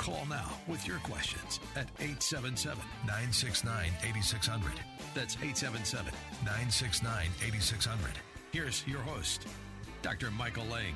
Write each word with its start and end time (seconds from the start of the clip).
Call 0.00 0.24
now 0.30 0.50
with 0.66 0.88
your 0.88 0.96
questions 1.00 1.60
at 1.76 1.86
877 1.98 2.82
969 3.04 3.92
8600. 4.02 4.72
That's 5.14 5.34
877 5.34 6.10
969 6.42 7.28
8600. 7.46 8.10
Here's 8.50 8.82
your 8.86 9.00
host, 9.00 9.46
Dr. 10.00 10.30
Michael 10.30 10.64
Lang. 10.70 10.94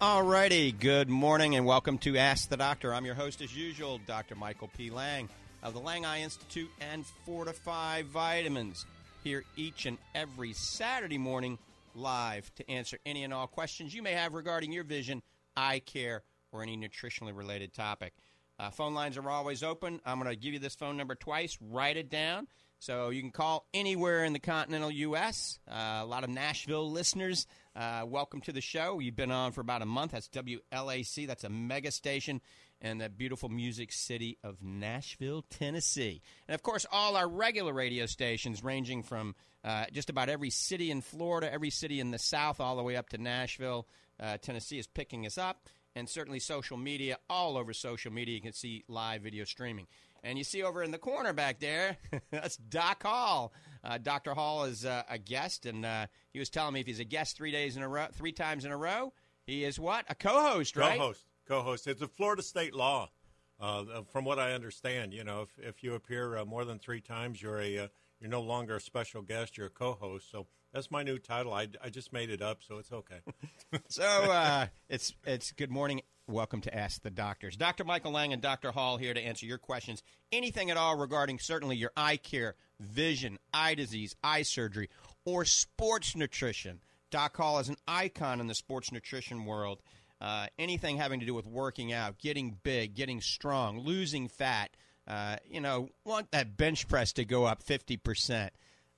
All 0.00 0.22
righty. 0.22 0.72
Good 0.72 1.10
morning 1.10 1.54
and 1.54 1.66
welcome 1.66 1.98
to 1.98 2.16
Ask 2.16 2.48
the 2.48 2.56
Doctor. 2.56 2.94
I'm 2.94 3.04
your 3.04 3.14
host, 3.14 3.42
as 3.42 3.54
usual, 3.54 4.00
Dr. 4.06 4.34
Michael 4.34 4.70
P. 4.74 4.88
Lang 4.88 5.28
of 5.62 5.74
the 5.74 5.80
Lang 5.80 6.06
Eye 6.06 6.22
Institute 6.22 6.70
and 6.80 7.04
Fortifeye 7.28 8.04
Vitamins. 8.04 8.86
Here 9.22 9.44
each 9.54 9.84
and 9.84 9.98
every 10.14 10.54
Saturday 10.54 11.18
morning 11.18 11.58
live 11.94 12.50
to 12.54 12.70
answer 12.70 12.96
any 13.04 13.22
and 13.22 13.34
all 13.34 13.48
questions 13.48 13.94
you 13.94 14.02
may 14.02 14.12
have 14.12 14.32
regarding 14.32 14.72
your 14.72 14.84
vision, 14.84 15.20
eye 15.58 15.80
care, 15.80 16.22
or 16.52 16.62
any 16.62 16.76
nutritionally 16.76 17.36
related 17.36 17.72
topic. 17.72 18.12
Uh, 18.58 18.70
phone 18.70 18.92
lines 18.94 19.16
are 19.16 19.30
always 19.30 19.62
open. 19.62 20.00
I'm 20.04 20.18
going 20.18 20.30
to 20.30 20.36
give 20.36 20.52
you 20.52 20.58
this 20.58 20.74
phone 20.74 20.96
number 20.96 21.14
twice. 21.14 21.56
Write 21.60 21.96
it 21.96 22.10
down. 22.10 22.46
So 22.78 23.10
you 23.10 23.20
can 23.20 23.30
call 23.30 23.66
anywhere 23.74 24.24
in 24.24 24.32
the 24.32 24.38
continental 24.38 24.90
U.S. 24.90 25.58
Uh, 25.70 26.00
a 26.00 26.06
lot 26.06 26.24
of 26.24 26.30
Nashville 26.30 26.90
listeners, 26.90 27.46
uh, 27.76 28.04
welcome 28.06 28.40
to 28.42 28.52
the 28.52 28.62
show. 28.62 28.98
You've 29.00 29.16
been 29.16 29.30
on 29.30 29.52
for 29.52 29.60
about 29.60 29.82
a 29.82 29.86
month. 29.86 30.12
That's 30.12 30.28
WLAC. 30.28 31.26
That's 31.26 31.44
a 31.44 31.50
mega 31.50 31.90
station 31.90 32.40
in 32.80 32.98
the 32.98 33.10
beautiful 33.10 33.50
music 33.50 33.92
city 33.92 34.38
of 34.42 34.62
Nashville, 34.62 35.44
Tennessee. 35.50 36.22
And 36.48 36.54
of 36.54 36.62
course, 36.62 36.86
all 36.90 37.16
our 37.16 37.28
regular 37.28 37.74
radio 37.74 38.06
stations, 38.06 38.64
ranging 38.64 39.02
from 39.02 39.34
uh, 39.62 39.84
just 39.92 40.08
about 40.08 40.30
every 40.30 40.50
city 40.50 40.90
in 40.90 41.02
Florida, 41.02 41.52
every 41.52 41.70
city 41.70 42.00
in 42.00 42.10
the 42.10 42.18
South, 42.18 42.60
all 42.60 42.76
the 42.76 42.82
way 42.82 42.96
up 42.96 43.10
to 43.10 43.18
Nashville, 43.18 43.86
uh, 44.18 44.38
Tennessee, 44.38 44.78
is 44.78 44.86
picking 44.86 45.26
us 45.26 45.36
up. 45.36 45.68
And 45.96 46.08
certainly 46.08 46.38
social 46.38 46.76
media, 46.76 47.18
all 47.28 47.56
over 47.56 47.72
social 47.72 48.12
media, 48.12 48.34
you 48.34 48.40
can 48.40 48.52
see 48.52 48.84
live 48.88 49.22
video 49.22 49.44
streaming. 49.44 49.86
And 50.22 50.36
you 50.38 50.44
see 50.44 50.62
over 50.62 50.82
in 50.82 50.90
the 50.90 50.98
corner 50.98 51.32
back 51.32 51.60
there, 51.60 51.96
that's 52.30 52.56
Doc 52.56 53.02
Hall. 53.02 53.52
Uh, 53.82 53.98
Dr. 53.98 54.34
Hall 54.34 54.64
is 54.64 54.84
uh, 54.84 55.02
a 55.08 55.18
guest, 55.18 55.66
and 55.66 55.84
uh, 55.86 56.06
he 56.32 56.38
was 56.38 56.50
telling 56.50 56.74
me 56.74 56.80
if 56.80 56.86
he's 56.86 57.00
a 57.00 57.04
guest 57.04 57.36
three 57.36 57.50
days 57.50 57.76
in 57.76 57.82
a 57.82 57.88
row, 57.88 58.06
three 58.12 58.32
times 58.32 58.64
in 58.64 58.70
a 58.70 58.76
row, 58.76 59.12
he 59.46 59.64
is 59.64 59.80
what 59.80 60.04
a 60.08 60.14
co-host, 60.14 60.76
right? 60.76 60.98
Co-host, 60.98 61.26
co-host. 61.46 61.86
It's 61.86 62.02
a 62.02 62.08
Florida 62.08 62.42
state 62.42 62.74
law, 62.74 63.10
uh, 63.58 64.02
from 64.12 64.24
what 64.26 64.38
I 64.38 64.52
understand. 64.52 65.14
You 65.14 65.24
know, 65.24 65.42
if, 65.42 65.58
if 65.58 65.82
you 65.82 65.94
appear 65.94 66.36
uh, 66.36 66.44
more 66.44 66.66
than 66.66 66.78
three 66.78 67.00
times, 67.00 67.40
you're 67.40 67.60
a 67.60 67.78
uh, 67.78 67.88
you're 68.20 68.30
no 68.30 68.42
longer 68.42 68.76
a 68.76 68.80
special 68.80 69.22
guest. 69.22 69.56
You're 69.56 69.68
a 69.68 69.70
co-host. 69.70 70.30
So 70.30 70.46
that's 70.72 70.90
my 70.90 71.02
new 71.02 71.18
title. 71.18 71.52
I, 71.52 71.68
I 71.82 71.90
just 71.90 72.12
made 72.12 72.30
it 72.30 72.42
up, 72.42 72.58
so 72.66 72.78
it's 72.78 72.92
okay. 72.92 73.20
so 73.88 74.66
it's 74.88 75.14
it's 75.24 75.52
good 75.52 75.70
morning 75.70 76.02
welcome 76.30 76.60
to 76.60 76.74
Ask 76.74 77.02
the 77.02 77.10
Doctors. 77.10 77.56
Dr. 77.56 77.84
Michael 77.84 78.12
Lang 78.12 78.32
and 78.32 78.40
Dr. 78.40 78.70
Hall 78.70 78.96
here 78.96 79.12
to 79.12 79.20
answer 79.20 79.46
your 79.46 79.58
questions. 79.58 80.02
Anything 80.30 80.70
at 80.70 80.76
all 80.76 80.96
regarding 80.96 81.38
certainly 81.38 81.76
your 81.76 81.90
eye 81.96 82.16
care, 82.16 82.54
vision, 82.78 83.38
eye 83.52 83.74
disease, 83.74 84.14
eye 84.22 84.42
surgery, 84.42 84.88
or 85.24 85.44
sports 85.44 86.14
nutrition. 86.14 86.80
Doc 87.10 87.36
Hall 87.36 87.58
is 87.58 87.68
an 87.68 87.76
icon 87.88 88.40
in 88.40 88.46
the 88.46 88.54
sports 88.54 88.92
nutrition 88.92 89.44
world. 89.44 89.82
Uh, 90.20 90.46
anything 90.58 90.98
having 90.98 91.20
to 91.20 91.26
do 91.26 91.34
with 91.34 91.46
working 91.46 91.92
out, 91.92 92.18
getting 92.18 92.58
big, 92.62 92.94
getting 92.94 93.20
strong, 93.20 93.80
losing 93.80 94.28
fat. 94.28 94.70
Uh, 95.08 95.36
you 95.48 95.60
know, 95.60 95.88
want 96.04 96.30
that 96.30 96.56
bench 96.56 96.86
press 96.86 97.12
to 97.14 97.24
go 97.24 97.44
up 97.44 97.64
50%. 97.64 98.50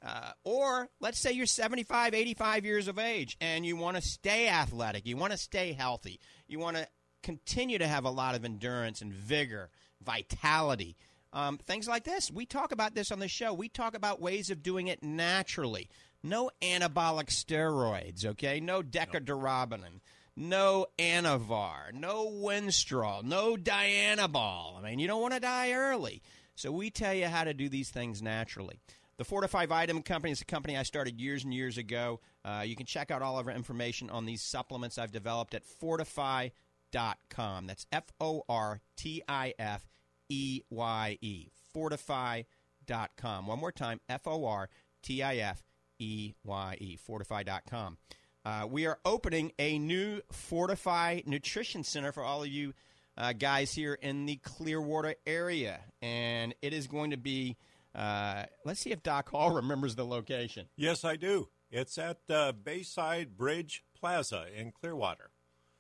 Uh, 0.05 0.33
or 0.43 0.89
let's 1.01 1.19
say 1.19 1.31
you're 1.31 1.47
75, 1.47 2.13
85 2.13 2.65
years 2.65 2.89
of 2.89 2.99
age 2.99 3.37
and 3.41 3.65
you 3.65 3.77
want 3.77 3.97
to 3.97 4.03
stay 4.03 4.49
athletic, 4.49 5.07
you 5.07 5.17
want 5.17 5.33
to 5.33 5.39
stay 5.39 5.73
healthy, 5.73 6.19
you 6.49 6.59
want 6.59 6.77
to 6.77 6.89
continue 7.23 7.79
to 7.79 7.87
have 7.87 8.05
a 8.05 8.11
lot 8.11 8.35
of 8.35 8.45
endurance 8.45 9.01
and 9.01 9.13
vigor, 9.13 9.71
vitality, 10.05 10.97
um, 11.33 11.59
things 11.59 11.87
like 11.87 12.05
this. 12.05 12.31
We 12.31 12.47
talk 12.47 12.73
about 12.73 12.95
this 12.95 13.13
on 13.13 13.21
the 13.21 13.29
show. 13.29 13.55
We 13.55 13.69
talk 13.69 13.95
about 13.95 14.21
ways 14.21 14.51
of 14.51 14.63
doing 14.63 14.89
it 14.89 15.03
naturally. 15.03 15.89
No 16.23 16.51
anabolic 16.61 17.29
steroids, 17.29 18.25
okay? 18.25 18.61
No 18.61 18.83
Deca-Durabolin, 18.83 20.01
no 20.37 20.87
Anavar, 20.99 21.93
no 21.93 22.27
Winstrol, 22.27 23.23
no 23.25 23.57
Dianabol. 23.57 24.79
I 24.79 24.83
mean, 24.83 24.99
you 24.99 25.07
don't 25.07 25.23
want 25.23 25.35
to 25.35 25.41
die 25.41 25.73
early. 25.73 26.23
So 26.55 26.71
we 26.71 26.91
tell 26.91 27.15
you 27.15 27.27
how 27.27 27.45
to 27.45 27.55
do 27.55 27.69
these 27.69 27.91
things 27.91 28.23
naturally. 28.23 28.79
The 29.19 29.25
Fortifeye 29.25 29.69
Vitamin 29.69 30.03
Company 30.03 30.33
is 30.33 30.41
a 30.41 30.45
company 30.45 30.77
I 30.77 30.83
started 30.83 31.21
years 31.21 31.45
and 31.45 31.53
years 31.53 31.79
ago. 31.79 32.21
Uh, 32.45 32.65
you 32.67 32.75
can 32.75 32.87
check 32.87 33.11
out 33.11 33.23
all 33.23 33.39
of 33.39 33.47
our 33.47 33.55
information 33.55 34.11
on 34.11 34.25
these 34.25 34.43
supplements 34.43 34.99
I've 34.99 35.13
developed 35.13 35.55
at 35.55 35.63
Fortifeye 35.65 36.53
fortifeye.com. 36.93 37.67
That's 37.67 37.87
F 37.93 38.05
O 38.21 38.43
R 38.49 38.81
T 38.97 39.23
I 39.29 39.55
F 39.59 39.89
E 40.29 40.63
Y 40.71 41.19
E. 41.21 41.49
Fortifeye.com. 41.75 43.47
One 43.47 43.59
more 43.59 43.73
time 43.73 44.01
F 44.09 44.27
O 44.27 44.45
R 44.47 44.69
T 45.03 45.23
I 45.23 45.37
F 45.37 45.63
E 45.99 46.35
Y 46.45 46.77
E. 46.81 46.99
Fortifeye.com. 47.09 47.99
Uh, 48.45 48.67
we 48.69 48.87
are 48.87 48.99
opening 49.05 49.53
a 49.59 49.79
new 49.79 50.21
Fortifeye 50.33 51.27
Nutrition 51.27 51.85
Center 51.85 52.11
for 52.13 52.25
all 52.25 52.43
of 52.43 52.49
you 52.49 52.75
uh, 53.17 53.33
guys 53.33 53.73
here 53.73 53.95
in 53.95 54.27
the 54.27 54.37
Clearwater 54.37 55.15
area. 55.27 55.81
And 56.01 56.55
it 56.61 56.73
is 56.73 56.89
going 56.89 57.13
to 57.13 57.17
be, 57.17 57.57
uh, 57.95 58.45
let's 58.65 58.81
see 58.81 58.91
if 58.91 59.03
Doc 59.03 59.31
Hall 59.31 59.51
remembers 59.55 59.95
the 59.95 60.05
location. 60.05 60.69
Yes, 60.77 61.05
I 61.05 61.17
do. 61.17 61.49
It's 61.71 61.97
at 61.99 62.19
uh, 62.29 62.53
Bayside 62.53 63.37
Bridge 63.37 63.85
Plaza 63.99 64.47
in 64.55 64.73
Clearwater. 64.73 65.31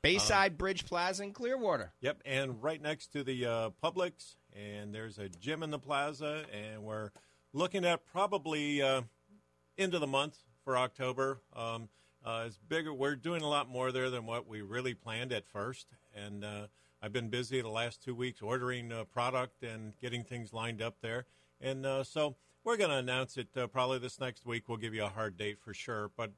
Bayside 0.02 0.52
uh, 0.52 0.56
Bridge 0.56 0.84
Plaza 0.84 1.22
in 1.22 1.32
Clearwater. 1.32 1.92
Yep, 2.00 2.22
and 2.24 2.62
right 2.62 2.80
next 2.80 3.12
to 3.12 3.22
the 3.22 3.46
uh, 3.46 3.70
Publix, 3.82 4.36
and 4.52 4.94
there's 4.94 5.18
a 5.18 5.28
gym 5.28 5.62
in 5.62 5.70
the 5.70 5.78
plaza, 5.78 6.44
and 6.52 6.82
we're 6.82 7.10
looking 7.52 7.84
at 7.84 8.04
probably 8.06 8.82
uh, 8.82 9.02
of 9.78 10.00
the 10.00 10.06
month 10.06 10.38
for 10.64 10.76
October. 10.76 11.40
Um, 11.54 11.88
uh, 12.24 12.44
it's 12.46 12.58
bigger. 12.68 12.94
We're 12.94 13.16
doing 13.16 13.42
a 13.42 13.48
lot 13.48 13.68
more 13.68 13.90
there 13.90 14.10
than 14.10 14.26
what 14.26 14.46
we 14.46 14.60
really 14.60 14.94
planned 14.94 15.32
at 15.32 15.46
first, 15.46 15.88
and 16.14 16.44
uh, 16.44 16.66
I've 17.02 17.12
been 17.12 17.28
busy 17.28 17.60
the 17.60 17.68
last 17.68 18.02
two 18.02 18.14
weeks 18.14 18.42
ordering 18.42 18.92
uh, 18.92 19.04
product 19.04 19.62
and 19.62 19.92
getting 20.00 20.22
things 20.22 20.52
lined 20.52 20.80
up 20.80 20.96
there, 21.00 21.26
and 21.62 22.06
so 22.06 22.36
we're 22.64 22.76
going 22.76 22.90
to 22.90 22.96
announce 22.96 23.36
it 23.36 23.48
probably 23.72 23.98
this 23.98 24.20
next 24.20 24.44
week. 24.44 24.68
We'll 24.68 24.78
give 24.78 24.94
you 24.94 25.04
a 25.04 25.08
hard 25.08 25.36
date 25.36 25.58
for 25.64 25.72
sure, 25.72 26.10
but 26.16 26.32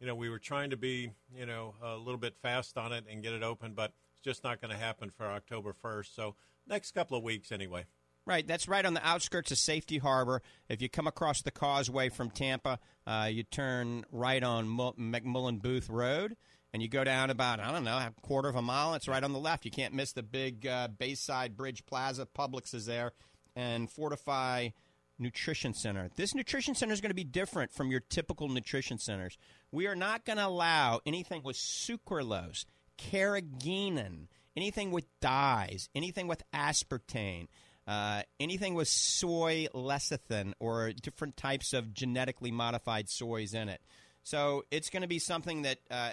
you 0.00 0.06
know, 0.06 0.14
we 0.14 0.28
were 0.28 0.38
trying 0.38 0.70
to 0.70 0.76
be, 0.76 1.10
you 1.34 1.46
know, 1.46 1.74
a 1.82 1.96
little 1.96 2.18
bit 2.18 2.36
fast 2.42 2.76
on 2.76 2.92
it 2.92 3.04
and 3.10 3.22
get 3.22 3.32
it 3.32 3.42
open, 3.42 3.72
but 3.74 3.92
it's 4.12 4.20
just 4.20 4.44
not 4.44 4.60
going 4.60 4.70
to 4.70 4.76
happen 4.76 5.10
for 5.10 5.26
October 5.26 5.72
1st. 5.72 6.14
So 6.14 6.34
next 6.66 6.92
couple 6.92 7.16
of 7.16 7.22
weeks 7.22 7.52
anyway. 7.52 7.86
Right, 8.26 8.46
that's 8.46 8.68
right 8.68 8.84
on 8.84 8.94
the 8.94 9.06
outskirts 9.06 9.50
of 9.50 9.58
Safety 9.58 9.98
Harbor. 9.98 10.40
If 10.68 10.80
you 10.80 10.88
come 10.88 11.06
across 11.06 11.42
the 11.42 11.50
causeway 11.50 12.08
from 12.08 12.30
Tampa, 12.30 12.78
uh, 13.06 13.28
you 13.30 13.42
turn 13.42 14.04
right 14.10 14.42
on 14.42 14.66
McMullen 14.66 15.60
Booth 15.60 15.90
Road, 15.90 16.34
and 16.72 16.80
you 16.80 16.88
go 16.88 17.04
down 17.04 17.28
about 17.28 17.60
I 17.60 17.70
don't 17.70 17.84
know 17.84 17.98
a 17.98 18.14
quarter 18.22 18.48
of 18.48 18.56
a 18.56 18.62
mile. 18.62 18.94
It's 18.94 19.08
right 19.08 19.22
on 19.22 19.34
the 19.34 19.38
left. 19.38 19.66
You 19.66 19.70
can't 19.70 19.92
miss 19.92 20.12
the 20.12 20.22
big 20.22 20.66
uh, 20.66 20.88
Bayside 20.88 21.54
Bridge 21.54 21.84
Plaza. 21.84 22.26
Publix 22.26 22.72
is 22.72 22.86
there, 22.86 23.12
and 23.56 23.88
Fortifeye 23.88 24.72
Nutrition 25.18 25.74
Center. 25.74 26.10
This 26.16 26.34
nutrition 26.34 26.74
center 26.74 26.92
is 26.92 27.00
going 27.00 27.10
to 27.10 27.14
be 27.14 27.24
different 27.24 27.72
from 27.72 27.90
your 27.90 28.00
typical 28.00 28.48
nutrition 28.48 28.98
centers. 28.98 29.38
We 29.70 29.86
are 29.86 29.94
not 29.94 30.24
going 30.24 30.38
to 30.38 30.46
allow 30.46 31.00
anything 31.06 31.42
with 31.44 31.56
sucralose, 31.56 32.64
carrageenan, 32.98 34.26
anything 34.56 34.90
with 34.90 35.06
dyes, 35.20 35.88
anything 35.94 36.26
with 36.26 36.42
aspartame, 36.52 37.46
uh, 37.86 38.22
anything 38.40 38.74
with 38.74 38.88
soy 38.88 39.66
lecithin 39.74 40.52
or 40.58 40.92
different 40.92 41.36
types 41.36 41.72
of 41.72 41.94
genetically 41.94 42.50
modified 42.50 43.08
soys 43.08 43.54
in 43.54 43.68
it. 43.68 43.80
So 44.22 44.64
it's 44.70 44.90
going 44.90 45.02
to 45.02 45.08
be 45.08 45.18
something 45.18 45.62
that 45.62 45.78
uh, 45.90 46.12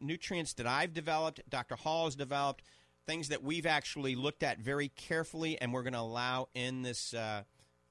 nutrients 0.00 0.54
that 0.54 0.66
I've 0.66 0.92
developed, 0.92 1.40
Dr. 1.48 1.76
Hall 1.76 2.06
has 2.06 2.16
developed, 2.16 2.62
things 3.08 3.28
that 3.28 3.42
we've 3.42 3.66
actually 3.66 4.14
looked 4.14 4.42
at 4.42 4.58
very 4.58 4.88
carefully, 4.88 5.58
and 5.60 5.72
we're 5.72 5.82
going 5.82 5.94
to 5.94 5.98
allow 5.98 6.48
in 6.54 6.82
this 6.82 7.14
uh, 7.14 7.42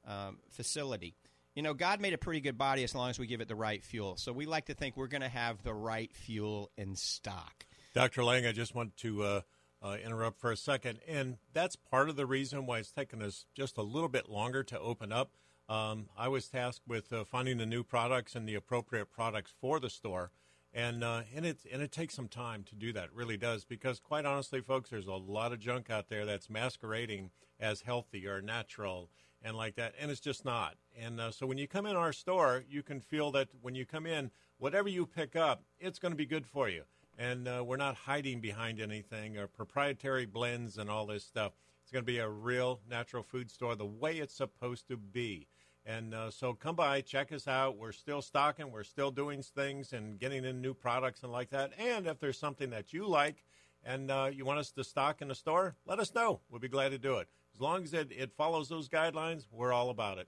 um, 0.08 0.38
facility. 0.52 1.16
You 1.56 1.64
know, 1.64 1.74
God 1.74 2.00
made 2.00 2.14
a 2.14 2.20
pretty 2.20 2.40
good 2.40 2.58
body 2.58 2.84
as 2.84 2.94
long 2.94 3.10
as 3.10 3.18
we 3.18 3.26
give 3.26 3.42
it 3.42 3.48
the 3.48 3.56
right 3.56 3.84
fuel. 3.84 4.16
So 4.16 4.32
we 4.32 4.46
like 4.46 4.66
to 4.68 4.76
think 4.76 4.96
we're 4.96 5.08
going 5.08 5.22
to 5.22 5.28
have 5.28 5.64
the 5.64 5.74
right 5.74 6.14
fuel 6.14 6.70
in 6.78 6.96
stock. 6.96 7.66
Dr. 7.96 8.24
Lang, 8.24 8.46
I 8.46 8.52
just 8.52 8.76
want 8.76 8.96
to 8.98 9.24
uh, 9.24 9.42
uh, 9.82 9.98
interrupt 10.06 10.40
for 10.40 10.52
a 10.52 10.58
second. 10.58 11.00
And 11.08 11.38
that's 11.52 11.76
part 11.76 12.10
of 12.10 12.16
the 12.16 12.28
reason 12.28 12.68
why 12.68 12.78
it's 12.78 12.92
taken 12.92 13.24
us 13.24 13.48
just 13.56 13.80
a 13.80 13.82
little 13.82 14.10
bit 14.10 14.30
longer 14.30 14.64
to 14.66 14.80
open 14.80 15.12
up. 15.12 15.32
Um, 15.68 16.10
I 16.16 16.28
was 16.28 16.48
tasked 16.48 16.88
with 16.88 17.12
uh, 17.12 17.24
finding 17.24 17.58
the 17.58 17.66
new 17.66 17.84
products 17.84 18.36
and 18.36 18.48
the 18.48 18.54
appropriate 18.54 19.10
products 19.10 19.52
for 19.60 19.80
the 19.80 19.90
store. 19.90 20.32
And, 20.74 21.04
uh, 21.04 21.22
and, 21.34 21.46
it, 21.46 21.60
and 21.72 21.82
it 21.82 21.92
takes 21.92 22.14
some 22.14 22.28
time 22.28 22.64
to 22.64 22.76
do 22.76 22.94
that, 22.94 23.06
it 23.06 23.14
really 23.14 23.38
does. 23.38 23.66
Because, 23.66 24.00
quite 24.00 24.26
honestly, 24.26 24.62
folks, 24.62 24.90
there's 24.90 25.08
a 25.08 25.14
lot 25.14 25.54
of 25.54 25.60
junk 25.60 25.90
out 25.90 26.10
there 26.10 26.26
that's 26.26 26.50
masquerading 26.50 27.32
as 27.60 27.82
healthy 27.82 28.28
or 28.28 28.42
natural 28.42 29.10
and 29.44 29.56
like 29.56 29.76
that, 29.76 29.94
and 30.00 30.12
it's 30.12 30.20
just 30.20 30.46
not. 30.46 30.76
And 31.00 31.20
uh, 31.20 31.32
so 31.32 31.46
when 31.46 31.58
you 31.58 31.68
come 31.68 31.86
in 31.86 31.96
our 31.96 32.14
store, 32.14 32.64
you 32.68 32.84
can 32.84 33.00
feel 33.00 33.32
that 33.32 33.50
when 33.62 33.76
you 33.76 33.86
come 33.86 34.06
in, 34.06 34.32
whatever 34.58 34.90
you 34.90 35.06
pick 35.06 35.36
up, 35.36 35.64
it's 35.80 36.00
going 36.00 36.12
to 36.12 36.18
be 36.18 36.26
good 36.26 36.46
for 36.46 36.70
you. 36.70 36.84
And 37.18 37.48
uh, 37.48 37.64
we're 37.66 37.78
not 37.78 37.96
hiding 37.96 38.42
behind 38.42 38.80
anything 38.80 39.38
or 39.38 39.48
proprietary 39.48 40.26
blends 40.26 40.78
and 40.78 40.90
all 40.90 41.06
this 41.06 41.24
stuff. 41.24 41.54
It's 41.82 41.92
going 41.92 42.04
to 42.04 42.12
be 42.12 42.20
a 42.20 42.30
real 42.30 42.82
natural 42.90 43.24
food 43.24 43.50
store 43.50 43.76
the 43.76 43.86
way 43.86 44.18
it's 44.18 44.36
supposed 44.36 44.88
to 44.90 44.98
be. 44.98 45.48
And 45.88 46.14
uh, 46.14 46.30
so 46.30 46.54
come 46.54 46.76
by, 46.76 47.02
check 47.02 47.32
us 47.32 47.48
out. 47.48 47.78
We're 47.78 47.94
still 47.94 48.22
stocking, 48.22 48.72
we're 48.72 48.84
still 48.84 49.10
doing 49.10 49.42
things 49.42 49.94
and 49.94 50.20
getting 50.20 50.44
in 50.44 50.62
new 50.62 50.74
products 50.74 51.24
and 51.24 51.32
like 51.32 51.50
that. 51.52 51.72
And 51.80 52.06
if 52.06 52.20
there's 52.20 52.38
something 52.38 52.70
that 52.72 52.92
you 52.92 53.08
like 53.08 53.46
and 53.84 54.12
uh, 54.12 54.30
you 54.32 54.44
want 54.44 54.60
us 54.60 54.72
to 54.72 54.84
stock 54.84 55.22
in 55.22 55.30
the 55.30 55.36
store, 55.36 55.76
let 55.86 56.00
us 56.00 56.14
know. 56.14 56.42
We'll 56.50 56.60
be 56.60 56.68
glad 56.68 56.90
to 56.90 56.98
do 56.98 57.18
it 57.18 57.30
as 57.58 57.62
long 57.62 57.84
as 57.84 57.94
it, 57.94 58.12
it 58.12 58.32
follows 58.38 58.70
those 58.70 58.88
guidelines, 58.88 59.48
we're 59.52 59.74
all 59.74 59.90
about 59.90 60.20
it. 60.20 60.28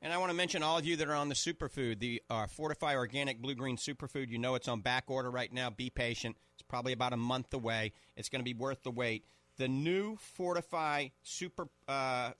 And 0.00 0.10
I 0.10 0.16
want 0.16 0.30
to 0.30 0.36
mention 0.36 0.62
all 0.62 0.78
of 0.78 0.86
you 0.86 0.96
that 0.96 1.06
are 1.06 1.14
on 1.14 1.28
the 1.28 1.34
superfood, 1.34 1.98
the 1.98 2.22
uh, 2.30 2.46
Fortifeye 2.46 2.94
Organic 2.94 3.42
Blue 3.42 3.54
Green 3.54 3.76
Superfood. 3.76 4.30
You 4.30 4.38
know 4.38 4.54
it's 4.54 4.68
on 4.68 4.80
back 4.80 5.04
order 5.08 5.30
right 5.30 5.52
now. 5.52 5.68
Be 5.68 5.90
patient. 5.90 6.36
It's 6.54 6.62
probably 6.62 6.94
about 6.94 7.12
a 7.12 7.18
month 7.18 7.52
away. 7.52 7.92
It's 8.16 8.30
going 8.30 8.40
to 8.40 8.44
be 8.44 8.54
worth 8.54 8.82
the 8.84 8.90
wait. 8.90 9.26
The 9.58 9.68
new 9.68 10.16
Fortifeye 10.38 11.12
Super 11.22 11.68
uh, 11.88 12.30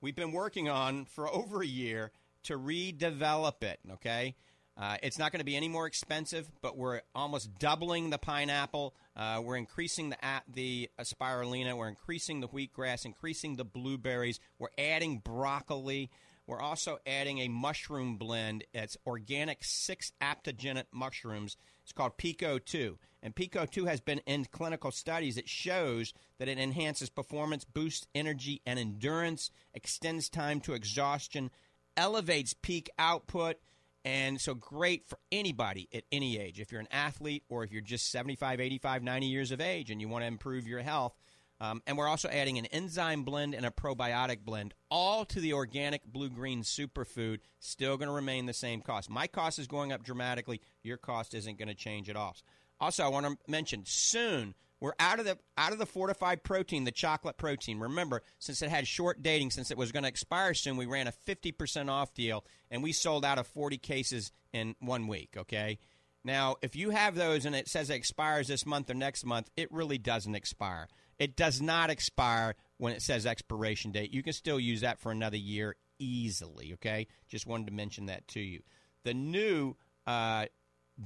we've 0.00 0.16
been 0.16 0.32
working 0.32 0.68
on 0.68 1.04
for 1.04 1.28
over 1.32 1.62
a 1.62 1.66
year 1.66 2.12
to 2.44 2.58
redevelop 2.58 3.62
it. 3.62 3.80
Okay, 3.92 4.34
uh, 4.76 4.96
it's 5.02 5.18
not 5.18 5.32
going 5.32 5.40
to 5.40 5.44
be 5.44 5.56
any 5.56 5.68
more 5.68 5.86
expensive, 5.86 6.50
but 6.62 6.76
we're 6.76 7.02
almost 7.14 7.58
doubling 7.58 8.10
the 8.10 8.18
pineapple. 8.18 8.94
Uh, 9.16 9.40
we're 9.44 9.56
increasing 9.56 10.10
the 10.10 10.16
the 10.52 10.90
spirulina. 11.00 11.76
We're 11.76 11.88
increasing 11.88 12.40
the 12.40 12.48
wheatgrass, 12.48 13.04
increasing 13.04 13.56
the 13.56 13.64
blueberries. 13.64 14.40
We're 14.58 14.68
adding 14.78 15.18
broccoli. 15.18 16.10
We're 16.46 16.60
also 16.60 16.98
adding 17.06 17.38
a 17.38 17.48
mushroom 17.48 18.16
blend. 18.16 18.64
It's 18.74 18.96
organic 19.06 19.62
six 19.62 20.12
adaptogenic 20.20 20.86
mushrooms. 20.92 21.56
It's 21.90 21.96
called 21.96 22.18
PeakO2. 22.18 22.98
And 23.20 23.34
PeakO2 23.34 23.88
has 23.88 24.00
been 24.00 24.20
in 24.20 24.44
clinical 24.44 24.92
studies. 24.92 25.36
It 25.36 25.48
shows 25.48 26.14
that 26.38 26.46
it 26.46 26.56
enhances 26.56 27.10
performance, 27.10 27.64
boosts 27.64 28.06
energy 28.14 28.62
and 28.64 28.78
endurance, 28.78 29.50
extends 29.74 30.28
time 30.28 30.60
to 30.60 30.74
exhaustion, 30.74 31.50
elevates 31.96 32.54
peak 32.54 32.90
output, 32.96 33.56
and 34.04 34.40
so 34.40 34.54
great 34.54 35.08
for 35.08 35.18
anybody 35.32 35.88
at 35.92 36.04
any 36.12 36.38
age. 36.38 36.60
If 36.60 36.70
you're 36.70 36.80
an 36.80 36.86
athlete 36.92 37.42
or 37.48 37.64
if 37.64 37.72
you're 37.72 37.82
just 37.82 38.08
75, 38.12 38.60
85, 38.60 39.02
90 39.02 39.26
years 39.26 39.50
of 39.50 39.60
age 39.60 39.90
and 39.90 40.00
you 40.00 40.08
want 40.08 40.22
to 40.22 40.28
improve 40.28 40.68
your 40.68 40.82
health. 40.82 41.16
Um, 41.60 41.82
and 41.86 41.98
we're 41.98 42.08
also 42.08 42.28
adding 42.28 42.58
an 42.58 42.66
enzyme 42.66 43.22
blend 43.22 43.54
and 43.54 43.66
a 43.66 43.70
probiotic 43.70 44.44
blend, 44.44 44.72
all 44.90 45.24
to 45.26 45.40
the 45.40 45.52
organic 45.52 46.04
blue 46.04 46.30
green 46.30 46.62
superfood. 46.62 47.40
Still 47.58 47.98
going 47.98 48.08
to 48.08 48.14
remain 48.14 48.46
the 48.46 48.54
same 48.54 48.80
cost. 48.80 49.10
My 49.10 49.26
cost 49.26 49.58
is 49.58 49.66
going 49.66 49.92
up 49.92 50.02
dramatically. 50.02 50.60
Your 50.82 50.96
cost 50.96 51.34
isn't 51.34 51.58
going 51.58 51.68
to 51.68 51.74
change 51.74 52.08
at 52.08 52.16
all. 52.16 52.34
Also, 52.80 53.04
I 53.04 53.08
want 53.08 53.26
to 53.26 53.36
mention 53.46 53.82
soon 53.84 54.54
we're 54.80 54.94
out 54.98 55.18
of 55.18 55.26
the 55.26 55.38
out 55.58 55.72
of 55.72 55.78
the 55.78 55.86
fortified 55.86 56.42
protein, 56.42 56.84
the 56.84 56.90
chocolate 56.90 57.36
protein. 57.36 57.78
Remember, 57.78 58.22
since 58.38 58.62
it 58.62 58.70
had 58.70 58.88
short 58.88 59.22
dating, 59.22 59.50
since 59.50 59.70
it 59.70 59.76
was 59.76 59.92
going 59.92 60.04
to 60.04 60.08
expire 60.08 60.54
soon, 60.54 60.78
we 60.78 60.86
ran 60.86 61.06
a 61.06 61.12
50% 61.12 61.90
off 61.90 62.14
deal 62.14 62.44
and 62.70 62.82
we 62.82 62.92
sold 62.92 63.24
out 63.24 63.38
of 63.38 63.46
40 63.46 63.76
cases 63.76 64.32
in 64.52 64.74
one 64.80 65.06
week, 65.06 65.34
okay? 65.36 65.78
Now, 66.24 66.56
if 66.62 66.76
you 66.76 66.90
have 66.90 67.14
those 67.14 67.44
and 67.44 67.54
it 67.54 67.68
says 67.68 67.90
it 67.90 67.94
expires 67.94 68.48
this 68.48 68.66
month 68.66 68.90
or 68.90 68.94
next 68.94 69.24
month, 69.24 69.50
it 69.56 69.70
really 69.70 69.98
doesn't 69.98 70.34
expire. 70.34 70.88
It 71.20 71.36
does 71.36 71.60
not 71.60 71.90
expire 71.90 72.56
when 72.78 72.94
it 72.94 73.02
says 73.02 73.26
expiration 73.26 73.92
date. 73.92 74.12
You 74.12 74.22
can 74.22 74.32
still 74.32 74.58
use 74.58 74.80
that 74.80 74.98
for 74.98 75.12
another 75.12 75.36
year 75.36 75.76
easily, 75.98 76.72
okay? 76.74 77.06
Just 77.28 77.46
wanted 77.46 77.66
to 77.66 77.72
mention 77.74 78.06
that 78.06 78.26
to 78.28 78.40
you. 78.40 78.62
The 79.04 79.12
new 79.12 79.76
uh, 80.06 80.46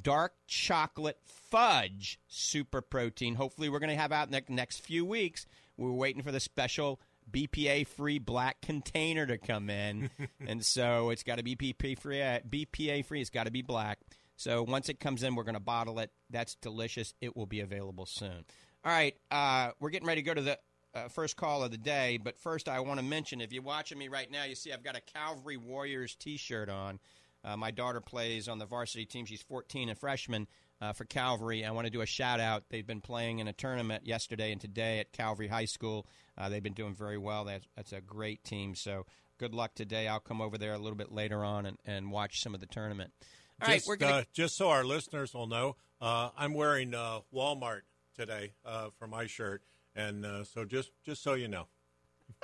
dark 0.02 0.34
chocolate 0.46 1.18
fudge 1.50 2.20
super 2.28 2.80
protein. 2.80 3.34
Hopefully, 3.34 3.68
we're 3.68 3.80
going 3.80 3.90
to 3.90 3.96
have 3.96 4.12
out 4.12 4.28
in 4.28 4.32
the 4.32 4.42
next 4.48 4.80
few 4.80 5.04
weeks. 5.04 5.46
We're 5.76 5.90
waiting 5.90 6.22
for 6.22 6.30
the 6.30 6.40
special 6.40 7.00
BPA 7.30 7.88
free 7.88 8.20
black 8.20 8.60
container 8.60 9.26
to 9.26 9.36
come 9.36 9.68
in, 9.68 10.10
and 10.46 10.64
so 10.64 11.10
it's 11.10 11.24
got 11.24 11.38
to 11.38 11.42
be 11.42 11.56
BPA 11.56 11.98
free. 11.98 12.18
BPA 12.18 13.04
free. 13.04 13.20
It's 13.20 13.30
got 13.30 13.44
to 13.44 13.50
be 13.50 13.62
black. 13.62 13.98
So 14.36 14.62
once 14.62 14.88
it 14.88 15.00
comes 15.00 15.22
in, 15.22 15.34
we're 15.34 15.44
going 15.44 15.54
to 15.54 15.60
bottle 15.60 15.98
it. 15.98 16.10
That's 16.30 16.54
delicious. 16.56 17.14
It 17.20 17.36
will 17.36 17.46
be 17.46 17.60
available 17.60 18.06
soon. 18.06 18.44
All 18.84 18.92
right, 18.92 19.16
uh, 19.30 19.70
we're 19.80 19.88
getting 19.88 20.06
ready 20.06 20.20
to 20.20 20.26
go 20.26 20.34
to 20.34 20.42
the 20.42 20.58
uh, 20.94 21.08
first 21.08 21.36
call 21.36 21.62
of 21.62 21.70
the 21.70 21.78
day. 21.78 22.18
But 22.22 22.38
first, 22.38 22.68
I 22.68 22.80
want 22.80 23.00
to 23.00 23.04
mention 23.04 23.40
if 23.40 23.50
you're 23.50 23.62
watching 23.62 23.96
me 23.96 24.08
right 24.08 24.30
now, 24.30 24.44
you 24.44 24.54
see 24.54 24.74
I've 24.74 24.84
got 24.84 24.94
a 24.94 25.00
Calvary 25.00 25.56
Warriors 25.56 26.14
T-shirt 26.14 26.68
on. 26.68 27.00
Uh, 27.42 27.56
my 27.56 27.70
daughter 27.70 28.02
plays 28.02 28.46
on 28.46 28.58
the 28.58 28.66
varsity 28.66 29.06
team. 29.06 29.24
She's 29.24 29.40
14, 29.40 29.88
a 29.88 29.94
freshman 29.94 30.46
uh, 30.82 30.92
for 30.92 31.06
Calvary. 31.06 31.64
I 31.64 31.70
want 31.70 31.86
to 31.86 31.90
do 31.90 32.02
a 32.02 32.06
shout 32.06 32.40
out. 32.40 32.64
They've 32.68 32.86
been 32.86 33.00
playing 33.00 33.38
in 33.38 33.48
a 33.48 33.54
tournament 33.54 34.06
yesterday 34.06 34.52
and 34.52 34.60
today 34.60 34.98
at 34.98 35.12
Calvary 35.12 35.48
High 35.48 35.64
School. 35.64 36.06
Uh, 36.36 36.50
they've 36.50 36.62
been 36.62 36.74
doing 36.74 36.94
very 36.94 37.16
well. 37.16 37.46
That's, 37.46 37.66
that's 37.76 37.92
a 37.94 38.02
great 38.02 38.44
team. 38.44 38.74
So 38.74 39.06
good 39.38 39.54
luck 39.54 39.74
today. 39.74 40.08
I'll 40.08 40.20
come 40.20 40.42
over 40.42 40.58
there 40.58 40.74
a 40.74 40.78
little 40.78 40.96
bit 40.96 41.10
later 41.10 41.42
on 41.42 41.64
and, 41.64 41.78
and 41.86 42.12
watch 42.12 42.42
some 42.42 42.54
of 42.54 42.60
the 42.60 42.66
tournament. 42.66 43.12
All 43.62 43.68
just, 43.68 43.70
right, 43.70 43.82
we're 43.88 43.96
gonna... 43.96 44.16
Uh, 44.16 44.24
just 44.34 44.56
so 44.58 44.68
our 44.68 44.84
listeners 44.84 45.32
will 45.32 45.46
know, 45.46 45.76
uh, 46.02 46.28
I'm 46.36 46.52
wearing 46.52 46.94
uh, 46.94 47.20
Walmart 47.34 47.80
today 48.14 48.52
for 48.98 49.06
my 49.06 49.26
shirt, 49.26 49.62
and 49.94 50.26
so 50.46 50.64
just 50.64 50.90
just 51.04 51.22
so 51.22 51.34
you 51.34 51.48
know. 51.48 51.66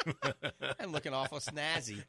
I'm 0.80 0.92
looking 0.92 1.14
awful 1.14 1.38
snazzy. 1.38 2.02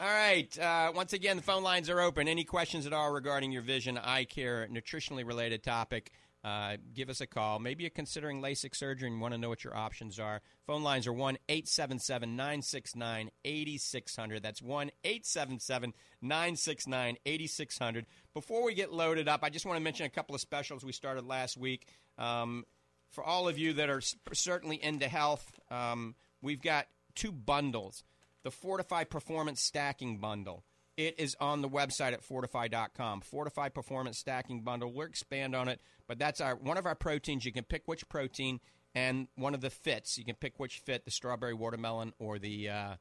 All 0.00 0.08
right. 0.08 0.58
Uh, 0.58 0.90
once 0.94 1.12
again, 1.12 1.36
the 1.36 1.42
phone 1.42 1.62
lines 1.62 1.88
are 1.88 2.00
open. 2.00 2.26
Any 2.26 2.42
questions 2.44 2.84
at 2.84 2.92
all 2.92 3.12
regarding 3.12 3.52
your 3.52 3.62
vision, 3.62 3.96
eye 3.96 4.24
care, 4.24 4.66
nutritionally 4.68 5.24
related 5.24 5.62
topic, 5.62 6.10
uh, 6.42 6.76
give 6.92 7.08
us 7.08 7.20
a 7.20 7.26
call. 7.26 7.60
Maybe 7.60 7.84
you're 7.84 7.90
considering 7.90 8.42
LASIK 8.42 8.74
surgery 8.74 9.08
and 9.08 9.20
want 9.20 9.32
to 9.34 9.38
know 9.38 9.48
what 9.48 9.62
your 9.62 9.76
options 9.76 10.18
are. 10.18 10.42
Phone 10.66 10.82
lines 10.82 11.06
are 11.06 11.12
1 11.12 11.38
877 11.48 12.36
969 12.36 13.30
8600. 13.44 14.42
That's 14.42 14.60
1 14.60 14.90
877 15.04 15.94
969 16.20 17.16
8600. 17.24 18.06
Before 18.34 18.64
we 18.64 18.74
get 18.74 18.92
loaded 18.92 19.28
up, 19.28 19.40
I 19.44 19.48
just 19.48 19.64
want 19.64 19.76
to 19.78 19.82
mention 19.82 20.06
a 20.06 20.10
couple 20.10 20.34
of 20.34 20.40
specials 20.40 20.84
we 20.84 20.92
started 20.92 21.24
last 21.24 21.56
week. 21.56 21.86
Um, 22.18 22.64
for 23.14 23.24
all 23.24 23.48
of 23.48 23.56
you 23.58 23.74
that 23.74 23.88
are 23.88 24.02
certainly 24.32 24.82
into 24.82 25.08
health, 25.08 25.52
um, 25.70 26.14
we've 26.42 26.62
got 26.62 26.86
two 27.14 27.32
bundles 27.32 28.02
the 28.42 28.50
Fortifeye 28.50 29.08
Performance 29.08 29.62
Stacking 29.62 30.18
Bundle. 30.18 30.64
It 30.98 31.18
is 31.18 31.34
on 31.40 31.62
the 31.62 31.68
website 31.68 32.12
at 32.12 32.22
fortifeye.com. 32.22 33.22
Fortifeye 33.22 33.72
Performance 33.72 34.18
Stacking 34.18 34.60
Bundle. 34.60 34.92
We'll 34.92 35.08
expand 35.08 35.56
on 35.56 35.68
it, 35.68 35.80
but 36.06 36.18
that's 36.18 36.40
our 36.40 36.54
one 36.54 36.76
of 36.76 36.86
our 36.86 36.94
proteins. 36.94 37.44
You 37.44 37.52
can 37.52 37.64
pick 37.64 37.82
which 37.86 38.08
protein 38.08 38.60
and 38.94 39.28
one 39.36 39.54
of 39.54 39.60
the 39.60 39.70
fits. 39.70 40.18
You 40.18 40.24
can 40.24 40.36
pick 40.36 40.58
which 40.58 40.78
fit, 40.78 41.04
the 41.04 41.10
strawberry 41.10 41.54
watermelon 41.54 42.12
or 42.18 42.38
the 42.38 42.68
uh, 42.68 42.94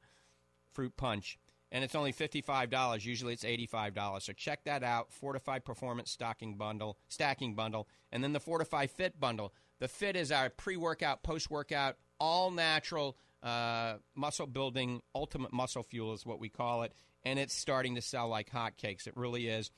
fruit 0.72 0.96
punch. 0.98 1.38
And 1.74 1.84
it's 1.84 1.96
only 1.96 2.14
$55. 2.14 3.04
Usually 3.04 3.34
it's 3.34 3.44
$85. 3.44 4.22
So 4.22 4.32
check 4.32 4.64
that 4.66 4.84
out. 4.84 5.10
Fortifeye 5.22 5.66
Performance 5.66 6.12
Stacking 6.12 6.56
Bundle, 6.56 6.98
Stacking 7.10 7.56
Bundle, 7.56 7.90
and 8.12 8.24
then 8.24 8.32
the 8.32 8.40
Fortifeye 8.40 8.90
Fit 8.90 9.20
Bundle. 9.20 9.54
The 9.80 9.88
Fit 9.90 10.16
is 10.16 10.32
our 10.32 10.50
pre-workout, 10.50 11.24
post-workout, 11.24 11.98
all 12.20 12.52
natural 12.52 13.18
uh, 13.44 13.96
muscle 14.16 14.48
building, 14.48 15.02
ultimate 15.14 15.52
muscle 15.52 15.84
fuel 15.84 16.14
is 16.14 16.26
what 16.26 16.40
we 16.40 16.48
call 16.48 16.84
it, 16.84 16.94
and 17.26 17.38
it's 17.38 17.54
starting 17.54 17.96
to 17.96 18.02
sell 18.02 18.30
like 18.30 18.50
hotcakes. 18.50 19.08
It 19.08 19.18
really 19.18 19.48
is. 19.48 19.70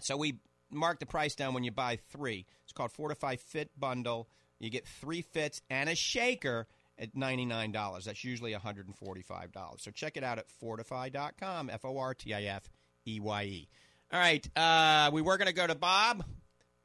So 0.00 0.16
we 0.16 0.38
mark 0.70 1.00
the 1.00 1.06
price 1.06 1.34
down 1.34 1.54
when 1.54 1.64
you 1.64 1.72
buy 1.72 1.98
three. 2.10 2.46
It's 2.62 2.72
called 2.72 2.92
Fortifeye 2.92 3.40
Fit 3.40 3.70
Bundle. 3.78 4.28
You 4.60 4.70
get 4.70 4.86
three 4.86 5.22
fits 5.22 5.60
and 5.70 5.88
a 5.88 5.94
shaker 5.94 6.66
at 6.98 7.14
$99. 7.14 8.04
That's 8.04 8.24
usually 8.24 8.52
$145. 8.52 9.80
So 9.80 9.90
check 9.90 10.16
it 10.16 10.24
out 10.24 10.38
at 10.38 10.46
fortifeye.com, 10.62 11.70
F 11.70 11.84
O 11.84 11.98
R 11.98 12.14
T 12.14 12.34
I 12.34 12.42
F 12.44 12.70
E 13.06 13.20
Y 13.20 13.42
E. 13.44 13.68
All 14.12 14.18
right, 14.18 14.56
uh, 14.56 15.10
we 15.12 15.20
were 15.20 15.36
going 15.36 15.48
to 15.48 15.54
go 15.54 15.66
to 15.66 15.74
Bob, 15.74 16.24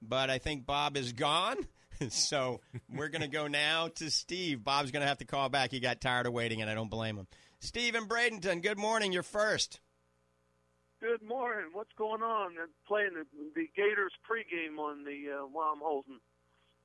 but 0.02 0.30
I 0.30 0.40
think 0.40 0.66
Bob 0.66 0.98
is 0.98 1.14
gone. 1.14 1.56
so 2.10 2.60
we're 2.94 3.08
going 3.08 3.22
to 3.22 3.30
go 3.30 3.48
now 3.48 3.88
to 3.96 4.12
Steve. 4.12 4.64
Bob's 4.64 4.92
going 4.92 5.02
to 5.02 5.08
have 5.08 5.20
to 5.20 5.26
call 5.26 5.48
back. 5.50 5.72
He 5.72 5.80
got 5.80 6.02
tired 6.02 6.26
of 6.26 6.34
waiting, 6.34 6.62
and 6.62 6.70
I 6.70 6.74
don't 6.74 6.90
blame 6.90 7.18
him. 7.18 7.28
Steve 7.60 7.96
in 7.96 8.08
Bradenton, 8.08 8.62
good 8.62 8.78
morning. 8.78 9.14
You're 9.14 9.24
first. 9.24 9.80
Good 11.00 11.22
morning. 11.22 11.68
What's 11.74 11.94
going 11.98 12.22
on? 12.22 12.56
They're 12.56 12.68
playing 12.88 13.12
the, 13.14 13.26
the 13.56 13.68
Gators 13.76 14.14
pregame 14.30 14.80
on 14.80 15.04
the 15.04 15.44
uh, 15.44 15.48
while 15.48 15.74
I'm 15.74 15.82
holding. 15.82 16.20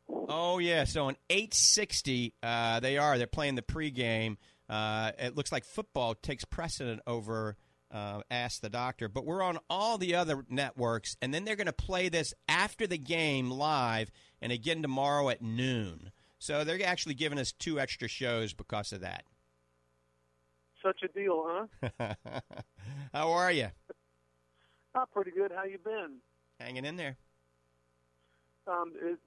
Oh 0.08 0.58
yeah, 0.58 0.84
so 0.84 1.06
on 1.06 1.16
860, 1.30 2.34
uh, 2.42 2.80
they 2.80 2.98
are. 2.98 3.18
They're 3.18 3.26
playing 3.26 3.54
the 3.54 3.62
pregame. 3.62 4.36
Uh, 4.68 5.12
it 5.18 5.36
looks 5.36 5.52
like 5.52 5.64
football 5.64 6.14
takes 6.14 6.44
precedent 6.44 7.00
over 7.06 7.56
uh, 7.90 8.20
Ask 8.30 8.60
the 8.60 8.68
Doctor, 8.68 9.08
but 9.08 9.24
we're 9.24 9.42
on 9.42 9.58
all 9.70 9.98
the 9.98 10.14
other 10.14 10.44
networks, 10.48 11.16
and 11.22 11.32
then 11.32 11.44
they're 11.44 11.56
going 11.56 11.66
to 11.66 11.72
play 11.72 12.08
this 12.08 12.34
after 12.48 12.86
the 12.86 12.98
game 12.98 13.50
live, 13.50 14.10
and 14.42 14.52
again 14.52 14.82
tomorrow 14.82 15.28
at 15.30 15.42
noon. 15.42 16.10
So 16.38 16.64
they're 16.64 16.84
actually 16.84 17.14
giving 17.14 17.38
us 17.38 17.52
two 17.52 17.80
extra 17.80 18.08
shows 18.08 18.52
because 18.52 18.92
of 18.92 19.00
that. 19.00 19.24
Such 20.82 21.02
a 21.02 21.08
deal, 21.08 21.66
huh? 21.90 22.14
How 23.12 23.32
are 23.32 23.50
you? 23.50 23.68
Not 24.94 25.10
pretty 25.12 25.32
good. 25.32 25.50
How 25.54 25.64
you 25.64 25.78
been? 25.78 26.16
Hanging 26.60 26.84
in 26.84 26.96
there. 26.96 27.16
Um, 28.66 28.92
it, 29.00 29.18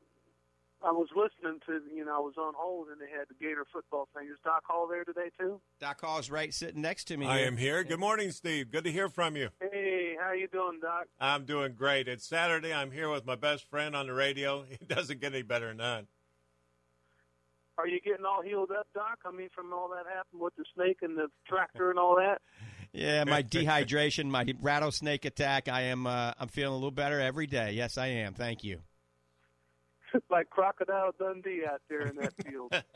I 0.84 0.92
was 0.92 1.10
listening 1.16 1.60
to, 1.68 1.82
you 1.96 2.04
know, 2.06 2.16
I 2.16 2.20
was 2.20 2.34
on 2.38 2.54
hold 2.58 2.88
and 2.88 3.00
they 3.00 3.10
had 3.10 3.28
the 3.30 3.36
Gator 3.36 3.66
football 3.72 4.08
thing. 4.16 4.28
Is 4.28 4.38
Doc 4.44 4.64
Hall 4.66 4.88
there 4.88 5.04
today 5.04 5.30
too? 5.40 5.62
Doc 5.80 6.02
Hall's 6.02 6.30
right 6.32 6.52
sitting 6.54 6.82
next 6.82 7.06
to 7.06 7.18
me. 7.18 7.28
I 7.28 7.42
am 7.42 7.58
here. 7.58 7.84
Good 7.84 8.00
morning, 8.00 8.32
Steve. 8.32 8.72
Good 8.72 8.86
to 8.86 8.92
hear 8.92 9.08
from 9.08 9.36
you. 9.36 9.50
Hey, 9.60 10.16
how 10.20 10.34
you 10.34 10.48
doing, 10.48 10.80
Doc? 10.82 11.06
I'm 11.20 11.46
doing 11.46 11.74
great. 11.74 12.08
It's 12.08 12.26
Saturday. 12.26 12.74
I'm 12.74 12.90
here 12.92 13.12
with 13.12 13.26
my 13.26 13.36
best 13.36 13.70
friend 13.70 13.96
on 13.96 14.08
the 14.08 14.14
radio. 14.14 14.66
It 14.72 14.88
doesn't 14.88 15.22
get 15.22 15.34
any 15.34 15.44
better 15.44 15.68
than 15.68 15.78
that. 15.78 16.06
Are 17.78 17.88
you 17.88 18.00
getting 18.02 18.26
all 18.26 18.42
healed 18.42 18.72
up, 18.72 18.88
Doc? 18.94 19.20
I 19.26 19.32
mean, 19.32 19.50
from 19.56 19.74
all 19.74 19.90
that 19.90 20.06
happened 20.12 20.42
with 20.42 20.56
the 20.56 20.66
snake 20.76 20.98
and 21.02 21.18
the 21.18 21.28
tractor 21.48 21.90
and 21.90 22.00
all 22.00 22.16
that. 22.16 22.42
Yeah, 22.94 23.24
my 23.24 23.42
dehydration, 23.42 24.26
my 24.26 24.46
rattlesnake 24.60 25.24
attack. 25.24 25.70
I 25.70 25.84
am. 25.84 26.06
Uh, 26.06 26.34
I'm 26.38 26.50
feeling 26.50 26.74
a 26.74 26.76
little 26.76 26.92
better 26.92 27.22
every 27.22 27.48
day. 27.48 27.72
Yes, 27.72 27.98
I 27.98 28.08
am. 28.08 28.34
Thank 28.34 28.66
you. 28.66 28.82
Like 30.30 30.50
crocodile 30.50 31.12
Dundee 31.18 31.64
out 31.70 31.82
there 31.90 32.08
in 32.08 32.16
that 32.18 32.34
field. 32.44 32.74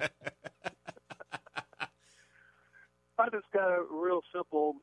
I 3.18 3.30
just 3.30 3.46
got 3.54 3.70
a 3.70 3.84
real 3.90 4.22
simple, 4.34 4.76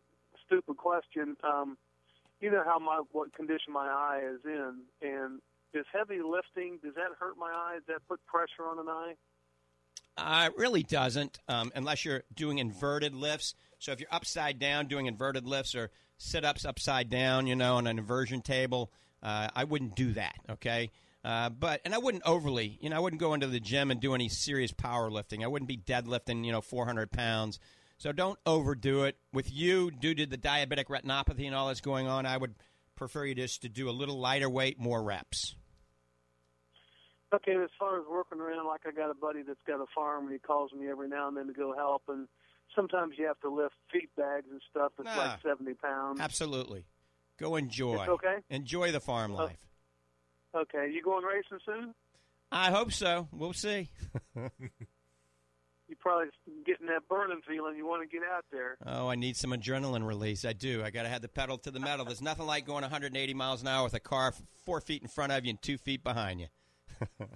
stupid 0.46 0.76
question. 0.76 1.36
Um, 1.44 1.76
you 2.40 2.50
know 2.50 2.62
how 2.64 2.78
my 2.78 3.02
what 3.12 3.34
condition 3.34 3.72
my 3.72 3.86
eye 3.86 4.22
is 4.34 4.40
in, 4.44 4.80
and 5.02 5.40
is 5.74 5.84
heavy 5.92 6.20
lifting 6.22 6.78
does 6.82 6.94
that 6.94 7.10
hurt 7.18 7.36
my 7.38 7.50
eye? 7.50 7.74
Does 7.76 7.86
that 7.88 8.08
put 8.08 8.24
pressure 8.26 8.68
on 8.68 8.78
an 8.78 8.88
eye? 8.88 9.14
Uh, 10.16 10.48
it 10.50 10.58
really 10.58 10.82
doesn't, 10.82 11.38
um, 11.48 11.72
unless 11.74 12.04
you're 12.04 12.22
doing 12.34 12.58
inverted 12.58 13.14
lifts. 13.14 13.54
So 13.78 13.92
if 13.92 14.00
you're 14.00 14.12
upside 14.12 14.58
down 14.58 14.86
doing 14.86 15.06
inverted 15.06 15.46
lifts 15.46 15.74
or 15.74 15.90
sit 16.18 16.44
ups 16.44 16.64
upside 16.64 17.08
down, 17.08 17.46
you 17.46 17.56
know, 17.56 17.76
on 17.76 17.86
an 17.86 17.98
inversion 17.98 18.42
table, 18.42 18.92
uh, 19.22 19.48
I 19.54 19.64
wouldn't 19.64 19.96
do 19.96 20.12
that. 20.12 20.34
Okay. 20.50 20.90
Uh, 21.24 21.48
but 21.50 21.80
and 21.84 21.94
I 21.94 21.98
wouldn't 21.98 22.24
overly, 22.26 22.78
you 22.80 22.90
know, 22.90 22.96
I 22.96 22.98
wouldn't 22.98 23.20
go 23.20 23.34
into 23.34 23.46
the 23.46 23.60
gym 23.60 23.90
and 23.90 24.00
do 24.00 24.14
any 24.14 24.28
serious 24.28 24.72
powerlifting. 24.72 25.44
I 25.44 25.46
wouldn't 25.46 25.68
be 25.68 25.76
deadlifting, 25.76 26.44
you 26.44 26.52
know, 26.52 26.60
400 26.60 27.12
pounds. 27.12 27.60
So 27.98 28.10
don't 28.10 28.38
overdo 28.44 29.04
it. 29.04 29.16
With 29.32 29.52
you, 29.52 29.92
due 29.92 30.14
to 30.14 30.26
the 30.26 30.36
diabetic 30.36 30.86
retinopathy 30.86 31.46
and 31.46 31.54
all 31.54 31.68
that's 31.68 31.80
going 31.80 32.08
on, 32.08 32.26
I 32.26 32.36
would 32.36 32.56
prefer 32.96 33.24
you 33.26 33.36
just 33.36 33.62
to 33.62 33.68
do 33.68 33.88
a 33.88 33.92
little 33.92 34.18
lighter 34.18 34.50
weight, 34.50 34.80
more 34.80 35.02
reps. 35.02 35.54
Okay, 37.32 37.52
as 37.52 37.70
far 37.78 37.98
as 37.98 38.04
working 38.10 38.40
around, 38.40 38.66
like 38.66 38.80
I 38.86 38.90
got 38.90 39.10
a 39.10 39.14
buddy 39.14 39.42
that's 39.42 39.62
got 39.66 39.80
a 39.80 39.86
farm, 39.94 40.24
and 40.24 40.32
he 40.32 40.38
calls 40.38 40.72
me 40.72 40.88
every 40.88 41.08
now 41.08 41.28
and 41.28 41.36
then 41.36 41.46
to 41.46 41.52
go 41.52 41.74
help, 41.74 42.02
and 42.08 42.28
sometimes 42.74 43.14
you 43.16 43.26
have 43.26 43.40
to 43.40 43.48
lift 43.48 43.74
feed 43.90 44.08
bags 44.16 44.46
and 44.50 44.60
stuff. 44.70 44.92
It's 44.98 45.06
nah, 45.06 45.16
like 45.16 45.42
seventy 45.42 45.74
pounds. 45.74 46.20
Absolutely, 46.20 46.84
go 47.38 47.56
enjoy. 47.56 48.00
It's 48.00 48.08
okay. 48.08 48.36
Enjoy 48.50 48.92
the 48.92 49.00
farm 49.00 49.32
uh, 49.32 49.44
life. 49.44 49.71
Okay, 50.54 50.90
you 50.92 51.02
going 51.02 51.25
racing 51.25 51.59
soon? 51.64 51.94
I 52.50 52.71
hope 52.71 52.92
so. 52.92 53.28
We'll 53.32 53.54
see. 53.54 53.88
You're 54.37 55.99
probably 55.99 56.28
getting 56.64 56.87
that 56.87 57.09
burning 57.09 57.40
feeling. 57.47 57.76
You 57.76 57.87
want 57.87 58.02
to 58.02 58.09
get 58.09 58.26
out 58.26 58.44
there. 58.50 58.76
Oh, 58.87 59.09
I 59.09 59.14
need 59.14 59.37
some 59.37 59.50
adrenaline 59.50 60.06
release. 60.06 60.44
I 60.44 60.52
do. 60.52 60.82
I 60.82 60.90
got 60.90 61.02
to 61.02 61.09
have 61.09 61.23
the 61.23 61.28
pedal 61.28 61.59
to 61.59 61.71
the 61.71 61.80
metal. 61.80 62.04
There's 62.04 62.23
nothing 62.23 62.47
like 62.47 62.66
going 62.66 62.82
180 62.82 63.35
miles 63.35 63.62
an 63.62 63.68
hour 63.68 63.85
with 63.85 63.94
a 63.94 64.00
car 64.00 64.32
four 64.64 64.80
feet 64.80 65.02
in 65.02 65.09
front 65.09 65.32
of 65.32 65.44
you 65.44 65.50
and 65.50 65.61
two 65.61 65.76
feet 65.76 66.02
behind 66.02 66.40
you. 66.40 66.47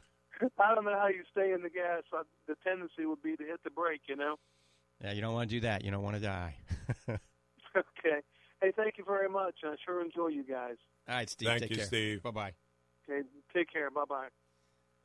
I 0.58 0.75
don't 0.75 0.85
know 0.85 0.99
how 0.99 1.08
you 1.08 1.23
stay 1.30 1.52
in 1.52 1.62
the 1.62 1.70
gas. 1.70 2.02
The 2.46 2.56
tendency 2.64 3.04
would 3.04 3.23
be 3.23 3.37
to 3.37 3.44
hit 3.44 3.62
the 3.64 3.70
brake, 3.70 4.02
you 4.08 4.16
know. 4.16 4.37
Yeah, 5.02 5.12
you 5.12 5.20
don't 5.20 5.35
want 5.35 5.50
to 5.50 5.56
do 5.56 5.61
that. 5.61 5.85
You 5.85 5.90
don't 5.90 6.02
want 6.02 6.16
to 6.16 6.23
die. 6.23 6.56
okay. 7.08 8.20
Hey, 8.62 8.73
thank 8.75 8.96
you 8.96 9.04
very 9.04 9.28
much. 9.28 9.56
I 9.64 9.76
sure 9.85 10.02
enjoy 10.02 10.28
you 10.28 10.44
guys. 10.44 10.76
All 11.08 11.14
right, 11.16 11.28
Steve. 11.28 11.49
Thank 11.49 11.62
take 11.62 11.70
you, 11.70 11.76
care. 11.76 11.87
Steve. 11.87 12.23
Bye 12.23 12.30
bye. 12.30 12.52
Okay, 13.08 13.26
take 13.54 13.72
care. 13.72 13.90
Bye 13.90 14.04
bye. 14.08 14.28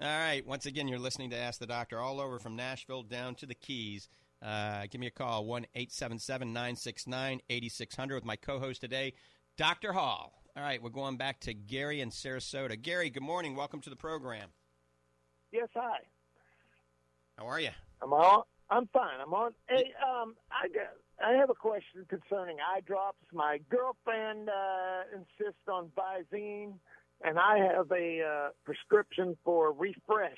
All 0.01 0.07
right. 0.07 0.45
Once 0.45 0.65
again, 0.65 0.87
you're 0.87 0.99
listening 0.99 1.29
to 1.31 1.37
Ask 1.37 1.59
the 1.59 1.67
Doctor 1.67 1.99
all 1.99 2.19
over 2.19 2.39
from 2.39 2.55
Nashville 2.55 3.03
down 3.03 3.35
to 3.35 3.45
the 3.45 3.55
Keys. 3.55 4.09
Uh, 4.41 4.87
give 4.89 4.99
me 4.99 5.07
a 5.07 5.11
call, 5.11 5.45
1 5.45 5.65
877 5.75 6.51
969 6.51 7.41
8600 7.47 8.15
with 8.15 8.25
my 8.25 8.35
co 8.35 8.57
host 8.57 8.81
today, 8.81 9.13
Dr. 9.57 9.93
Hall. 9.93 10.33
All 10.57 10.63
right, 10.63 10.81
we're 10.81 10.89
going 10.89 11.17
back 11.17 11.39
to 11.41 11.53
Gary 11.53 12.01
in 12.01 12.09
Sarasota. 12.09 12.81
Gary, 12.81 13.09
good 13.09 13.23
morning. 13.23 13.55
Welcome 13.55 13.79
to 13.81 13.89
the 13.89 13.95
program. 13.95 14.49
Yes, 15.51 15.69
hi. 15.75 15.99
How 17.37 17.45
are 17.45 17.59
you? 17.59 17.69
I'm 18.01 18.11
on. 18.13 18.43
I'm 18.69 18.87
fine. 18.87 19.19
I'm 19.21 19.33
on. 19.33 19.51
Hey, 19.69 19.93
um, 20.01 20.35
I 20.51 20.67
got. 20.69 20.87
I 21.23 21.33
have 21.33 21.51
a 21.51 21.53
question 21.53 22.05
concerning 22.09 22.57
eye 22.59 22.81
drops. 22.81 23.23
My 23.31 23.59
girlfriend 23.69 24.49
uh, 24.49 25.01
insists 25.13 25.61
on 25.67 25.91
Visine, 25.95 26.73
and 27.23 27.37
I 27.39 27.57
have 27.57 27.91
a 27.91 28.21
uh, 28.21 28.49
prescription 28.63 29.37
for 29.43 29.71
Refresh 29.71 30.31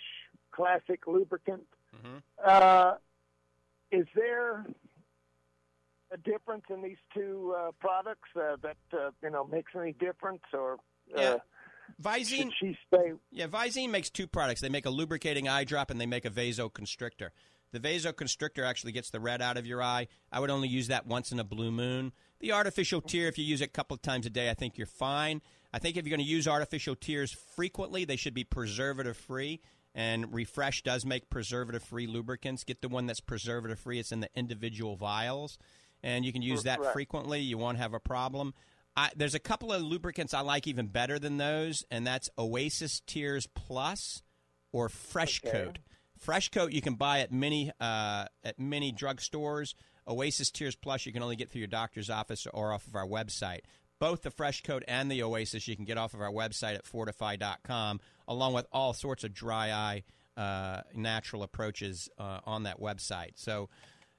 Classic 0.52 1.02
Lubricant. 1.08 1.66
Mm-hmm. 1.96 2.18
Uh, 2.46 2.94
is 3.92 4.08
there 4.16 4.66
a 6.12 6.18
difference 6.18 6.64
in 6.70 6.82
these 6.82 6.98
two 7.14 7.56
uh, 7.58 7.72
products 7.80 8.30
uh, 8.36 8.56
that 8.62 8.78
uh, 8.94 9.12
you 9.22 9.30
know 9.30 9.46
makes 9.46 9.72
any 9.76 9.94
difference, 9.94 10.42
or 10.54 10.74
uh, 11.16 11.22
yeah. 11.22 11.36
Visine? 12.02 12.52
Yeah, 13.32 13.48
Visine 13.48 13.90
makes 13.90 14.10
two 14.10 14.28
products. 14.28 14.62
They 14.62 14.70
make 14.70 14.86
a 14.86 14.90
lubricating 14.90 15.48
eye 15.48 15.64
drop 15.64 15.92
and 15.92 16.00
they 16.00 16.06
make 16.06 16.26
a 16.26 16.30
vasoconstrictor. 16.30 17.30
The 17.72 17.80
vasoconstrictor 17.80 18.66
actually 18.66 18.94
gets 18.94 19.10
the 19.10 19.20
red 19.20 19.42
out 19.42 19.58
of 19.58 19.66
your 19.66 19.82
eye. 19.82 20.08
I 20.32 20.40
would 20.40 20.50
only 20.50 20.70
use 20.70 20.88
that 20.88 21.08
once 21.08 21.32
in 21.32 21.40
a 21.40 21.44
blue 21.44 21.72
moon. 21.72 22.14
The 22.40 22.52
artificial 22.52 23.02
tear, 23.02 23.28
if 23.28 23.38
you 23.38 23.44
use 23.44 23.62
it 23.62 23.66
a 23.66 23.72
couple 23.72 23.96
of 23.96 24.02
times 24.02 24.26
a 24.26 24.30
day, 24.30 24.50
I 24.50 24.54
think 24.54 24.78
you're 24.78 24.88
fine. 24.88 25.42
I 25.74 25.80
think 25.80 25.98
if 25.98 26.06
you're 26.06 26.16
going 26.16 26.26
to 26.26 26.32
use 26.32 26.48
artificial 26.48 26.96
tears 26.96 27.36
frequently, 27.56 28.06
they 28.06 28.16
should 28.16 28.34
be 28.34 28.44
preservative 28.44 29.18
free. 29.18 29.62
And 29.96 30.34
Refresh 30.34 30.84
does 30.84 31.06
make 31.06 31.30
preservative 31.30 31.84
free 31.84 32.08
lubricants. 32.08 32.64
Get 32.64 32.82
the 32.82 32.90
one 32.90 33.06
that's 33.06 33.20
preservative 33.20 33.80
free. 33.80 34.00
It's 34.00 34.12
in 34.12 34.22
the 34.22 34.30
individual 34.36 34.96
vials 34.96 35.58
and 36.04 36.26
you 36.26 36.34
can 36.34 36.42
use 36.42 36.64
that 36.64 36.80
Correct. 36.80 36.94
frequently. 36.94 37.40
You 37.40 37.58
won't 37.58 37.78
have 37.78 37.94
a 37.94 38.00
problem. 38.00 38.54
I, 38.96 39.10
there's 39.16 39.34
a 39.34 39.40
couple 39.40 39.72
of 39.72 39.82
lubricants 39.82 40.34
I 40.34 40.42
like 40.42 40.68
even 40.68 40.88
better 40.88 41.18
than 41.18 41.38
those, 41.38 41.84
and 41.90 42.06
that's 42.06 42.30
Oasis 42.38 43.02
Tears 43.08 43.48
Plus 43.48 44.22
or 44.72 44.90
Fresh 44.90 45.42
okay. 45.44 45.64
Coat. 45.66 45.80
FreshKote 46.24 46.72
you 46.72 46.82
can 46.82 46.96
buy 46.96 47.20
at 47.20 47.34
many 47.34 47.72
uh, 47.82 48.26
at 48.44 48.60
many 48.60 48.94
drugstores. 48.94 49.74
Oasis 50.08 50.52
Tears 50.52 50.76
Plus 50.76 51.06
you 51.06 51.12
can 51.12 51.24
only 51.24 51.36
get 51.36 51.50
through 51.50 51.60
your 51.60 51.68
doctor's 51.68 52.10
office 52.10 52.46
or 52.54 52.72
off 52.72 52.88
of 52.88 52.96
our 52.96 53.08
website. 53.08 53.62
Both 54.04 54.24
the 54.24 54.32
FreshKote 54.32 54.84
and 54.86 55.10
the 55.10 55.24
Oasis 55.24 55.66
you 55.66 55.78
can 55.78 55.86
get 55.86 55.98
off 55.98 56.14
of 56.14 56.20
our 56.20 56.30
website 56.30 56.76
at 56.76 56.84
fortifeye.com 56.84 58.02
along 58.28 58.52
with 58.52 58.66
all 58.70 58.92
sorts 58.92 59.24
of 59.24 59.34
dry 59.34 59.72
eye 59.72 60.04
uh, 60.36 60.82
natural 60.94 61.42
approaches 61.42 62.10
uh, 62.18 62.42
on 62.44 62.64
that 62.64 62.82
website. 62.82 63.36
So 63.36 63.70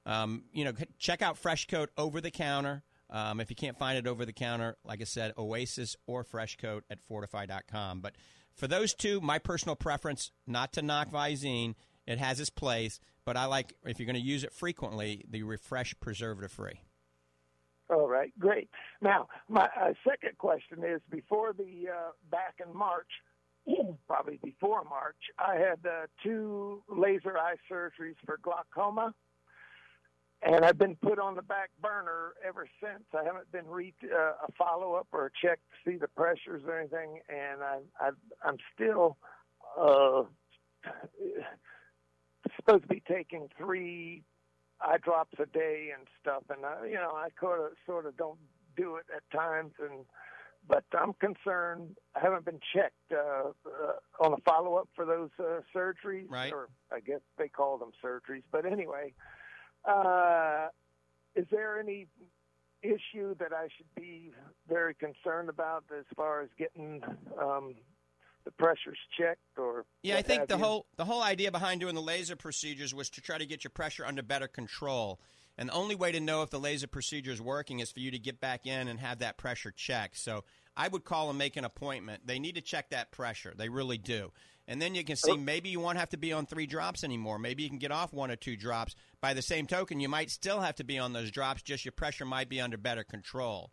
um, 0.07 0.45
you 0.55 0.65
know, 0.65 0.73
check 0.99 1.21
out 1.21 1.37
FreshKote 1.37 1.89
over 1.99 2.23
the 2.23 2.31
counter. 2.31 2.83
Um, 3.11 3.41
if 3.41 3.51
you 3.51 3.57
can't 3.57 3.79
find 3.79 3.99
it 3.99 4.07
over 4.07 4.25
the 4.25 4.33
counter, 4.33 4.79
like 4.87 5.03
I 5.03 5.05
said, 5.05 5.35
Oasis 5.37 5.97
or 6.07 6.25
FreshKote 6.25 6.85
at 6.89 7.07
fortifeye.com 7.07 8.01
But 8.01 8.15
for 8.55 8.67
those 8.67 8.95
two, 8.95 9.21
my 9.21 9.39
personal 9.39 9.77
preference, 9.77 10.33
not 10.47 10.73
to 10.73 10.81
knock 10.81 11.11
Visine, 11.11 11.75
it 12.07 12.17
has 12.17 12.41
its 12.41 12.49
place, 12.49 13.01
but 13.27 13.37
I 13.37 13.45
like, 13.45 13.75
if 13.85 13.99
you're 13.99 14.07
going 14.07 14.17
to 14.17 14.23
use 14.23 14.45
it 14.45 14.53
frequently, 14.55 15.27
the 15.29 15.43
Refresh 15.43 15.95
Preservative 16.01 16.53
Free. 16.53 16.81
All 17.91 18.09
right, 18.09 18.33
great. 18.39 18.71
Now, 19.03 19.29
my 19.49 19.69
uh, 19.81 19.93
second 20.09 20.39
question 20.39 20.83
is 20.85 21.01
before 21.11 21.53
the 21.53 21.89
uh, 21.91 22.11
back 22.31 22.55
in 22.65 22.75
March, 22.77 23.09
probably 24.07 24.39
before 24.43 24.85
March, 24.85 25.17
I 25.39 25.57
had 25.57 25.81
uh, 25.87 26.07
two 26.23 26.83
laser 26.89 27.37
eye 27.37 27.57
surgeries 27.71 28.17
for 28.25 28.39
glaucoma, 28.43 29.15
and 30.43 30.65
I've 30.65 30.79
been 30.79 30.97
put 30.97 31.19
on 31.19 31.35
the 31.35 31.43
back 31.43 31.71
burner 31.81 32.33
ever 32.47 32.67
since. 32.83 33.05
I 33.13 33.25
haven't 33.25 33.53
been 33.53 33.67
re- 33.67 33.95
uh, 34.05 34.47
a 34.47 34.53
follow 34.59 34.95
up 34.95 35.09
or 35.13 35.27
a 35.27 35.31
check 35.47 35.59
to 35.59 35.91
see 35.91 35.99
the 35.99 36.09
pressures 36.09 36.63
or 36.67 36.79
anything, 36.79 37.21
and 37.29 37.63
I, 37.63 37.81
I, 38.01 38.11
I'm 38.43 38.57
still 38.75 39.19
uh, 39.79 40.23
supposed 42.57 42.83
to 42.83 42.89
be 42.89 43.03
taking 43.07 43.49
three 43.59 44.23
eye 44.81 44.99
drops 45.03 45.35
a 45.41 45.47
day 45.47 45.91
and 45.97 46.07
stuff, 46.21 46.43
and 46.51 46.65
I, 46.65 46.87
you 46.87 46.95
know 46.95 47.13
I 47.15 47.29
sort 47.41 47.61
of 47.61 47.73
sort 47.87 48.07
of 48.07 48.17
don't 48.17 48.39
do 48.77 48.97
it 48.97 49.07
at 49.15 49.23
times, 49.37 49.73
and 49.81 50.05
but 50.67 50.85
I'm 50.99 51.13
concerned. 51.15 51.97
I 52.17 52.21
haven't 52.21 52.45
been 52.45 52.61
checked 52.75 53.13
uh, 53.13 53.51
uh, 53.67 54.25
on 54.25 54.33
a 54.33 54.37
follow 54.45 54.77
up 54.77 54.89
for 54.97 55.05
those 55.05 55.31
uh, 55.39 55.61
surgeries, 55.75 56.31
Right. 56.31 56.53
or 56.53 56.69
I 56.91 57.01
guess 57.01 57.21
they 57.37 57.49
call 57.49 57.77
them 57.79 57.91
surgeries. 58.03 58.43
But 58.51 58.65
anyway, 58.65 59.13
uh, 59.85 60.69
is 61.37 61.47
there 61.51 61.79
any 61.79 62.07
issue 62.83 63.35
that 63.39 63.53
I 63.53 63.69
should 63.77 63.95
be 63.95 64.33
very 64.69 64.95
concerned 64.95 65.49
about 65.49 65.85
as 65.97 66.05
far 66.17 66.43
as 66.43 66.49
getting 66.59 67.03
um, 67.41 67.75
the 68.45 68.51
pressures 68.53 68.99
checked 69.19 69.41
or 69.59 69.85
Yeah, 70.03 70.17
I 70.17 70.23
think 70.23 70.49
the 70.49 70.57
you? 70.57 70.63
whole 70.63 70.87
the 70.97 71.05
whole 71.05 71.23
idea 71.23 71.51
behind 71.51 71.81
doing 71.81 71.95
the 71.95 72.03
laser 72.03 72.37
procedures 72.37 72.95
was 72.95 73.11
to 73.11 73.21
try 73.21 73.39
to 73.39 73.47
get 73.47 73.65
your 73.65 73.71
pressure 73.71 74.05
under 74.05 74.23
better 74.23 74.49
control. 74.49 75.21
And 75.57 75.69
the 75.69 75.73
only 75.75 75.95
way 75.95 76.11
to 76.13 76.21
know 76.21 76.43
if 76.43 76.51
the 76.51 76.59
laser 76.59 76.89
procedure 76.89 77.31
is 77.31 77.41
working 77.41 77.81
is 77.81 77.93
for 77.93 78.01
you 78.01 78.11
to 78.11 78.19
get 78.19 78.41
back 78.41 78.67
in 78.67 78.89
and 78.89 78.99
have 78.99 79.21
that 79.21 79.39
pressure 79.39 79.71
checked. 79.71 80.19
So 80.19 80.45
I 80.77 80.89
would 80.89 81.05
call 81.05 81.31
and 81.31 81.39
make 81.39 81.57
an 81.57 81.65
appointment. 81.65 82.27
They 82.27 82.41
need 82.41 82.57
to 82.57 82.61
check 82.61 82.91
that 82.91 83.13
pressure. 83.13 83.55
They 83.57 83.69
really 83.69 83.99
do. 83.99 84.33
And 84.67 84.81
then 84.81 84.95
you 84.95 85.05
can 85.05 85.17
see 85.17 85.33
oh. 85.33 85.37
maybe 85.37 85.69
you 85.69 85.79
won't 85.79 85.99
have 85.99 86.09
to 86.11 86.17
be 86.17 86.33
on 86.33 86.47
three 86.47 86.67
drops 86.67 87.05
anymore. 87.05 87.39
Maybe 87.39 87.63
you 87.63 87.69
can 87.69 87.79
get 87.79 87.93
off 87.93 88.13
one 88.13 88.31
or 88.31 88.37
two 88.37 88.57
drops. 88.57 88.97
By 89.21 89.35
the 89.35 89.43
same 89.43 89.67
token, 89.67 90.01
you 90.01 90.09
might 90.09 90.31
still 90.31 90.61
have 90.61 90.75
to 90.77 90.85
be 90.85 90.99
on 90.99 91.13
those 91.13 91.31
drops, 91.31 91.63
just 91.63 91.85
your 91.85 91.93
pressure 91.93 92.25
might 92.25 92.49
be 92.49 92.61
under 92.61 92.79
better 92.79 93.05
control. 93.05 93.71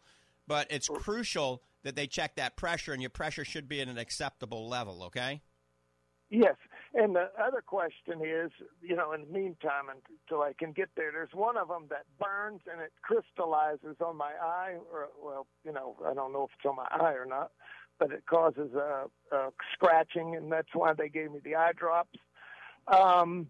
But 0.47 0.67
it's 0.69 0.89
oh. 0.89 0.95
crucial 0.95 1.63
that 1.83 1.95
they 1.95 2.07
check 2.07 2.35
that 2.35 2.55
pressure, 2.57 2.93
and 2.93 3.01
your 3.01 3.09
pressure 3.09 3.45
should 3.45 3.67
be 3.67 3.81
at 3.81 3.87
an 3.87 3.97
acceptable 3.97 4.67
level, 4.67 5.03
okay? 5.03 5.41
Yes, 6.29 6.55
and 6.93 7.13
the 7.13 7.29
other 7.37 7.61
question 7.61 8.21
is, 8.23 8.51
you 8.81 8.95
know, 8.95 9.11
in 9.11 9.21
the 9.21 9.27
meantime, 9.27 9.87
until 9.89 10.41
I 10.41 10.53
can 10.53 10.71
get 10.71 10.87
there, 10.95 11.11
there's 11.11 11.33
one 11.33 11.57
of 11.57 11.67
them 11.67 11.87
that 11.89 12.05
burns 12.19 12.61
and 12.71 12.81
it 12.81 12.93
crystallizes 13.01 13.97
on 13.99 14.15
my 14.15 14.31
eye, 14.41 14.75
or 14.93 15.09
well, 15.21 15.45
you 15.65 15.73
know, 15.73 15.97
I 16.05 16.13
don't 16.13 16.31
know 16.31 16.45
if 16.45 16.51
it's 16.57 16.65
on 16.65 16.77
my 16.77 16.87
eye 16.89 17.13
or 17.13 17.25
not, 17.25 17.51
but 17.99 18.11
it 18.11 18.25
causes 18.27 18.73
a, 18.73 19.07
a 19.35 19.49
scratching, 19.73 20.37
and 20.37 20.49
that's 20.49 20.73
why 20.73 20.93
they 20.93 21.09
gave 21.09 21.33
me 21.33 21.39
the 21.43 21.55
eye 21.55 21.73
drops. 21.75 22.17
Um, 22.87 23.47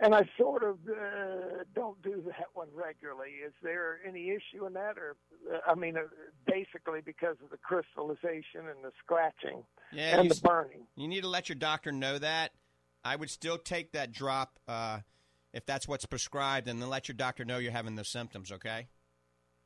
and 0.00 0.14
I 0.14 0.22
sort 0.38 0.62
of 0.62 0.78
uh, 0.88 1.64
don't 1.74 2.00
do 2.02 2.22
that 2.26 2.46
one 2.54 2.68
regularly. 2.74 3.30
Is 3.46 3.52
there 3.62 4.00
any 4.06 4.30
issue 4.30 4.66
in 4.66 4.72
that, 4.74 4.96
or 4.96 5.16
uh, 5.52 5.58
I 5.66 5.74
mean, 5.74 5.96
uh, 5.96 6.02
basically 6.46 7.00
because 7.04 7.36
of 7.42 7.50
the 7.50 7.56
crystallization 7.58 8.68
and 8.68 8.82
the 8.82 8.92
scratching 9.04 9.62
Yeah, 9.92 10.20
and 10.20 10.30
the 10.30 10.40
burning? 10.42 10.86
You 10.96 11.08
need 11.08 11.22
to 11.22 11.28
let 11.28 11.48
your 11.48 11.56
doctor 11.56 11.92
know 11.92 12.18
that. 12.18 12.52
I 13.04 13.16
would 13.16 13.30
still 13.30 13.58
take 13.58 13.92
that 13.92 14.12
drop 14.12 14.58
uh, 14.68 15.00
if 15.52 15.66
that's 15.66 15.86
what's 15.86 16.06
prescribed, 16.06 16.68
and 16.68 16.80
then 16.80 16.88
let 16.88 17.08
your 17.08 17.16
doctor 17.16 17.44
know 17.44 17.58
you're 17.58 17.72
having 17.72 17.96
those 17.96 18.08
symptoms. 18.08 18.50
Okay? 18.52 18.88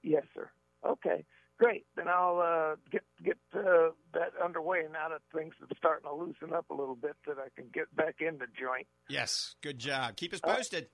Yes, 0.03 0.25
sir. 0.35 0.51
Okay, 0.87 1.25
great. 1.59 1.87
Then 1.97 2.09
I'll 2.09 2.41
uh, 2.41 2.77
get 2.91 3.03
get 3.25 3.39
uh, 3.55 3.91
that 4.15 4.33
underway 4.43 4.85
now 4.93 5.09
that 5.09 5.23
things 5.35 5.55
are 5.61 5.77
starting 5.77 6.09
to 6.09 6.15
loosen 6.15 6.53
up 6.55 6.71
a 6.71 6.75
little 6.75 6.97
bit, 6.97 7.17
that 7.27 7.37
I 7.39 7.49
can 7.55 7.71
get 7.73 7.95
back 7.95 8.17
in 8.21 8.39
the 8.39 8.47
joint. 8.59 8.87
Yes. 9.09 9.57
Good 9.63 9.79
job. 9.79 10.17
Keep 10.17 10.35
us 10.35 10.41
posted. 10.41 10.89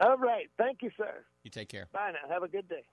All 0.00 0.16
right. 0.16 0.50
Thank 0.58 0.82
you, 0.82 0.90
sir. 0.96 1.24
You 1.42 1.50
take 1.50 1.68
care. 1.68 1.88
Bye 1.92 2.12
now. 2.12 2.32
Have 2.32 2.42
a 2.42 2.48
good 2.48 2.68
day. 2.68 2.84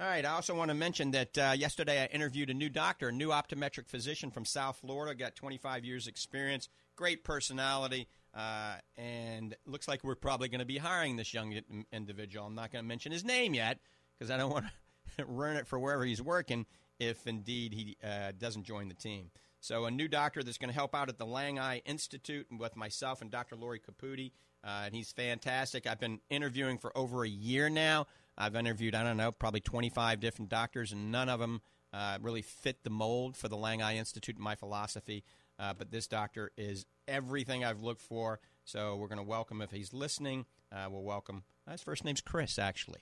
All 0.00 0.06
right. 0.06 0.24
I 0.24 0.30
also 0.30 0.54
want 0.54 0.70
to 0.70 0.74
mention 0.74 1.10
that 1.12 1.36
uh, 1.36 1.54
yesterday 1.56 2.02
I 2.02 2.06
interviewed 2.06 2.50
a 2.50 2.54
new 2.54 2.68
doctor, 2.68 3.08
a 3.08 3.12
new 3.12 3.28
optometric 3.28 3.88
physician 3.88 4.30
from 4.30 4.44
South 4.44 4.78
Florida, 4.78 5.14
got 5.14 5.34
25 5.34 5.84
years 5.84 6.06
experience, 6.06 6.68
great 6.96 7.24
personality, 7.24 8.08
uh, 8.34 8.76
and 8.96 9.56
looks 9.66 9.88
like 9.88 10.04
we're 10.04 10.14
probably 10.14 10.48
going 10.48 10.60
to 10.60 10.66
be 10.66 10.78
hiring 10.78 11.16
this 11.16 11.34
young 11.34 11.60
individual. 11.92 12.46
I'm 12.46 12.54
not 12.54 12.72
going 12.72 12.84
to 12.84 12.88
mention 12.88 13.12
his 13.12 13.24
name 13.24 13.54
yet 13.54 13.80
because 14.16 14.30
I 14.30 14.36
don't 14.36 14.50
want 14.50 14.66
to 14.66 14.72
ruin 15.26 15.56
it 15.56 15.66
for 15.66 15.78
wherever 15.78 16.04
he's 16.04 16.22
working 16.22 16.66
if 16.98 17.26
indeed 17.26 17.72
he 17.72 17.96
uh, 18.04 18.32
doesn't 18.38 18.64
join 18.64 18.88
the 18.88 18.94
team. 18.94 19.30
So 19.60 19.86
a 19.86 19.90
new 19.90 20.08
doctor 20.08 20.42
that's 20.42 20.58
going 20.58 20.70
to 20.70 20.74
help 20.74 20.94
out 20.94 21.08
at 21.08 21.18
the 21.18 21.26
Lang 21.26 21.58
Eye 21.58 21.82
Institute 21.84 22.46
with 22.56 22.76
myself 22.76 23.22
and 23.22 23.30
Dr. 23.30 23.56
Lori 23.56 23.80
Caputi. 23.80 24.32
Uh, 24.64 24.82
and 24.86 24.94
he's 24.94 25.10
fantastic. 25.12 25.86
I've 25.86 26.00
been 26.00 26.20
interviewing 26.30 26.78
for 26.78 26.96
over 26.96 27.24
a 27.24 27.28
year 27.28 27.68
now. 27.68 28.06
I've 28.36 28.54
interviewed, 28.56 28.94
I 28.94 29.02
don't 29.02 29.16
know, 29.16 29.32
probably 29.32 29.60
25 29.60 30.20
different 30.20 30.48
doctors, 30.48 30.92
and 30.92 31.10
none 31.10 31.28
of 31.28 31.40
them 31.40 31.60
uh, 31.92 32.18
really 32.20 32.42
fit 32.42 32.84
the 32.84 32.90
mold 32.90 33.36
for 33.36 33.48
the 33.48 33.56
Lang 33.56 33.82
Eye 33.82 33.96
Institute 33.96 34.36
and 34.36 34.44
my 34.44 34.54
philosophy. 34.54 35.24
Uh, 35.58 35.74
but 35.76 35.90
this 35.90 36.06
doctor 36.06 36.52
is 36.56 36.86
everything 37.08 37.64
I've 37.64 37.82
looked 37.82 38.02
for. 38.02 38.38
So 38.64 38.96
we're 38.96 39.08
going 39.08 39.18
to 39.18 39.24
welcome, 39.24 39.60
if 39.60 39.70
he's 39.72 39.92
listening, 39.92 40.46
uh, 40.70 40.86
we'll 40.90 41.02
welcome. 41.02 41.42
uh, 41.66 41.72
His 41.72 41.82
first 41.82 42.04
name's 42.04 42.20
Chris, 42.20 42.58
actually. 42.58 43.00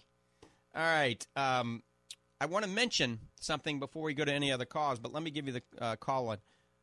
All 0.75 0.83
right. 0.83 1.27
Um, 1.37 1.83
I 2.41 2.47
want 2.47 2.65
to 2.65 2.71
mention 2.71 3.21
something 3.41 3.81
before 3.81 4.03
we 4.03 4.15
go 4.15 4.25
to 4.25 4.33
any 4.33 4.53
other 4.53 4.67
calls, 4.67 4.99
but 4.99 5.13
let 5.13 5.23
me 5.23 5.31
give 5.31 5.47
you 5.47 5.55
the 5.55 5.63
uh, 5.81 5.97
call 5.97 6.37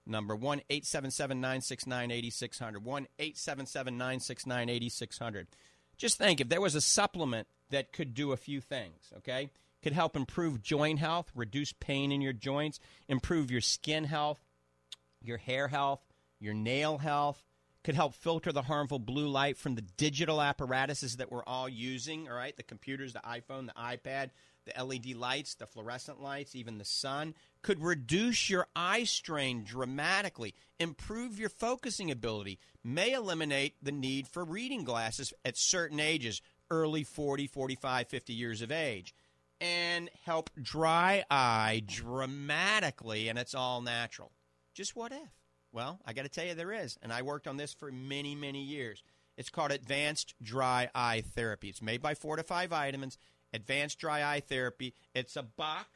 number 0.05 0.35
1 0.35 0.61
877 0.69 1.39
969 1.39 2.11
8600. 2.11 2.83
1 2.83 3.07
877 3.19 3.97
969 3.97 4.69
8600. 4.69 5.47
Just 5.97 6.17
think 6.17 6.41
if 6.41 6.49
there 6.49 6.61
was 6.61 6.75
a 6.75 6.81
supplement 6.81 7.47
that 7.69 7.93
could 7.93 8.13
do 8.13 8.31
a 8.31 8.37
few 8.37 8.61
things, 8.61 9.11
okay? 9.17 9.49
Could 9.83 9.93
help 9.93 10.15
improve 10.15 10.63
joint 10.63 10.99
health, 10.99 11.31
reduce 11.35 11.73
pain 11.73 12.11
in 12.11 12.21
your 12.21 12.33
joints, 12.33 12.79
improve 13.07 13.51
your 13.51 13.61
skin 13.61 14.05
health, 14.05 14.39
your 15.21 15.37
hair 15.37 15.67
health, 15.67 16.01
your 16.39 16.53
nail 16.53 16.97
health, 16.97 17.43
could 17.83 17.95
help 17.95 18.13
filter 18.13 18.51
the 18.51 18.61
harmful 18.61 18.97
blue 18.97 19.27
light 19.27 19.57
from 19.57 19.75
the 19.75 19.81
digital 19.81 20.41
apparatuses 20.41 21.17
that 21.17 21.31
we're 21.31 21.43
all 21.43 21.67
using, 21.67 22.29
all 22.29 22.35
right? 22.35 22.55
The 22.55 22.63
computers, 22.63 23.13
the 23.13 23.19
iPhone, 23.19 23.67
the 23.67 23.73
iPad, 23.73 24.29
the 24.65 24.84
LED 24.84 25.15
lights, 25.15 25.56
the 25.56 25.65
fluorescent 25.65 26.21
lights, 26.21 26.56
even 26.56 26.78
the 26.78 26.86
sun, 26.86 27.36
could 27.62 27.82
reduce 27.82 28.49
your 28.49 28.67
eye 28.76 29.04
strain 29.04 29.63
dramatically, 29.63 30.54
improve 30.80 31.39
your 31.39 31.49
focusing 31.49 32.12
ability, 32.12 32.60
may 32.84 33.13
eliminate 33.13 33.76
the 33.82 33.91
need 33.91 34.28
for 34.28 34.43
reading 34.43 34.84
glasses 34.84 35.34
at 35.45 35.58
certain 35.58 35.99
ages, 35.99 36.41
early 36.69 37.04
40, 37.04 37.47
45, 37.47 38.08
50 38.08 38.34
years 38.34 38.62
of 38.62 38.71
age, 38.71 39.13
and 39.62 40.10
help 40.26 40.49
dry 40.62 41.23
eye 41.30 41.82
dramatically, 41.86 43.30
and 43.30 43.39
it's 43.39 43.56
all 43.56 43.82
natural. 43.82 44.32
Just 44.73 44.95
what 44.95 45.12
if? 45.12 45.30
Well, 45.71 45.99
I 46.06 46.13
got 46.13 46.23
to 46.23 46.30
tell 46.30 46.45
you, 46.45 46.54
there 46.54 46.71
is. 46.71 46.97
And 47.02 47.12
I 47.12 47.23
worked 47.23 47.47
on 47.47 47.58
this 47.58 47.73
for 47.73 47.91
many, 47.91 48.36
many 48.36 48.62
years. 48.62 49.02
It's 49.38 49.49
called 49.49 49.71
Advanced 49.71 50.36
Dry 50.41 50.89
Eye 50.93 51.23
Therapy. 51.36 51.69
It's 51.69 51.82
made 51.82 52.02
by 52.02 52.13
Fortifeye 52.13 52.67
Vitamins. 52.67 53.17
Advanced 53.53 53.99
Dry 53.99 54.23
Eye 54.23 54.41
Therapy. 54.41 54.93
It's 55.13 55.35
a 55.35 55.43
box. 55.43 55.87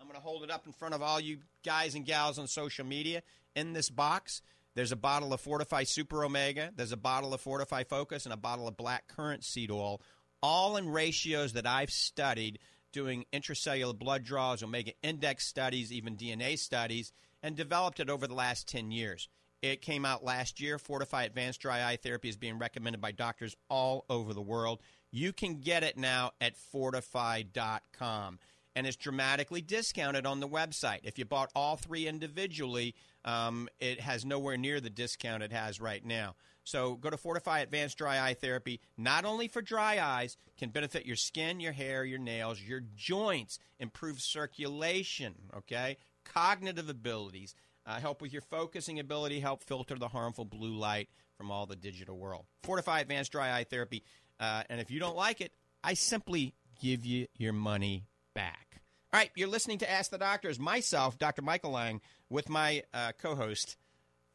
I'm 0.00 0.06
going 0.06 0.18
to 0.18 0.22
hold 0.22 0.42
it 0.42 0.50
up 0.50 0.66
in 0.66 0.72
front 0.72 0.94
of 0.94 1.02
all 1.02 1.20
you 1.20 1.38
guys 1.64 1.94
and 1.94 2.04
gals 2.04 2.38
on 2.38 2.46
social 2.46 2.84
media. 2.84 3.22
In 3.54 3.72
this 3.72 3.90
box, 3.90 4.42
there's 4.74 4.92
a 4.92 4.96
bottle 4.96 5.32
of 5.32 5.42
Fortifeye 5.42 5.86
Super 5.86 6.24
Omega, 6.24 6.72
there's 6.74 6.92
a 6.92 6.96
bottle 6.96 7.34
of 7.34 7.42
Fortifeye 7.42 7.86
Focus, 7.86 8.24
and 8.24 8.32
a 8.32 8.38
bottle 8.38 8.66
of 8.66 8.76
Black 8.76 9.06
Currant 9.06 9.44
Seed 9.44 9.70
Oil, 9.70 10.00
all 10.42 10.76
in 10.76 10.88
ratios 10.88 11.52
that 11.52 11.66
I've 11.66 11.90
studied 11.90 12.58
doing 12.92 13.26
intracellular 13.32 13.98
blood 13.98 14.24
draws, 14.24 14.62
omega 14.62 14.92
index 15.02 15.46
studies, 15.46 15.92
even 15.92 16.16
DNA 16.16 16.58
studies, 16.58 17.12
and 17.42 17.56
developed 17.56 18.00
it 18.00 18.10
over 18.10 18.26
the 18.26 18.34
last 18.34 18.68
10 18.68 18.90
years. 18.90 19.28
It 19.62 19.80
came 19.80 20.04
out 20.04 20.24
last 20.24 20.60
year. 20.60 20.78
Fortifeye 20.78 21.26
Advanced 21.26 21.60
Dry 21.60 21.84
Eye 21.84 21.96
Therapy 21.96 22.28
is 22.28 22.36
being 22.36 22.58
recommended 22.58 23.00
by 23.00 23.12
doctors 23.12 23.56
all 23.68 24.04
over 24.10 24.34
the 24.34 24.42
world. 24.42 24.80
You 25.12 25.32
can 25.32 25.60
get 25.60 25.84
it 25.84 25.96
now 25.96 26.32
at 26.40 26.54
fortifeye.com. 26.56 28.38
And 28.74 28.86
it's 28.86 28.96
dramatically 28.96 29.60
discounted 29.60 30.24
on 30.24 30.40
the 30.40 30.48
website. 30.48 31.00
If 31.02 31.18
you 31.18 31.26
bought 31.26 31.50
all 31.54 31.76
three 31.76 32.08
individually, 32.08 32.94
um, 33.22 33.68
it 33.78 34.00
has 34.00 34.24
nowhere 34.24 34.56
near 34.56 34.80
the 34.80 34.88
discount 34.88 35.42
it 35.42 35.52
has 35.52 35.78
right 35.78 36.02
now. 36.02 36.34
So 36.64 36.94
go 36.94 37.10
to 37.10 37.16
Fortifeye 37.16 37.62
Advanced 37.62 37.98
Dry 37.98 38.20
Eye 38.20 38.34
Therapy, 38.34 38.80
not 38.96 39.24
only 39.24 39.48
for 39.48 39.60
dry 39.60 40.00
eyes, 40.00 40.36
can 40.56 40.70
benefit 40.70 41.04
your 41.04 41.16
skin, 41.16 41.60
your 41.60 41.72
hair, 41.72 42.04
your 42.04 42.18
nails, 42.18 42.62
your 42.62 42.82
joints, 42.96 43.58
improve 43.78 44.20
circulation, 44.20 45.34
okay? 45.56 45.98
Cognitive 46.24 46.88
abilities, 46.88 47.54
uh, 47.84 47.98
help 47.98 48.22
with 48.22 48.32
your 48.32 48.42
focusing 48.42 49.00
ability, 49.00 49.40
help 49.40 49.64
filter 49.64 49.98
the 49.98 50.08
harmful 50.08 50.44
blue 50.44 50.76
light 50.76 51.08
from 51.36 51.50
all 51.50 51.66
the 51.66 51.76
digital 51.76 52.16
world. 52.16 52.46
Fortifeye 52.62 53.00
Advanced 53.02 53.32
Dry 53.32 53.58
Eye 53.58 53.64
Therapy. 53.64 54.04
Uh, 54.42 54.64
and 54.68 54.80
if 54.80 54.90
you 54.90 54.98
don't 54.98 55.14
like 55.16 55.40
it, 55.40 55.52
I 55.84 55.94
simply 55.94 56.54
give 56.80 57.06
you 57.06 57.28
your 57.38 57.52
money 57.52 58.06
back. 58.34 58.82
All 59.12 59.20
right, 59.20 59.30
you're 59.36 59.48
listening 59.48 59.78
to 59.78 59.90
Ask 59.90 60.10
the 60.10 60.18
Doctors. 60.18 60.58
Myself, 60.58 61.16
Dr. 61.16 61.42
Michael 61.42 61.70
Lang, 61.70 62.00
with 62.28 62.48
my 62.48 62.82
uh, 62.92 63.12
co 63.16 63.36
host, 63.36 63.76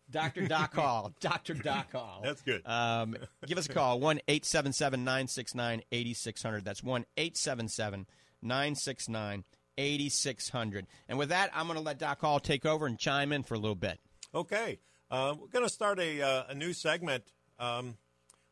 Dr. 0.10 0.48
Doc 0.48 0.74
Hall. 0.76 1.12
Dr. 1.20 1.56
Doc 1.56 1.92
Hall. 1.92 2.22
That's 2.24 2.42
good. 2.42 2.62
Um, 2.66 3.18
give 3.46 3.58
us 3.58 3.66
a 3.66 3.74
call, 3.74 4.00
1 4.00 4.22
877 4.28 5.04
969 5.04 5.82
8600. 5.92 6.64
That's 6.64 6.82
1 6.82 7.06
877 7.18 8.08
969 8.42 9.44
8600. 9.78 10.88
And 11.10 11.18
with 11.18 11.30
that, 11.30 11.52
I'm 11.54 11.68
going 11.68 11.78
to 11.78 11.84
let 11.84 12.00
Doc 12.00 12.22
Hall 12.22 12.40
take 12.40 12.66
over 12.66 12.86
and 12.86 12.98
chime 12.98 13.34
in 13.34 13.44
for 13.44 13.56
a 13.56 13.60
little 13.60 13.76
bit. 13.76 14.00
Okay. 14.34 14.80
Uh, 15.12 15.36
we're 15.40 15.48
going 15.48 15.66
to 15.66 15.74
start 15.74 16.00
a, 16.00 16.22
uh, 16.22 16.44
a 16.50 16.56
new 16.56 16.72
segment 16.72 17.24
um, 17.60 17.96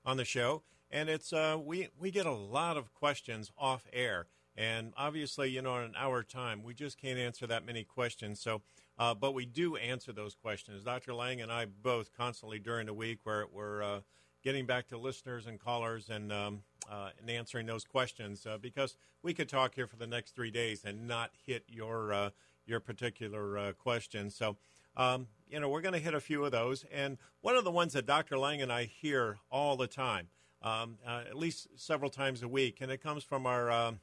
on 0.06 0.18
the 0.18 0.26
show, 0.26 0.64
and 0.96 1.10
it's 1.10 1.34
uh, 1.34 1.58
we, 1.62 1.90
we 2.00 2.10
get 2.10 2.26
a 2.26 2.32
lot 2.32 2.78
of 2.78 2.94
questions 2.94 3.52
off 3.58 3.86
air. 3.92 4.28
And 4.56 4.94
obviously, 4.96 5.50
you 5.50 5.62
know, 5.62 5.76
in 5.80 5.84
an 5.84 5.94
hour 5.98 6.24
time, 6.24 6.64
we 6.64 6.74
just 6.74 6.98
can't 6.98 7.20
answer 7.20 7.46
that 7.48 7.66
many 7.66 7.84
questions. 7.84 8.40
So, 8.40 8.62
uh, 8.98 9.14
but 9.14 9.34
we 9.34 9.46
do 9.46 9.76
answer 9.76 10.14
those 10.14 10.36
questions. 10.36 10.86
Dr. 10.86 11.14
Lang 11.14 11.42
and 11.42 11.52
I 11.52 11.66
both 11.66 12.16
constantly 12.16 12.60
during 12.60 12.86
the 12.86 12.94
week, 12.94 13.20
we're, 13.26 13.46
we're 13.52 13.84
uh, 13.84 14.00
getting 14.42 14.66
back 14.66 14.88
to 14.88 14.98
listeners 14.98 15.48
and 15.48 15.60
callers 15.60 16.10
and 16.10 16.32
um, 16.32 16.62
uh, 16.90 17.10
and 17.20 17.30
answering 17.30 17.66
those 17.66 17.84
questions 17.84 18.46
uh, 18.46 18.58
because 18.58 18.96
we 19.22 19.34
could 19.34 19.50
talk 19.50 19.76
here 19.76 19.88
for 19.88 19.98
the 19.98 20.08
next 20.08 20.34
three 20.34 20.52
days 20.52 20.86
and 20.86 21.08
not 21.08 21.32
hit 21.46 21.66
your 21.68 22.14
uh, 22.14 22.30
your 22.66 22.80
particular 22.80 23.74
question. 23.74 24.30
So. 24.30 24.56
Um, 24.98 25.28
you 25.50 25.60
know, 25.60 25.68
we're 25.68 25.82
going 25.82 25.94
to 25.94 26.00
hit 26.00 26.14
a 26.14 26.22
few 26.22 26.46
of 26.46 26.54
those. 26.54 26.86
And 26.90 27.18
one 27.42 27.58
of 27.58 27.66
the 27.66 27.70
ones 27.70 27.92
that 27.92 28.06
Dr. 28.06 28.38
Lang 28.38 28.62
and 28.62 28.72
I 28.72 28.86
hear 28.86 29.40
all 29.52 29.76
the 29.76 29.88
time, 29.88 30.30
um, 30.66 30.98
at 31.06 31.38
least 31.38 31.68
several 31.76 32.10
times 32.10 32.42
a 32.42 32.48
week, 32.48 32.80
and 32.82 32.92
it 32.92 33.02
comes 33.02 33.24
from 33.24 33.46
our 33.46 33.72
um, 33.72 34.00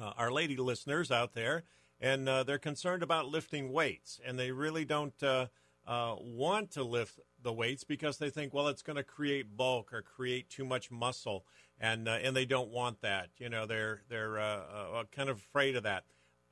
uh, 0.00 0.12
our 0.16 0.30
lady 0.30 0.56
listeners 0.56 1.10
out 1.10 1.34
there, 1.34 1.64
and 2.00 2.28
uh, 2.28 2.44
they're 2.44 2.58
concerned 2.58 3.02
about 3.02 3.26
lifting 3.26 3.72
weights, 3.72 4.20
and 4.24 4.38
they 4.38 4.52
really 4.52 4.84
don't 4.84 5.20
uh, 5.22 5.46
uh 5.86 6.14
want 6.20 6.70
to 6.70 6.84
lift 6.84 7.18
the 7.42 7.52
weights 7.52 7.82
because 7.82 8.18
they 8.18 8.30
think, 8.30 8.54
well, 8.54 8.68
it's 8.68 8.82
going 8.82 8.96
to 8.96 9.02
create 9.02 9.56
bulk 9.56 9.92
or 9.92 10.00
create 10.00 10.48
too 10.48 10.64
much 10.64 10.90
muscle, 10.90 11.44
and 11.80 12.08
uh, 12.08 12.18
and 12.22 12.36
they 12.36 12.44
don't 12.44 12.70
want 12.70 13.00
that. 13.02 13.30
You 13.38 13.48
know, 13.48 13.66
they're 13.66 14.02
they're 14.08 14.38
uh, 14.38 15.02
kind 15.10 15.28
of 15.28 15.38
afraid 15.38 15.74
of 15.74 15.82
that. 15.82 16.04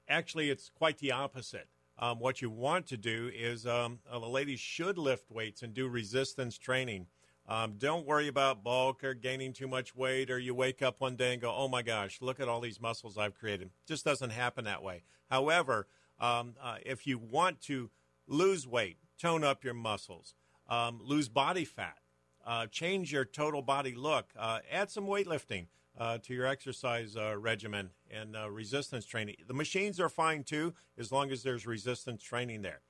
Actually, 0.09 0.51
it's 0.51 0.69
quite 0.69 0.99
the 0.99 1.13
opposite. 1.13 1.69
Um, 2.01 2.19
what 2.19 2.43
you 2.43 2.51
want 2.51 2.87
to 2.89 2.97
do 2.97 3.31
is 3.33 3.67
um, 3.67 4.01
the 4.11 4.19
ladies 4.19 4.59
should 4.59 4.99
lift 4.99 5.31
weights 5.31 5.63
and 5.63 5.73
do 5.73 5.87
resistance 5.87 6.59
training. 6.59 7.07
Um, 7.51 7.75
don't 7.79 8.07
worry 8.07 8.29
about 8.29 8.63
bulk 8.63 9.03
or 9.03 9.13
gaining 9.13 9.53
too 9.53 9.67
much 9.67 9.97
weight, 9.97 10.31
or 10.31 10.39
you 10.39 10.55
wake 10.55 10.83
up 10.83 11.01
one 11.01 11.17
day 11.17 11.33
and 11.33 11.43
go, 11.43 11.53
oh 11.53 11.67
my 11.67 11.83
gosh, 11.83 12.19
look 12.21 12.39
at 12.39 12.47
all 12.47 12.61
these 12.61 12.81
muscles 12.81 13.19
I've 13.19 13.35
created. 13.35 13.67
It 13.67 13.89
just 13.89 14.05
doesn't 14.05 14.31
happen 14.31 14.65
that 14.67 14.85
way. 14.85 15.03
However, 15.29 15.89
um, 16.21 16.55
uh, 16.63 16.77
if 16.87 17.09
you 17.09 17.19
want 17.19 17.61
to 17.63 17.91
lose 18.29 18.69
weight, 18.69 18.99
tone 19.19 19.43
up 19.43 19.65
your 19.65 19.75
muscles, 19.75 20.35
um, 20.69 21.01
lose 21.03 21.29
body 21.29 21.65
fat, 21.65 21.99
uh, 22.47 22.67
change 22.67 23.13
your 23.13 23.25
total 23.25 23.63
body 23.63 23.97
look, 23.97 24.27
uh, 24.39 24.61
add 24.71 24.91
some 24.91 25.07
weightlifting. 25.07 25.67
Uh, 25.99 26.17
to 26.17 26.33
your 26.33 26.47
exercise 26.47 27.15
uh, 27.15 27.37
regimen 27.37 27.91
and 28.11 28.35
uh, 28.35 28.49
resistance 28.49 29.05
training. 29.05 29.35
The 29.47 29.53
machines 29.53 30.01
are 30.01 30.09
fine 30.09 30.45
too, 30.45 30.73
as 30.97 31.13
long 31.13 31.31
as 31.31 31.43
there's 31.43 31.67
resistance 31.67 32.23
training 32.23 32.63
there. 32.63 32.81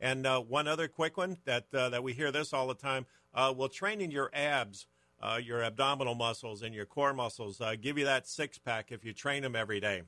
And 0.00 0.26
uh, 0.26 0.40
one 0.40 0.66
other 0.66 0.88
quick 0.88 1.16
one 1.16 1.36
that 1.44 1.66
uh, 1.74 1.90
that 1.90 2.02
we 2.02 2.14
hear 2.14 2.32
this 2.32 2.52
all 2.52 2.66
the 2.66 2.74
time: 2.74 3.06
uh, 3.34 3.52
will 3.56 3.68
training 3.68 4.10
your 4.10 4.30
abs, 4.32 4.86
uh, 5.20 5.38
your 5.42 5.62
abdominal 5.62 6.14
muscles, 6.14 6.62
and 6.62 6.74
your 6.74 6.86
core 6.86 7.12
muscles 7.12 7.60
uh, 7.60 7.74
give 7.80 7.98
you 7.98 8.06
that 8.06 8.26
six 8.26 8.58
pack 8.58 8.90
if 8.90 9.04
you 9.04 9.12
train 9.12 9.42
them 9.42 9.54
every 9.54 9.78
day? 9.78 10.02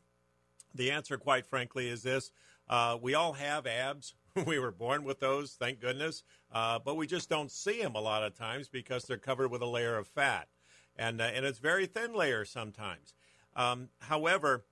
The 0.74 0.90
answer, 0.90 1.18
quite 1.18 1.46
frankly, 1.46 1.88
is 1.88 2.02
this: 2.02 2.32
uh, 2.68 2.96
we 3.00 3.14
all 3.14 3.34
have 3.34 3.66
abs. 3.66 4.14
we 4.46 4.58
were 4.58 4.72
born 4.72 5.04
with 5.04 5.20
those, 5.20 5.52
thank 5.52 5.78
goodness, 5.78 6.22
but 6.50 6.96
we 6.96 7.06
just 7.06 7.28
don't 7.28 7.50
see 7.50 7.82
them 7.82 7.94
a 7.94 8.00
lot 8.00 8.22
of 8.22 8.34
times 8.34 8.66
because 8.66 9.04
they're 9.04 9.18
covered 9.18 9.50
with 9.50 9.60
a 9.60 9.66
layer 9.66 9.98
of 9.98 10.08
fat, 10.08 10.48
and 10.96 11.20
and 11.20 11.44
it's 11.44 11.58
very 11.58 11.84
thin 11.84 12.14
layer 12.14 12.46
sometimes. 12.46 13.12
Um, 13.54 13.90
however, 13.98 14.64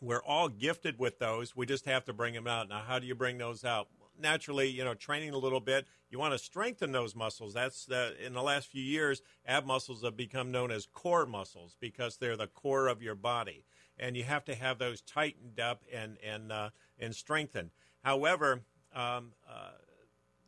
we're 0.00 0.22
all 0.22 0.48
gifted 0.48 0.98
with 0.98 1.18
those. 1.18 1.56
We 1.56 1.66
just 1.66 1.86
have 1.86 2.04
to 2.04 2.12
bring 2.12 2.34
them 2.34 2.46
out. 2.46 2.68
Now, 2.68 2.82
how 2.86 2.98
do 3.00 3.06
you 3.08 3.16
bring 3.16 3.38
those 3.38 3.64
out? 3.64 3.88
Naturally, 4.18 4.68
you 4.68 4.84
know, 4.84 4.94
training 4.94 5.34
a 5.34 5.38
little 5.38 5.60
bit, 5.60 5.86
you 6.10 6.18
want 6.18 6.34
to 6.34 6.38
strengthen 6.38 6.92
those 6.92 7.14
muscles. 7.14 7.54
That's 7.54 7.84
the, 7.86 8.14
in 8.24 8.32
the 8.32 8.42
last 8.42 8.68
few 8.68 8.82
years, 8.82 9.22
ab 9.46 9.66
muscles 9.66 10.02
have 10.02 10.16
become 10.16 10.50
known 10.50 10.70
as 10.70 10.86
core 10.86 11.26
muscles 11.26 11.76
because 11.80 12.16
they're 12.16 12.36
the 12.36 12.46
core 12.46 12.88
of 12.88 13.02
your 13.02 13.14
body, 13.14 13.64
and 13.98 14.16
you 14.16 14.24
have 14.24 14.44
to 14.46 14.54
have 14.54 14.78
those 14.78 15.00
tightened 15.00 15.60
up 15.60 15.84
and 15.92 16.18
and 16.24 16.52
uh, 16.52 16.70
and 16.98 17.14
strengthened. 17.14 17.70
However, 18.02 18.62
um, 18.94 19.32
uh, 19.48 19.72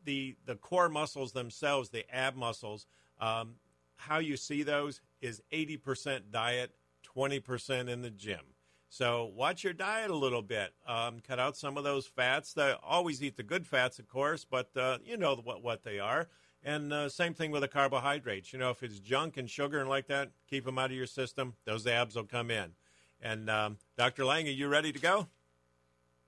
the 0.04 0.36
the 0.46 0.56
core 0.56 0.88
muscles 0.88 1.32
themselves, 1.32 1.90
the 1.90 2.04
ab 2.14 2.36
muscles, 2.36 2.86
um, 3.20 3.56
how 3.96 4.18
you 4.18 4.36
see 4.36 4.62
those 4.62 5.00
is 5.20 5.42
eighty 5.52 5.76
percent 5.76 6.32
diet, 6.32 6.74
twenty 7.02 7.40
percent 7.40 7.88
in 7.88 8.02
the 8.02 8.10
gym. 8.10 8.54
So 8.92 9.30
watch 9.36 9.62
your 9.62 9.72
diet 9.72 10.10
a 10.10 10.16
little 10.16 10.42
bit. 10.42 10.74
Um, 10.86 11.20
cut 11.26 11.38
out 11.38 11.56
some 11.56 11.78
of 11.78 11.84
those 11.84 12.06
fats. 12.06 12.52
They 12.52 12.74
always 12.82 13.22
eat 13.22 13.36
the 13.36 13.44
good 13.44 13.64
fats, 13.64 14.00
of 14.00 14.08
course, 14.08 14.44
but 14.44 14.76
uh, 14.76 14.98
you 15.04 15.16
know 15.16 15.36
what 15.36 15.62
what 15.62 15.84
they 15.84 16.00
are. 16.00 16.28
And 16.64 16.92
uh, 16.92 17.08
same 17.08 17.32
thing 17.32 17.52
with 17.52 17.62
the 17.62 17.68
carbohydrates. 17.68 18.52
You 18.52 18.58
know, 18.58 18.70
if 18.70 18.82
it's 18.82 18.98
junk 18.98 19.36
and 19.36 19.48
sugar 19.48 19.78
and 19.78 19.88
like 19.88 20.08
that, 20.08 20.32
keep 20.48 20.64
them 20.64 20.76
out 20.76 20.90
of 20.90 20.96
your 20.96 21.06
system. 21.06 21.54
Those 21.64 21.86
abs 21.86 22.16
will 22.16 22.24
come 22.24 22.50
in. 22.50 22.72
And 23.22 23.48
um, 23.48 23.78
Dr. 23.96 24.24
Lang, 24.24 24.46
are 24.48 24.50
you 24.50 24.66
ready 24.66 24.92
to 24.92 24.98
go? 24.98 25.28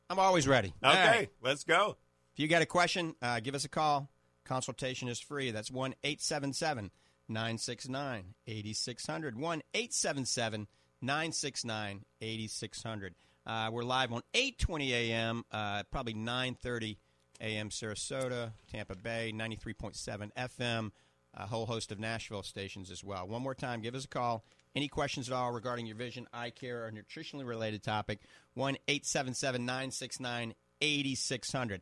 I'm 0.09 0.21
always 0.21 0.47
ready. 0.47 0.73
Okay, 0.85 1.09
right. 1.09 1.31
let's 1.43 1.65
go. 1.65 1.97
If 2.33 2.41
you 2.41 2.47
got 2.47 2.63
a 2.63 2.67
question, 2.67 3.17
uh, 3.21 3.41
give 3.41 3.57
us 3.57 3.65
a 3.65 3.69
call. 3.69 4.09
Consultation 4.45 5.09
is 5.09 5.19
free. 5.19 5.51
That's 5.51 5.71
1 5.71 5.95
877 6.05 6.93
969 7.29 8.35
8600. 8.47 9.37
1 9.37 9.63
877 9.75 10.61
969 10.61 10.67
8600. 11.03 13.15
Uh, 13.45 13.71
we're 13.73 13.83
live 13.83 14.13
on 14.13 14.23
8:20 14.35 14.91
a.m. 14.91 15.45
Uh, 15.51 15.83
probably 15.91 16.15
9:30 16.15 16.97
a.m. 17.41 17.71
Sarasota, 17.71 18.53
Tampa 18.71 18.95
Bay, 18.95 19.33
93.7 19.35 20.31
FM, 20.37 20.93
a 21.35 21.47
whole 21.47 21.67
host 21.67 21.91
of 21.91 21.99
Nashville 21.99 22.45
stations 22.45 22.91
as 22.91 23.03
well. 23.03 23.27
One 23.27 23.43
more 23.43 23.55
time, 23.55 23.81
give 23.81 23.97
us 23.97 24.05
a 24.05 24.09
call. 24.09 24.45
Any 24.77 24.87
questions 24.87 25.29
at 25.29 25.35
all 25.35 25.51
regarding 25.51 25.87
your 25.87 25.97
vision, 25.97 26.29
eye 26.33 26.51
care, 26.51 26.87
or 26.87 26.93
nutritionally 26.93 27.47
related 27.47 27.83
topic? 27.83 28.21
1 28.55 28.77
877 28.87 29.67
969 29.67 30.55
8600. 30.81 31.81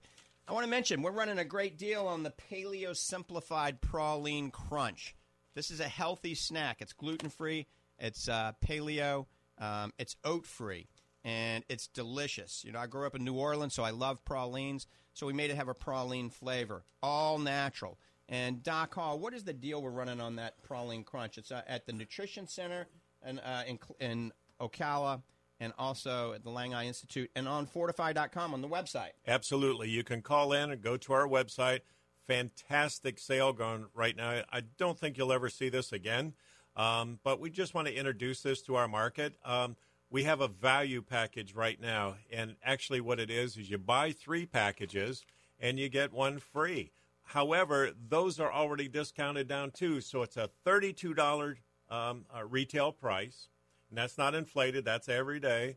I 0.49 0.53
want 0.53 0.65
to 0.65 0.71
mention 0.71 1.03
we're 1.03 1.13
running 1.13 1.39
a 1.39 1.45
great 1.45 1.77
deal 1.77 2.07
on 2.07 2.23
the 2.23 2.33
Paleo 2.51 2.97
Simplified 2.97 3.83
Praline 3.83 4.51
Crunch. 4.51 5.15
This 5.55 5.71
is 5.71 5.81
a 5.81 5.89
healthy 5.89 6.35
snack. 6.35 6.79
It's 6.81 6.93
gluten 6.93 7.29
free 7.29 7.67
it's 8.01 8.29
uh, 8.29 8.53
paleo. 8.65 9.27
Um, 9.59 9.93
it's 9.99 10.17
oat 10.25 10.47
free, 10.47 10.89
and 11.23 11.65
it's 11.69 11.87
delicious. 11.87 12.65
You 12.65 12.73
know, 12.73 12.79
I 12.79 12.87
grew 12.87 13.07
up 13.07 13.15
in 13.15 13.25
New 13.25 13.35
Orleans, 13.35 13.75
so 13.75 13.83
I 13.83 13.91
love 13.91 14.25
pralines. 14.25 14.87
So 15.13 15.27
we 15.27 15.33
made 15.33 15.51
it 15.51 15.57
have 15.57 15.69
a 15.69 15.75
praline 15.75 16.33
flavor, 16.33 16.85
all 17.03 17.39
natural. 17.39 17.99
And 18.29 18.63
Doc 18.63 18.95
Hall, 18.95 19.19
what 19.19 19.35
is 19.35 19.45
the 19.45 19.53
deal 19.53 19.83
we're 19.83 19.91
running 19.91 20.21
on 20.21 20.37
that 20.37 20.55
praline 20.63 21.05
crunch? 21.05 21.37
It's 21.37 21.51
uh, 21.51 21.63
at 21.67 21.87
the 21.87 21.93
Nutrition 21.93 22.47
Center 22.47 22.87
and 23.23 23.41
uh, 23.45 23.63
in, 23.67 23.79
in 23.99 24.33
Ocala 24.61 25.23
and 25.59 25.73
also 25.79 26.33
at 26.33 26.45
the 26.45 26.51
Lang 26.51 26.73
Eye 26.73 26.87
Institute 26.87 27.31
and 27.35 27.49
on 27.49 27.67
fortifeye.com 27.67 28.55
on 28.55 28.63
the 28.63 28.69
website. 28.69 29.11
Absolutely. 29.27 29.91
You 29.91 30.05
can 30.05 30.23
call 30.23 30.53
in 30.53 30.71
and 30.71 30.81
go 30.81 30.97
to 30.97 31.13
our 31.13 31.27
website. 31.27 31.81
Fantastic 32.27 33.19
sale 33.19 33.53
going 33.53 33.87
right 33.95 34.17
now. 34.17 34.43
I 34.53 34.63
don't 34.79 34.99
think 34.99 35.19
you'll 35.19 35.33
ever 35.33 35.49
see 35.49 35.69
this 35.69 35.91
again. 35.93 36.35
Um, 36.77 37.19
but 37.25 37.41
we 37.41 37.51
just 37.51 37.75
want 37.75 37.89
to 37.89 37.95
introduce 37.95 38.43
this 38.43 38.63
to 38.63 38.77
our 38.77 38.89
market. 38.89 39.35
Um, 39.45 39.77
we 40.11 40.25
have 40.25 40.41
a 40.41 40.49
value 40.49 41.03
package 41.03 41.55
right 41.55 41.81
now, 41.81 42.17
and 42.33 42.57
actually, 42.65 43.01
what 43.01 43.21
it 43.21 43.31
is 43.31 43.57
is 43.57 43.71
you 43.71 43.79
buy 43.79 44.13
three 44.13 44.47
packages 44.47 45.25
and 45.61 45.79
you 45.79 45.89
get 45.89 46.13
one 46.13 46.39
free. 46.39 46.91
However, 47.23 47.93
those 48.09 48.41
are 48.41 48.53
already 48.53 48.89
discounted 48.89 49.47
down 49.47 49.71
too, 49.71 50.01
so 50.01 50.23
it's 50.23 50.37
a 50.37 50.51
thirty-two 50.65 51.15
dollar 51.15 51.59
um, 51.89 52.25
uh, 52.35 52.45
retail 52.45 52.91
price, 52.93 53.49
and 53.89 53.99
that's 53.99 54.19
not 54.19 54.35
inflated. 54.35 54.85
That's 54.85 55.09
every 55.09 55.39
day, 55.39 55.77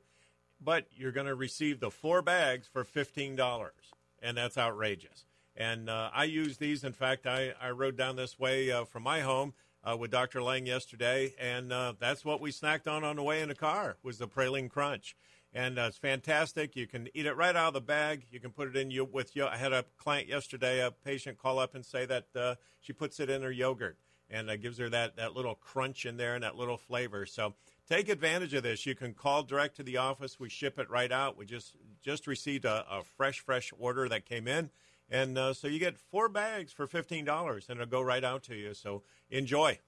but 0.59 0.87
you're 0.91 1.11
going 1.11 1.27
to 1.27 1.35
receive 1.35 1.79
the 1.79 1.91
four 1.91 2.23
bags 2.23 2.67
for 2.67 2.83
fifteen 2.83 3.35
dollars, 3.35 3.93
and 4.21 4.37
that's 4.37 4.57
outrageous. 4.57 5.25
And 5.55 5.89
uh, 5.89 6.09
I 6.11 6.23
use 6.23 6.57
these. 6.57 6.83
In 6.83 6.93
fact, 6.93 7.27
I, 7.27 7.53
I 7.61 7.69
rode 7.69 7.97
down 7.97 8.15
this 8.15 8.39
way 8.39 8.71
uh, 8.71 8.85
from 8.85 9.03
my 9.03 9.19
home 9.19 9.53
uh, 9.83 9.97
with 9.97 10.11
Dr. 10.11 10.41
Lang 10.41 10.65
yesterday, 10.65 11.33
and 11.39 11.73
uh, 11.73 11.93
that's 11.99 12.23
what 12.23 12.41
we 12.41 12.51
snacked 12.51 12.87
on 12.87 13.03
on 13.03 13.17
the 13.17 13.23
way 13.23 13.41
in 13.41 13.49
the 13.49 13.55
car 13.55 13.97
was 14.03 14.17
the 14.17 14.27
praline 14.27 14.69
crunch, 14.69 15.15
and 15.53 15.77
uh, 15.77 15.83
it's 15.83 15.97
fantastic. 15.97 16.75
You 16.75 16.87
can 16.87 17.09
eat 17.13 17.25
it 17.25 17.35
right 17.35 17.55
out 17.55 17.69
of 17.69 17.73
the 17.73 17.81
bag. 17.81 18.25
You 18.31 18.39
can 18.39 18.51
put 18.51 18.67
it 18.67 18.75
in 18.75 18.91
you 18.91 19.05
with 19.05 19.35
you. 19.35 19.45
I 19.45 19.57
had 19.57 19.73
a 19.73 19.85
client 19.97 20.27
yesterday, 20.27 20.79
a 20.79 20.91
patient, 20.91 21.37
call 21.37 21.59
up 21.59 21.75
and 21.75 21.85
say 21.85 22.05
that 22.05 22.27
uh, 22.35 22.55
she 22.79 22.93
puts 22.93 23.19
it 23.19 23.29
in 23.29 23.41
her 23.41 23.51
yogurt 23.51 23.97
and 24.29 24.49
uh, 24.49 24.55
gives 24.55 24.77
her 24.77 24.89
that 24.89 25.17
that 25.17 25.35
little 25.35 25.55
crunch 25.55 26.05
in 26.05 26.17
there 26.17 26.35
and 26.35 26.43
that 26.43 26.55
little 26.55 26.77
flavor. 26.77 27.25
So 27.25 27.53
take 27.87 28.09
advantage 28.09 28.53
of 28.53 28.63
this. 28.63 28.85
You 28.85 28.95
can 28.95 29.13
call 29.13 29.43
direct 29.43 29.75
to 29.77 29.83
the 29.83 29.97
office. 29.97 30.39
We 30.39 30.49
ship 30.49 30.79
it 30.79 30.89
right 30.89 31.11
out. 31.11 31.37
We 31.37 31.45
just 31.45 31.75
just 32.01 32.25
received 32.25 32.65
a, 32.65 32.85
a 32.89 33.03
fresh 33.03 33.39
fresh 33.39 33.71
order 33.77 34.07
that 34.09 34.25
came 34.25 34.47
in 34.47 34.69
And 35.09 35.37
uh, 35.37 35.53
so 35.53 35.67
you 35.67 35.79
get 35.79 35.97
four 35.97 36.29
bags 36.29 36.71
for 36.71 36.87
$15 36.87 37.69
and 37.69 37.79
it'll 37.79 37.89
go 37.89 38.01
right 38.01 38.23
out 38.23 38.43
to 38.43 38.55
you. 38.55 38.73
So 38.73 39.03
enjoy. 39.29 39.79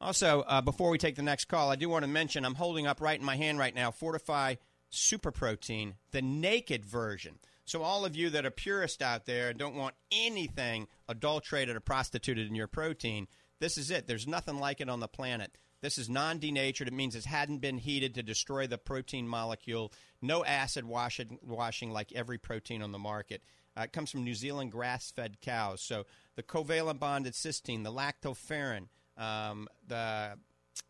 Also, 0.00 0.42
uh, 0.42 0.60
before 0.60 0.90
we 0.90 0.98
take 0.98 1.16
the 1.16 1.22
next 1.22 1.46
call, 1.46 1.70
I 1.70 1.76
do 1.76 1.88
want 1.88 2.04
to 2.04 2.10
mention 2.10 2.44
I'm 2.44 2.56
holding 2.56 2.86
up 2.86 3.00
right 3.00 3.18
in 3.18 3.24
my 3.24 3.36
hand 3.36 3.58
right 3.58 3.74
now 3.74 3.90
Fortifeye 3.90 4.58
Super 4.90 5.30
Protein, 5.30 5.94
the 6.10 6.22
naked 6.22 6.84
version. 6.84 7.38
So, 7.64 7.82
all 7.82 8.04
of 8.04 8.14
you 8.14 8.28
that 8.30 8.44
are 8.44 8.50
purists 8.50 9.00
out 9.00 9.24
there 9.24 9.48
and 9.48 9.58
don't 9.58 9.74
want 9.74 9.94
anything 10.12 10.86
adulterated 11.08 11.74
or 11.74 11.80
prostituted 11.80 12.46
in 12.46 12.54
your 12.54 12.66
protein, 12.66 13.26
this 13.60 13.78
is 13.78 13.90
it. 13.90 14.06
There's 14.06 14.26
nothing 14.26 14.58
like 14.58 14.80
it 14.82 14.90
on 14.90 15.00
the 15.00 15.08
planet. 15.08 15.56
This 15.80 15.98
is 15.98 16.10
non 16.10 16.38
denatured. 16.38 16.88
It 16.88 16.94
means 16.94 17.14
it 17.14 17.24
hadn't 17.24 17.58
been 17.58 17.78
heated 17.78 18.14
to 18.14 18.22
destroy 18.22 18.66
the 18.66 18.78
protein 18.78 19.26
molecule. 19.26 19.92
No 20.20 20.44
acid 20.44 20.84
washing, 20.84 21.38
washing 21.42 21.90
like 21.90 22.12
every 22.12 22.38
protein 22.38 22.82
on 22.82 22.92
the 22.92 22.98
market. 22.98 23.42
Uh, 23.76 23.82
it 23.82 23.92
comes 23.92 24.10
from 24.10 24.24
New 24.24 24.34
Zealand 24.34 24.72
grass 24.72 25.10
fed 25.10 25.40
cows. 25.40 25.80
So, 25.80 26.04
the 26.36 26.42
covalent 26.42 26.98
bonded 26.98 27.34
cysteine, 27.34 27.84
the 27.84 27.92
lactoferrin, 27.92 28.88
um, 29.16 29.68
the 29.86 30.36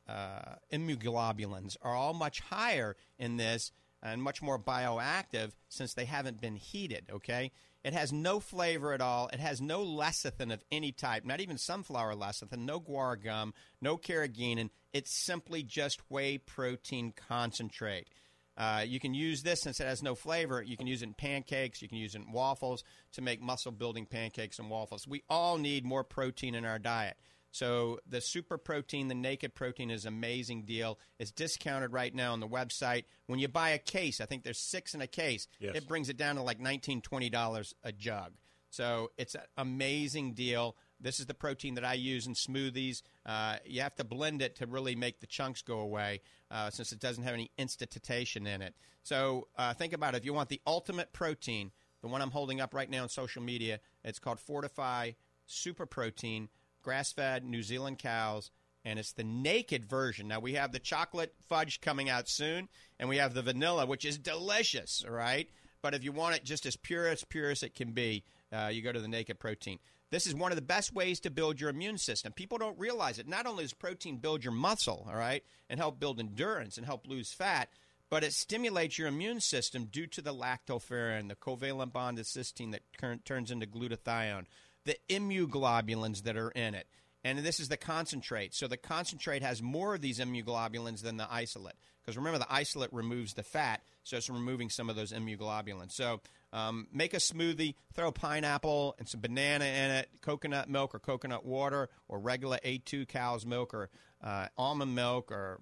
uh, 0.08 0.54
immunoglobulins 0.72 1.76
are 1.82 1.94
all 1.94 2.14
much 2.14 2.40
higher 2.40 2.96
in 3.18 3.36
this 3.36 3.72
and 4.02 4.22
much 4.22 4.42
more 4.42 4.58
bioactive 4.58 5.52
since 5.68 5.94
they 5.94 6.04
haven't 6.04 6.40
been 6.40 6.56
heated, 6.56 7.06
okay? 7.10 7.50
It 7.82 7.94
has 7.94 8.12
no 8.12 8.40
flavor 8.40 8.92
at 8.92 9.00
all. 9.00 9.28
It 9.32 9.40
has 9.40 9.60
no 9.60 9.84
lecithin 9.84 10.52
of 10.52 10.62
any 10.70 10.92
type, 10.92 11.24
not 11.24 11.40
even 11.40 11.58
sunflower 11.58 12.14
lecithin, 12.14 12.60
no 12.60 12.80
guar 12.80 13.22
gum, 13.22 13.54
no 13.80 13.96
carrageenan. 13.96 14.70
It's 14.92 15.10
simply 15.10 15.62
just 15.62 16.00
whey 16.10 16.38
protein 16.38 17.12
concentrate. 17.12 18.08
Uh, 18.56 18.84
you 18.86 19.00
can 19.00 19.14
use 19.14 19.42
this 19.42 19.62
since 19.62 19.80
it 19.80 19.86
has 19.86 20.02
no 20.02 20.14
flavor. 20.14 20.62
You 20.62 20.76
can 20.76 20.86
use 20.86 21.02
it 21.02 21.06
in 21.06 21.14
pancakes. 21.14 21.82
You 21.82 21.88
can 21.88 21.98
use 21.98 22.14
it 22.14 22.22
in 22.22 22.32
waffles 22.32 22.84
to 23.12 23.22
make 23.22 23.42
muscle 23.42 23.72
building 23.72 24.06
pancakes 24.06 24.58
and 24.58 24.70
waffles. 24.70 25.08
We 25.08 25.22
all 25.28 25.58
need 25.58 25.84
more 25.84 26.04
protein 26.04 26.54
in 26.54 26.64
our 26.64 26.78
diet. 26.78 27.16
So 27.50 28.00
the 28.04 28.20
super 28.20 28.58
protein, 28.58 29.06
the 29.06 29.14
naked 29.14 29.54
protein 29.54 29.88
is 29.90 30.06
an 30.06 30.12
amazing 30.12 30.64
deal. 30.64 30.98
It's 31.20 31.30
discounted 31.30 31.92
right 31.92 32.12
now 32.12 32.32
on 32.32 32.40
the 32.40 32.48
website. 32.48 33.04
When 33.26 33.38
you 33.38 33.46
buy 33.46 33.70
a 33.70 33.78
case, 33.78 34.20
I 34.20 34.26
think 34.26 34.42
there's 34.42 34.58
six 34.58 34.92
in 34.92 35.00
a 35.00 35.06
case. 35.06 35.46
Yes. 35.60 35.76
It 35.76 35.86
brings 35.86 36.08
it 36.08 36.16
down 36.16 36.34
to 36.34 36.42
like 36.42 36.58
$19, 36.58 37.00
$20 37.02 37.74
a 37.84 37.92
jug. 37.92 38.32
So 38.70 39.12
it's 39.16 39.36
an 39.36 39.42
amazing 39.56 40.34
deal. 40.34 40.76
This 41.04 41.20
is 41.20 41.26
the 41.26 41.34
protein 41.34 41.74
that 41.74 41.84
I 41.84 41.94
use 41.94 42.26
in 42.26 42.34
smoothies. 42.34 43.02
Uh, 43.24 43.56
you 43.64 43.82
have 43.82 43.94
to 43.96 44.04
blend 44.04 44.42
it 44.42 44.56
to 44.56 44.66
really 44.66 44.96
make 44.96 45.20
the 45.20 45.26
chunks 45.26 45.62
go 45.62 45.78
away 45.78 46.22
uh, 46.50 46.70
since 46.70 46.90
it 46.90 46.98
doesn't 46.98 47.22
have 47.22 47.34
any 47.34 47.52
institution 47.56 48.46
in 48.46 48.62
it. 48.62 48.74
So 49.04 49.46
uh, 49.56 49.74
think 49.74 49.92
about 49.92 50.14
it. 50.14 50.18
If 50.18 50.24
you 50.24 50.34
want 50.34 50.48
the 50.48 50.62
ultimate 50.66 51.12
protein, 51.12 51.70
the 52.00 52.08
one 52.08 52.22
I'm 52.22 52.30
holding 52.32 52.60
up 52.60 52.74
right 52.74 52.90
now 52.90 53.02
on 53.02 53.08
social 53.08 53.42
media, 53.42 53.80
it's 54.02 54.18
called 54.18 54.38
Fortifeye 54.38 55.14
Super 55.46 55.86
Protein 55.86 56.48
grass 56.84 57.12
fed 57.12 57.44
New 57.44 57.62
Zealand 57.62 57.98
cows, 57.98 58.50
and 58.84 58.98
it's 58.98 59.12
the 59.12 59.24
naked 59.24 59.84
version. 59.86 60.28
Now, 60.28 60.38
we 60.38 60.52
have 60.52 60.70
the 60.70 60.78
chocolate 60.78 61.34
fudge 61.48 61.80
coming 61.80 62.08
out 62.08 62.28
soon, 62.28 62.68
and 63.00 63.08
we 63.08 63.16
have 63.16 63.34
the 63.34 63.42
vanilla, 63.42 63.86
which 63.86 64.04
is 64.04 64.18
delicious, 64.18 65.04
right? 65.08 65.48
But 65.82 65.94
if 65.94 66.04
you 66.04 66.12
want 66.12 66.36
it 66.36 66.44
just 66.44 66.66
as 66.66 66.76
pure 66.76 67.08
as 67.08 67.24
pure 67.24 67.50
as 67.50 67.62
it 67.62 67.74
can 67.74 67.92
be, 67.92 68.24
uh, 68.52 68.68
you 68.72 68.82
go 68.82 68.92
to 68.92 69.00
the 69.00 69.08
naked 69.08 69.38
protein. 69.38 69.78
This 70.14 70.28
is 70.28 70.34
one 70.36 70.52
of 70.52 70.56
the 70.56 70.62
best 70.62 70.94
ways 70.94 71.18
to 71.20 71.30
build 71.30 71.60
your 71.60 71.70
immune 71.70 71.98
system. 71.98 72.32
People 72.32 72.56
don't 72.56 72.78
realize 72.78 73.18
it. 73.18 73.26
Not 73.26 73.46
only 73.46 73.64
does 73.64 73.72
protein 73.72 74.18
build 74.18 74.44
your 74.44 74.52
muscle, 74.52 75.04
all 75.08 75.16
right, 75.16 75.42
and 75.68 75.80
help 75.80 75.98
build 75.98 76.20
endurance 76.20 76.76
and 76.76 76.86
help 76.86 77.08
lose 77.08 77.32
fat, 77.32 77.68
but 78.10 78.22
it 78.22 78.32
stimulates 78.32 78.96
your 78.96 79.08
immune 79.08 79.40
system 79.40 79.86
due 79.86 80.06
to 80.06 80.22
the 80.22 80.32
lactoferrin, 80.32 81.28
the 81.28 81.34
covalent 81.34 81.92
bonded 81.92 82.26
cysteine 82.26 82.70
that 82.70 83.24
turns 83.24 83.50
into 83.50 83.66
glutathione, 83.66 84.44
the 84.84 84.96
immunoglobulins 85.08 86.22
that 86.22 86.36
are 86.36 86.50
in 86.50 86.76
it. 86.76 86.86
And 87.24 87.40
this 87.40 87.58
is 87.58 87.68
the 87.68 87.76
concentrate. 87.76 88.54
So 88.54 88.68
the 88.68 88.76
concentrate 88.76 89.42
has 89.42 89.60
more 89.60 89.96
of 89.96 90.00
these 90.00 90.20
immunoglobulins 90.20 91.02
than 91.02 91.16
the 91.16 91.26
isolate. 91.28 91.74
Because 92.00 92.16
remember, 92.16 92.38
the 92.38 92.52
isolate 92.52 92.92
removes 92.92 93.34
the 93.34 93.42
fat, 93.42 93.82
so 94.04 94.16
it's 94.16 94.30
removing 94.30 94.70
some 94.70 94.88
of 94.88 94.94
those 94.94 95.10
immunoglobulins. 95.10 95.90
So 95.90 96.20
um, 96.54 96.86
make 96.92 97.12
a 97.14 97.18
smoothie, 97.18 97.74
throw 97.94 98.12
pineapple 98.12 98.94
and 99.00 99.08
some 99.08 99.20
banana 99.20 99.64
in 99.64 99.90
it, 99.90 100.08
coconut 100.22 100.70
milk 100.70 100.94
or 100.94 101.00
coconut 101.00 101.44
water, 101.44 101.90
or 102.08 102.20
regular 102.20 102.58
A2 102.64 103.08
cow's 103.08 103.44
milk 103.44 103.74
or 103.74 103.90
uh, 104.22 104.46
almond 104.56 104.94
milk 104.94 105.32
or 105.32 105.60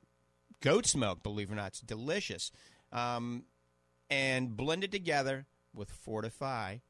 goat's 0.60 0.94
milk, 0.94 1.22
believe 1.22 1.48
it 1.48 1.54
or 1.54 1.56
not. 1.56 1.68
It's 1.68 1.80
delicious. 1.80 2.52
Um, 2.92 3.44
and 4.10 4.54
blend 4.54 4.84
it 4.84 4.92
together 4.92 5.46
with 5.74 5.90
Fortifeye 6.06 6.82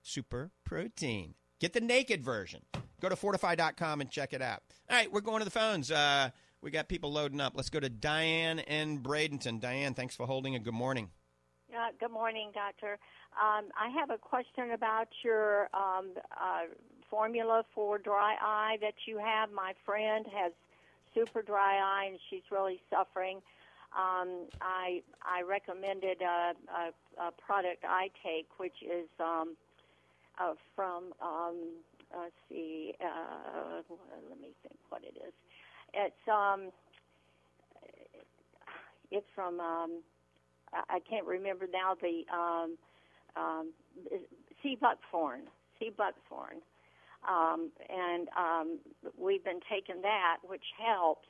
Super 0.00 0.50
Protein. 0.64 1.34
Get 1.60 1.74
the 1.74 1.80
naked 1.82 2.24
version. 2.24 2.62
Go 3.02 3.10
to 3.10 3.16
fortifeye.com 3.16 4.00
and 4.00 4.10
check 4.10 4.32
it 4.32 4.40
out. 4.40 4.62
All 4.88 4.96
right, 4.96 5.12
we're 5.12 5.20
going 5.20 5.40
to 5.40 5.44
the 5.44 5.50
phones. 5.50 5.90
Uh, 5.90 6.30
we 6.62 6.70
got 6.70 6.88
people 6.88 7.12
loading 7.12 7.40
up. 7.40 7.52
Let's 7.54 7.68
go 7.68 7.80
to 7.80 7.90
Diane 7.90 8.60
in 8.60 9.00
Bradenton. 9.00 9.60
Diane, 9.60 9.92
thanks 9.92 10.16
for 10.16 10.26
holding 10.26 10.54
and 10.54 10.64
good 10.64 10.72
morning. 10.72 11.10
Uh, 11.72 11.88
good 11.98 12.10
morning, 12.10 12.50
Doctor. 12.52 12.98
Um, 13.32 13.70
I 13.80 13.88
have 13.98 14.10
a 14.10 14.18
question 14.18 14.72
about 14.72 15.08
your 15.24 15.70
um, 15.72 16.12
uh, 16.32 16.68
formula 17.08 17.62
for 17.74 17.96
dry 17.96 18.36
eye 18.42 18.76
that 18.82 18.92
you 19.06 19.16
have. 19.16 19.50
My 19.50 19.72
friend 19.86 20.26
has 20.36 20.52
super 21.14 21.40
dry 21.40 21.78
eye 21.78 22.08
and 22.10 22.18
she's 22.28 22.42
really 22.50 22.78
suffering. 22.90 23.38
Um, 23.96 24.48
I 24.60 25.00
I 25.24 25.40
recommended 25.48 26.20
a, 26.20 26.52
a, 26.76 27.28
a, 27.28 27.32
product 27.32 27.84
I 27.88 28.10
take, 28.22 28.48
which 28.58 28.76
is 28.82 29.08
um, 29.18 29.56
uh, 30.38 30.52
from 30.76 31.14
um, 31.22 31.56
let's 32.14 32.32
see, 32.50 32.92
uh, 33.00 33.80
let 34.28 34.38
me 34.38 34.48
think 34.62 34.76
what 34.90 35.02
it 35.04 35.16
is. 35.16 35.32
It's 35.94 36.28
um, 36.28 36.70
it's 39.10 39.26
from 39.34 39.58
um, 39.60 40.02
I 40.72 41.00
can't 41.08 41.26
remember 41.26 41.66
now 41.72 41.94
the 42.00 42.24
um, 42.34 42.76
um, 43.36 43.72
sea 44.62 44.76
buckthorn, 44.80 45.42
sea 45.78 45.90
buckthorn, 45.96 46.60
um, 47.28 47.70
and 47.88 48.28
um, 48.36 48.78
we've 49.18 49.44
been 49.44 49.60
taking 49.70 50.02
that, 50.02 50.38
which 50.42 50.64
helps. 50.78 51.28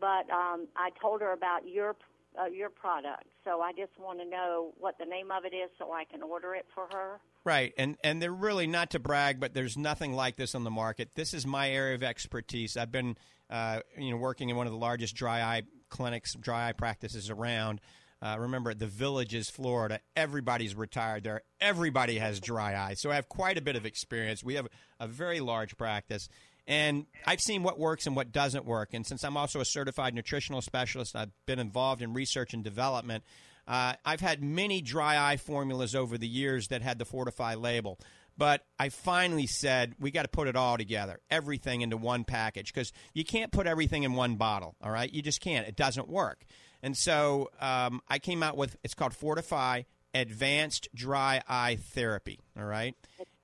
But 0.00 0.30
um, 0.32 0.68
I 0.76 0.90
told 1.00 1.20
her 1.22 1.32
about 1.32 1.68
your 1.68 1.96
uh, 2.40 2.46
your 2.46 2.70
product, 2.70 3.24
so 3.44 3.60
I 3.60 3.72
just 3.72 3.98
want 3.98 4.20
to 4.20 4.24
know 4.24 4.72
what 4.78 4.96
the 4.98 5.04
name 5.04 5.30
of 5.30 5.44
it 5.44 5.54
is, 5.54 5.70
so 5.78 5.92
I 5.92 6.04
can 6.04 6.22
order 6.22 6.54
it 6.54 6.66
for 6.74 6.86
her. 6.92 7.18
Right, 7.44 7.72
and 7.78 7.96
and 8.04 8.22
they're 8.22 8.30
really 8.30 8.66
not 8.66 8.90
to 8.90 8.98
brag, 8.98 9.40
but 9.40 9.54
there's 9.54 9.76
nothing 9.76 10.12
like 10.12 10.36
this 10.36 10.54
on 10.54 10.64
the 10.64 10.70
market. 10.70 11.10
This 11.14 11.34
is 11.34 11.46
my 11.46 11.70
area 11.70 11.94
of 11.94 12.02
expertise. 12.02 12.76
I've 12.76 12.92
been, 12.92 13.16
uh, 13.50 13.80
you 13.96 14.10
know, 14.10 14.18
working 14.18 14.50
in 14.50 14.56
one 14.56 14.66
of 14.66 14.72
the 14.72 14.78
largest 14.78 15.16
dry 15.16 15.40
eye 15.40 15.62
clinics, 15.88 16.34
dry 16.34 16.68
eye 16.68 16.72
practices 16.72 17.30
around. 17.30 17.80
Uh, 18.20 18.36
remember, 18.38 18.74
the 18.74 18.86
Villages, 18.86 19.48
Florida, 19.48 20.00
everybody's 20.16 20.74
retired 20.74 21.24
there. 21.24 21.42
Everybody 21.60 22.18
has 22.18 22.40
dry 22.40 22.76
eye, 22.76 22.94
so 22.94 23.10
I 23.10 23.14
have 23.14 23.28
quite 23.28 23.58
a 23.58 23.60
bit 23.62 23.76
of 23.76 23.86
experience. 23.86 24.42
We 24.42 24.54
have 24.54 24.66
a 24.98 25.06
very 25.06 25.40
large 25.40 25.76
practice, 25.76 26.28
and 26.66 27.06
I've 27.26 27.40
seen 27.40 27.62
what 27.62 27.78
works 27.78 28.06
and 28.06 28.16
what 28.16 28.32
doesn't 28.32 28.64
work. 28.64 28.92
And 28.92 29.06
since 29.06 29.24
I'm 29.24 29.36
also 29.36 29.60
a 29.60 29.64
certified 29.64 30.14
nutritional 30.14 30.62
specialist, 30.62 31.14
I've 31.14 31.30
been 31.46 31.58
involved 31.58 32.02
in 32.02 32.12
research 32.12 32.54
and 32.54 32.64
development. 32.64 33.24
Uh, 33.66 33.94
I've 34.04 34.20
had 34.20 34.42
many 34.42 34.80
dry 34.80 35.30
eye 35.30 35.36
formulas 35.36 35.94
over 35.94 36.18
the 36.18 36.28
years 36.28 36.68
that 36.68 36.82
had 36.82 36.98
the 36.98 37.04
Fortifeye 37.04 37.60
label. 37.60 37.98
But 38.36 38.64
I 38.78 38.88
finally 38.88 39.48
said 39.48 39.96
we 39.98 40.12
got 40.12 40.22
to 40.22 40.28
put 40.28 40.46
it 40.46 40.54
all 40.54 40.78
together, 40.78 41.18
everything 41.28 41.80
into 41.80 41.96
one 41.96 42.22
package, 42.22 42.72
because 42.72 42.92
you 43.12 43.24
can't 43.24 43.50
put 43.50 43.66
everything 43.66 44.04
in 44.04 44.12
one 44.12 44.36
bottle. 44.36 44.76
All 44.80 44.92
right, 44.92 45.12
you 45.12 45.22
just 45.22 45.40
can't. 45.40 45.66
It 45.66 45.74
doesn't 45.74 46.08
work. 46.08 46.44
And 46.82 46.96
so 46.96 47.50
um, 47.60 48.00
I 48.08 48.18
came 48.18 48.42
out 48.42 48.56
with 48.56 48.76
it's 48.84 48.94
called 48.94 49.12
Fortifeye 49.12 49.84
Advanced 50.14 50.88
Dry 50.94 51.42
Eye 51.48 51.76
Therapy. 51.76 52.40
All 52.56 52.64
right, 52.64 52.94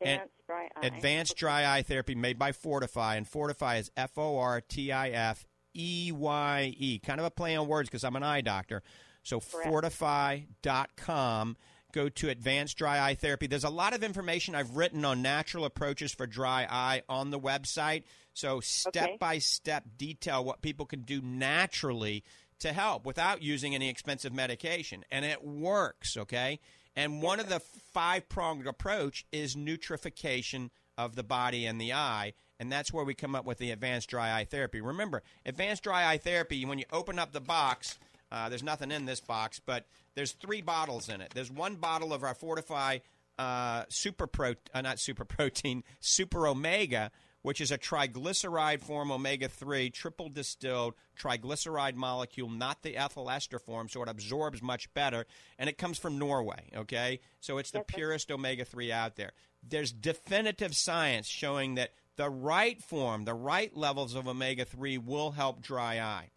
advanced 0.00 0.32
dry 0.46 0.68
eye. 0.76 0.86
Advanced 0.86 1.36
dry 1.36 1.76
eye 1.76 1.82
therapy 1.82 2.14
made 2.14 2.38
by 2.38 2.52
Fortifeye, 2.52 3.16
and 3.16 3.30
Fortifeye 3.30 3.80
is 3.80 3.90
F 3.96 4.16
O 4.18 4.38
R 4.38 4.60
T 4.60 4.92
I 4.92 5.10
F 5.10 5.46
E 5.74 6.12
Y 6.12 6.74
E. 6.76 6.98
Kind 7.00 7.20
of 7.20 7.26
a 7.26 7.30
play 7.30 7.56
on 7.56 7.66
words 7.66 7.88
because 7.88 8.04
I'm 8.04 8.16
an 8.16 8.22
eye 8.22 8.40
doctor. 8.40 8.82
So 9.22 9.40
Correct. 9.40 9.68
fortifeye.com. 9.68 11.56
Go 11.92 12.08
to 12.08 12.28
advanced 12.28 12.76
dry 12.76 13.00
eye 13.00 13.14
therapy. 13.14 13.46
There's 13.46 13.62
a 13.62 13.70
lot 13.70 13.94
of 13.94 14.02
information 14.02 14.56
I've 14.56 14.76
written 14.76 15.04
on 15.04 15.22
natural 15.22 15.64
approaches 15.64 16.12
for 16.12 16.26
dry 16.26 16.66
eye 16.68 17.02
on 17.08 17.30
the 17.30 17.38
website. 17.38 18.02
So 18.32 18.58
step 18.58 19.20
by 19.20 19.38
step 19.38 19.84
detail 19.96 20.44
what 20.44 20.60
people 20.60 20.86
can 20.86 21.02
do 21.02 21.22
naturally 21.22 22.24
to 22.60 22.72
help 22.72 23.04
without 23.04 23.42
using 23.42 23.74
any 23.74 23.88
expensive 23.88 24.32
medication. 24.32 25.04
And 25.10 25.24
it 25.24 25.44
works, 25.44 26.16
okay? 26.16 26.60
And 26.96 27.22
one 27.22 27.40
of 27.40 27.48
the 27.48 27.60
five 27.92 28.28
pronged 28.28 28.66
approach 28.66 29.26
is 29.32 29.56
nutrification 29.56 30.70
of 30.96 31.16
the 31.16 31.22
body 31.24 31.66
and 31.66 31.80
the 31.80 31.92
eye. 31.92 32.34
And 32.60 32.70
that's 32.70 32.92
where 32.92 33.04
we 33.04 33.14
come 33.14 33.34
up 33.34 33.44
with 33.44 33.58
the 33.58 33.72
advanced 33.72 34.08
dry 34.08 34.38
eye 34.38 34.44
therapy. 34.44 34.80
Remember, 34.80 35.22
advanced 35.44 35.82
dry 35.82 36.10
eye 36.10 36.18
therapy, 36.18 36.64
when 36.64 36.78
you 36.78 36.84
open 36.92 37.18
up 37.18 37.32
the 37.32 37.40
box, 37.40 37.98
uh, 38.30 38.48
there's 38.48 38.62
nothing 38.62 38.90
in 38.90 39.06
this 39.06 39.20
box, 39.20 39.60
but 39.64 39.86
there's 40.14 40.32
three 40.32 40.62
bottles 40.62 41.08
in 41.08 41.20
it. 41.20 41.32
There's 41.34 41.50
one 41.50 41.74
bottle 41.76 42.12
of 42.12 42.22
our 42.22 42.34
Fortifeye 42.34 43.00
uh, 43.38 43.84
super 43.88 44.26
pro, 44.26 44.54
uh, 44.72 44.80
not 44.80 44.98
super 45.00 45.24
protein, 45.24 45.82
super 46.00 46.46
omega, 46.46 47.10
which 47.44 47.60
is 47.60 47.70
a 47.70 47.76
triglyceride 47.76 48.80
form 48.80 49.12
omega 49.12 49.48
3, 49.48 49.90
triple 49.90 50.30
distilled 50.30 50.94
triglyceride 51.20 51.94
molecule, 51.94 52.48
not 52.48 52.82
the 52.82 52.96
ethyl 52.96 53.28
ester 53.28 53.58
form, 53.58 53.86
so 53.86 54.02
it 54.02 54.08
absorbs 54.08 54.62
much 54.62 54.92
better. 54.94 55.26
And 55.58 55.68
it 55.68 55.76
comes 55.76 55.98
from 55.98 56.18
Norway, 56.18 56.70
okay? 56.74 57.20
So 57.40 57.58
it's 57.58 57.70
the 57.70 57.84
purest 57.86 58.32
omega 58.32 58.64
3 58.64 58.90
out 58.90 59.16
there. 59.16 59.32
There's 59.62 59.92
definitive 59.92 60.74
science 60.74 61.26
showing 61.26 61.74
that 61.74 61.90
the 62.16 62.30
right 62.30 62.82
form, 62.82 63.26
the 63.26 63.34
right 63.34 63.76
levels 63.76 64.14
of 64.14 64.26
omega 64.26 64.64
3 64.64 64.96
will 64.96 65.32
help 65.32 65.60
dry 65.60 66.00
eye. 66.00 66.30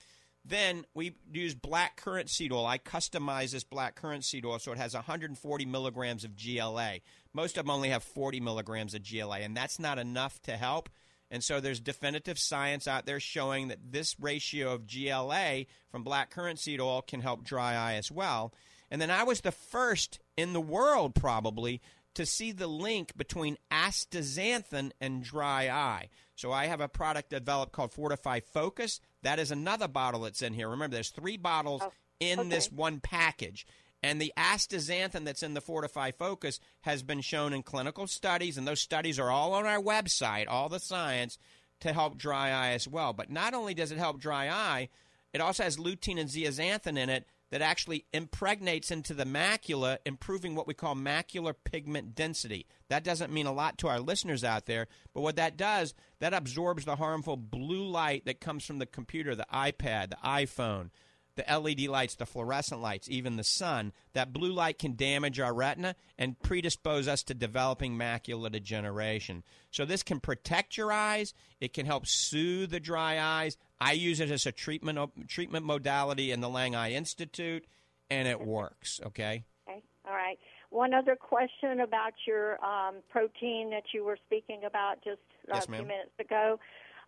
Then 0.47 0.86
we 0.93 1.15
use 1.33 1.53
black 1.53 1.97
currant 1.97 2.29
seed 2.29 2.53
oil. 2.53 2.65
I 2.65 2.77
customize 2.77 3.51
this 3.51 3.65
black 3.65 3.95
currant 3.95 4.23
seed 4.23 4.45
oil 4.45 4.60
so 4.60 4.71
it 4.71 4.77
has 4.77 4.93
140 4.93 5.65
milligrams 5.65 6.23
of 6.23 6.38
GLA. 6.38 6.99
Most 7.33 7.57
of 7.57 7.65
them 7.65 7.71
only 7.71 7.89
have 7.89 8.03
40 8.03 8.39
milligrams 8.39 8.93
of 8.93 9.03
GLA, 9.03 9.39
and 9.39 9.55
that's 9.55 9.77
not 9.77 9.99
enough 9.99 10.41
to 10.43 10.55
help. 10.55 10.89
And 11.29 11.43
so 11.43 11.60
there's 11.60 11.81
definitive 11.81 12.39
science 12.39 12.88
out 12.88 13.05
there 13.05 13.19
showing 13.19 13.67
that 13.67 13.91
this 13.91 14.17
ratio 14.19 14.73
of 14.73 14.88
GLA 14.88 15.65
from 15.89 16.03
black 16.03 16.29
currant 16.31 16.60
seed 16.60 16.79
oil 16.79 17.01
can 17.01 17.19
help 17.21 17.43
dry 17.43 17.73
eye 17.73 17.95
as 17.95 18.10
well. 18.10 18.53
And 18.89 19.01
then 19.01 19.12
I 19.12 19.23
was 19.23 19.41
the 19.41 19.51
first 19.51 20.19
in 20.38 20.53
the 20.53 20.62
world, 20.62 21.13
probably, 21.13 21.81
to 22.17 22.25
see 22.25 22.51
the 22.51 22.65
link 22.67 23.15
between 23.15 23.58
astaxanthin 23.71 24.91
and 24.99 25.23
dry 25.23 25.69
eye. 25.69 26.10
So 26.36 26.51
I 26.51 26.65
have 26.65 26.82
a 26.82 26.88
product 26.88 27.30
developed 27.30 27.71
called 27.73 27.93
Fortifeye 27.93 28.43
Focus. 28.43 28.99
That 29.21 29.38
is 29.38 29.51
another 29.51 29.88
bottle 29.88 30.21
that's 30.21 30.41
in 30.41 30.53
here. 30.53 30.67
Remember, 30.69 30.95
there's 30.95 31.12
three 31.12 31.38
bottles 31.38 31.82
Oh, 31.84 31.91
in 32.19 32.39
okay. 32.39 32.49
this 32.49 32.71
one 32.71 32.99
package. 32.99 33.67
And 34.01 34.19
the 34.19 34.34
astaxanthin 34.36 35.25
that's 35.25 35.43
in 35.43 35.53
the 35.53 35.62
Fortifeye 35.62 36.15
Focus 36.15 36.60
has 36.82 37.03
been 37.03 37.21
shown 37.21 37.53
in 37.53 37.62
clinical 37.62 38.08
studies, 38.08 38.58
and 38.58 38.67
those 38.67 38.82
studies 38.82 39.19
are 39.19 39.30
all 39.30 39.53
on 39.53 39.65
our 39.67 39.80
website, 39.82 40.45
all 40.47 40.69
the 40.69 40.80
science, 40.80 41.38
to 41.82 41.93
help 41.93 42.17
dry 42.17 42.49
eye 42.49 42.71
as 42.71 42.88
well. 42.88 43.13
But 43.13 43.30
not 43.30 43.53
only 43.53 43.75
does 43.75 43.91
it 43.91 43.99
help 43.99 44.19
dry 44.19 44.49
eye, 44.49 44.89
it 45.34 45.41
also 45.41 45.63
has 45.63 45.77
lutein 45.77 46.19
and 46.19 46.30
zeaxanthin 46.30 46.97
in 46.97 47.10
it 47.10 47.27
that 47.49 47.62
actually 47.62 48.05
impregnates 48.13 48.91
into 48.91 49.13
the 49.13 49.25
macula, 49.25 49.97
improving 50.05 50.55
what 50.55 50.67
we 50.67 50.73
call 50.73 50.95
macular 50.95 51.53
pigment 51.63 52.15
density. 52.15 52.65
That 52.89 53.03
doesn't 53.03 53.31
mean 53.31 53.45
a 53.45 53.53
lot 53.53 53.77
to 53.79 53.88
our 53.88 53.99
listeners 53.99 54.43
out 54.43 54.65
there, 54.65 54.88
but 55.13 55.21
what 55.21 55.36
that 55.38 55.57
does, 55.57 55.93
that 56.19 56.33
absorbs 56.33 56.86
the 56.86 56.97
harmful 56.97 57.38
blue 57.38 57.88
light 57.88 58.25
that 58.25 58.41
comes 58.41 58.65
from 58.65 58.79
the 58.79 58.86
computer, 58.86 59.36
the 59.36 59.47
iPad, 59.53 60.10
the 60.10 60.17
iPhone, 60.23 60.89
the 61.38 61.45
LED 61.47 61.88
lights, 61.88 62.15
the 62.15 62.26
fluorescent 62.26 62.82
lights, 62.82 63.10
even 63.10 63.38
the 63.38 63.43
sun. 63.43 63.93
That 64.13 64.34
blue 64.34 64.52
light 64.52 64.78
can 64.78 64.95
damage 64.95 65.39
our 65.39 65.54
retina 65.54 65.95
and 66.17 66.39
predispose 66.39 67.08
us 67.08 67.23
to 67.23 67.34
developing 67.34 67.97
macular 67.97 68.52
degeneration. 68.52 69.43
So 69.71 69.86
this 69.86 70.04
can 70.04 70.19
protect 70.19 70.76
your 70.76 70.91
eyes. 70.91 71.34
It 71.62 71.73
can 71.73 71.86
help 71.86 72.06
soothe 72.06 72.71
the 72.71 72.80
dry 72.80 73.21
eyes. 73.21 73.56
I 73.80 73.93
use 73.93 74.19
it 74.19 74.32
as 74.32 74.45
a 74.45 74.52
treatment 74.52 75.00
treatment 75.28 75.65
modality 75.65 76.32
in 76.32 76.41
the 76.41 76.50
Lang 76.50 76.76
Eye 76.76 76.91
Institute, 76.91 77.65
and 78.10 78.28
it 78.28 78.41
works. 78.41 79.00
Okay. 79.06 79.45
Okay. 79.69 79.84
All 80.06 80.13
right. 80.13 80.38
One 80.69 80.93
other 80.93 81.15
question 81.15 81.80
about 81.80 82.13
your 82.26 82.63
um, 82.63 82.95
protein 83.10 83.69
that 83.69 83.84
you 83.93 84.04
were 84.04 84.17
speaking 84.26 84.62
about 84.65 85.04
just 85.04 85.21
uh, 85.50 85.56
Yes, 85.56 85.65
a 85.65 85.71
few 85.71 85.82
minutes 85.84 86.19
ago. 86.19 86.60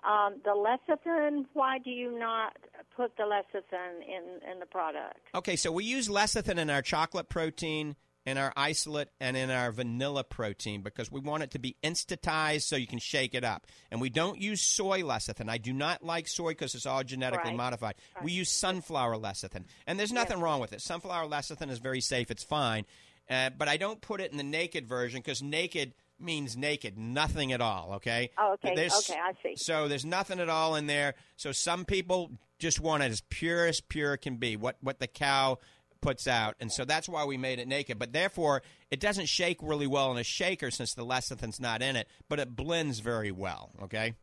Um, 0.04 0.36
the 0.46 0.52
lecithin, 0.52 1.46
why 1.54 1.78
do 1.80 1.90
you 1.90 2.18
not 2.18 2.56
put 2.96 3.18
the 3.18 3.24
lecithin 3.24 4.02
in, 4.02 4.52
in 4.52 4.60
the 4.60 4.66
product? 4.66 5.20
Okay, 5.36 5.56
so 5.56 5.72
we 5.72 5.84
use 5.84 6.08
lecithin 6.08 6.58
in 6.58 6.70
our 6.70 6.82
chocolate 6.82 7.28
protein, 7.28 7.96
in 8.26 8.38
our 8.38 8.54
isolate, 8.56 9.10
and 9.20 9.36
in 9.36 9.50
our 9.50 9.72
vanilla 9.72 10.24
protein 10.24 10.82
because 10.82 11.12
we 11.12 11.20
want 11.20 11.44
it 11.44 11.52
to 11.52 11.60
be 11.60 11.76
instantized 11.84 12.62
so 12.62 12.78
you 12.78 12.88
can 12.88 13.00
shake 13.00 13.36
it 13.36 13.44
up. 13.44 13.68
And 13.92 14.00
we 14.00 14.10
don't 14.10 14.40
use 14.40 14.62
soy 14.62 15.02
lecithin. 15.02 15.50
I 15.50 15.58
do 15.58 15.74
not 15.74 16.04
like 16.04 16.28
soy 16.30 16.52
because 16.52 16.76
it's 16.76 16.86
all 16.86 17.04
genetically 17.04 17.50
Right. 17.52 17.58
modified. 17.58 17.96
We 18.24 18.32
use 18.32 18.50
sunflower 18.50 19.16
lecithin. 19.18 19.66
And 19.86 20.00
there's 20.00 20.14
nothing 20.14 20.40
wrong 20.40 20.62
with 20.62 20.72
it. 20.72 20.82
Sunflower 20.82 21.28
lecithin 21.28 21.70
is 21.70 21.80
very 21.80 22.02
safe, 22.02 22.32
it's 22.32 22.44
fine. 22.44 22.86
Uh, 23.30 23.50
but 23.52 23.68
I 23.68 23.78
don't 23.78 24.02
put 24.02 24.22
it 24.22 24.32
in 24.32 24.38
the 24.38 24.44
naked 24.44 24.88
version 24.88 25.20
because 25.20 25.44
naked 25.44 25.94
means 26.21 26.55
naked, 26.58 26.97
nothing 26.97 27.51
at 27.53 27.62
all, 27.62 27.93
okay? 27.95 28.32
Oh, 28.38 28.53
okay. 28.53 28.75
There's- 28.75 29.10
Okay, 29.10 29.19
I 29.19 29.34
see. 29.43 29.55
so 29.55 29.88
there's 29.88 30.05
nothing 30.05 30.39
at 30.39 30.49
all 30.49 30.75
in 30.75 30.88
there. 30.88 31.15
So 31.36 31.51
some 31.51 31.86
people 31.86 32.32
just 32.60 32.79
want 32.79 33.03
it 33.03 33.12
as 33.12 33.21
pure 33.29 33.65
as 33.67 33.79
pure 33.82 34.17
can 34.17 34.36
be, 34.38 34.55
what 34.58 34.77
what 34.82 34.99
the 34.99 35.08
cow 35.08 35.58
puts 36.01 36.27
out, 36.27 36.55
and 36.62 36.71
so 36.71 36.86
that's 36.86 37.10
why 37.10 37.25
we 37.25 37.36
made 37.38 37.60
it 37.60 37.67
naked. 37.67 37.99
But 37.99 38.13
therefore, 38.13 38.62
it 38.89 38.99
doesn't 38.99 39.27
shake 39.27 39.58
really 39.62 39.88
well 39.88 40.12
in 40.12 40.17
a 40.17 40.23
shaker 40.23 40.71
since 40.71 40.93
the 40.93 41.05
lecithin's 41.05 41.60
not 41.60 41.82
in 41.82 41.95
it, 41.95 42.08
but 42.29 42.39
it 42.39 42.55
blends 42.55 42.99
very 42.99 43.32
well. 43.32 43.71
Okay. 43.84 44.13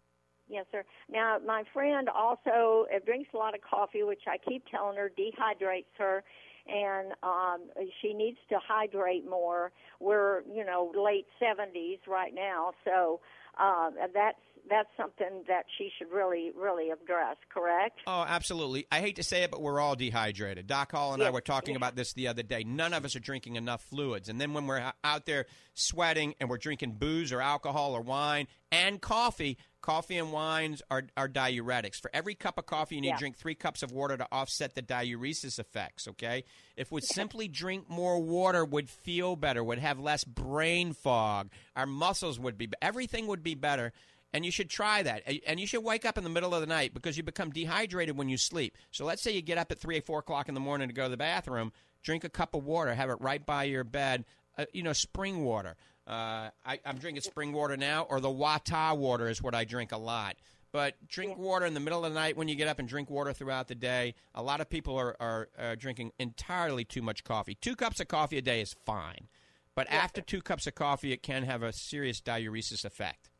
Yes, 0.48 0.64
sir. 0.70 0.84
Now, 1.10 1.38
my 1.44 1.64
friend 1.72 2.08
also 2.08 2.86
drinks 3.04 3.30
a 3.34 3.36
lot 3.36 3.54
of 3.54 3.60
coffee, 3.62 4.04
which 4.04 4.22
I 4.28 4.38
keep 4.38 4.64
telling 4.68 4.96
her 4.96 5.10
dehydrates 5.18 5.86
her, 5.98 6.22
and 6.68 7.12
um, 7.22 7.68
she 8.00 8.12
needs 8.12 8.38
to 8.50 8.58
hydrate 8.66 9.28
more. 9.28 9.72
We're, 10.00 10.42
you 10.52 10.64
know, 10.64 10.92
late 10.94 11.26
70s 11.42 12.06
right 12.06 12.34
now, 12.34 12.72
so 12.84 13.20
um, 13.58 13.94
that's 14.12 14.38
that's 14.68 14.88
something 14.96 15.44
that 15.48 15.64
she 15.78 15.90
should 15.96 16.10
really, 16.12 16.50
really 16.56 16.90
address. 16.90 17.36
Correct? 17.52 18.00
Oh, 18.06 18.24
absolutely. 18.26 18.86
I 18.90 19.00
hate 19.00 19.16
to 19.16 19.22
say 19.22 19.42
it, 19.42 19.50
but 19.50 19.62
we're 19.62 19.80
all 19.80 19.94
dehydrated. 19.94 20.66
Doc 20.66 20.92
Hall 20.92 21.14
and 21.14 21.22
I 21.22 21.30
were 21.30 21.40
talking 21.40 21.74
yeah. 21.74 21.78
about 21.78 21.96
this 21.96 22.12
the 22.14 22.28
other 22.28 22.42
day. 22.42 22.64
None 22.64 22.92
of 22.92 23.04
us 23.04 23.16
are 23.16 23.20
drinking 23.20 23.56
enough 23.56 23.82
fluids. 23.82 24.28
And 24.28 24.40
then 24.40 24.54
when 24.54 24.66
we're 24.66 24.92
out 25.04 25.26
there 25.26 25.46
sweating 25.74 26.34
and 26.40 26.50
we're 26.50 26.58
drinking 26.58 26.96
booze 26.98 27.32
or 27.32 27.40
alcohol 27.40 27.92
or 27.92 28.00
wine 28.00 28.48
and 28.72 29.00
coffee, 29.00 29.58
coffee 29.86 30.18
and 30.18 30.32
wines 30.32 30.82
are, 30.90 31.04
are 31.16 31.28
diuretics. 31.28 32.00
For 32.00 32.10
every 32.12 32.34
cup 32.34 32.58
of 32.58 32.66
coffee, 32.66 32.96
you 32.96 33.00
need 33.02 33.08
Yeah. 33.10 33.14
to 33.14 33.20
drink 33.20 33.36
three 33.36 33.54
cups 33.54 33.84
of 33.84 33.92
water 33.92 34.16
to 34.16 34.26
offset 34.32 34.74
the 34.74 34.82
diuresis 34.82 35.60
effects, 35.60 36.08
okay? 36.08 36.42
If 36.76 36.90
we 36.90 37.00
simply 37.02 37.46
drink 37.46 37.88
more 37.88 38.18
water, 38.18 38.64
would 38.64 38.90
feel 38.90 39.36
better, 39.36 39.62
would 39.62 39.78
have 39.78 40.00
less 40.00 40.24
brain 40.24 40.92
fog, 40.92 41.50
our 41.76 41.86
muscles 41.86 42.36
would 42.40 42.58
be, 42.58 42.68
everything 42.82 43.28
would 43.28 43.44
be 43.44 43.54
better. 43.54 43.92
And 44.32 44.44
you 44.44 44.50
should 44.50 44.68
try 44.68 45.04
that. 45.04 45.22
And 45.46 45.60
you 45.60 45.68
should 45.68 45.84
wake 45.84 46.04
up 46.04 46.18
in 46.18 46.24
the 46.24 46.30
middle 46.30 46.52
of 46.52 46.60
the 46.60 46.66
night 46.66 46.92
because 46.92 47.16
you 47.16 47.22
become 47.22 47.50
dehydrated 47.50 48.16
when 48.18 48.28
you 48.28 48.36
sleep. 48.36 48.76
So 48.90 49.04
let's 49.04 49.22
say 49.22 49.30
you 49.30 49.40
get 49.40 49.56
up 49.56 49.70
at 49.70 49.78
3 49.78 49.98
or 49.98 50.02
4 50.02 50.18
o'clock 50.18 50.48
in 50.48 50.54
the 50.54 50.60
morning 50.60 50.88
to 50.88 50.94
go 50.94 51.04
to 51.04 51.08
the 51.08 51.16
bathroom, 51.16 51.72
drink 52.02 52.24
a 52.24 52.28
cup 52.28 52.54
of 52.54 52.64
water, 52.64 52.92
have 52.92 53.08
it 53.08 53.20
right 53.20 53.46
by 53.46 53.64
your 53.64 53.84
bed, 53.84 54.24
uh, 54.58 54.64
you 54.72 54.82
know, 54.82 54.92
spring 54.92 55.44
water. 55.44 55.76
Uh, 56.06 56.50
I, 56.64 56.78
I'm 56.84 56.98
drinking 56.98 57.22
spring 57.22 57.52
water 57.52 57.76
now, 57.76 58.06
or 58.08 58.20
the 58.20 58.28
Wata 58.28 58.96
water 58.96 59.28
is 59.28 59.42
what 59.42 59.54
I 59.54 59.64
drink 59.64 59.92
a 59.92 59.98
lot. 59.98 60.36
But 60.72 60.94
drink 61.08 61.38
water 61.38 61.64
in 61.64 61.74
the 61.74 61.80
middle 61.80 62.04
of 62.04 62.12
the 62.12 62.18
night 62.18 62.36
when 62.36 62.48
you 62.48 62.54
get 62.54 62.68
up 62.68 62.78
and 62.78 62.88
drink 62.88 63.08
water 63.08 63.32
throughout 63.32 63.68
the 63.68 63.74
day. 63.74 64.14
A 64.34 64.42
lot 64.42 64.60
of 64.60 64.68
people 64.68 64.96
are, 64.96 65.16
are 65.18 65.48
uh, 65.58 65.74
drinking 65.74 66.12
entirely 66.18 66.84
too 66.84 67.02
much 67.02 67.24
coffee. 67.24 67.54
Two 67.54 67.74
cups 67.76 67.98
of 68.00 68.08
coffee 68.08 68.38
a 68.38 68.42
day 68.42 68.60
is 68.60 68.74
fine. 68.84 69.28
But 69.74 69.90
after 69.90 70.20
two 70.20 70.42
cups 70.42 70.66
of 70.66 70.74
coffee, 70.74 71.12
it 71.12 71.22
can 71.22 71.44
have 71.44 71.62
a 71.62 71.72
serious 71.72 72.20
diuresis 72.20 72.84
effect. 72.84 73.30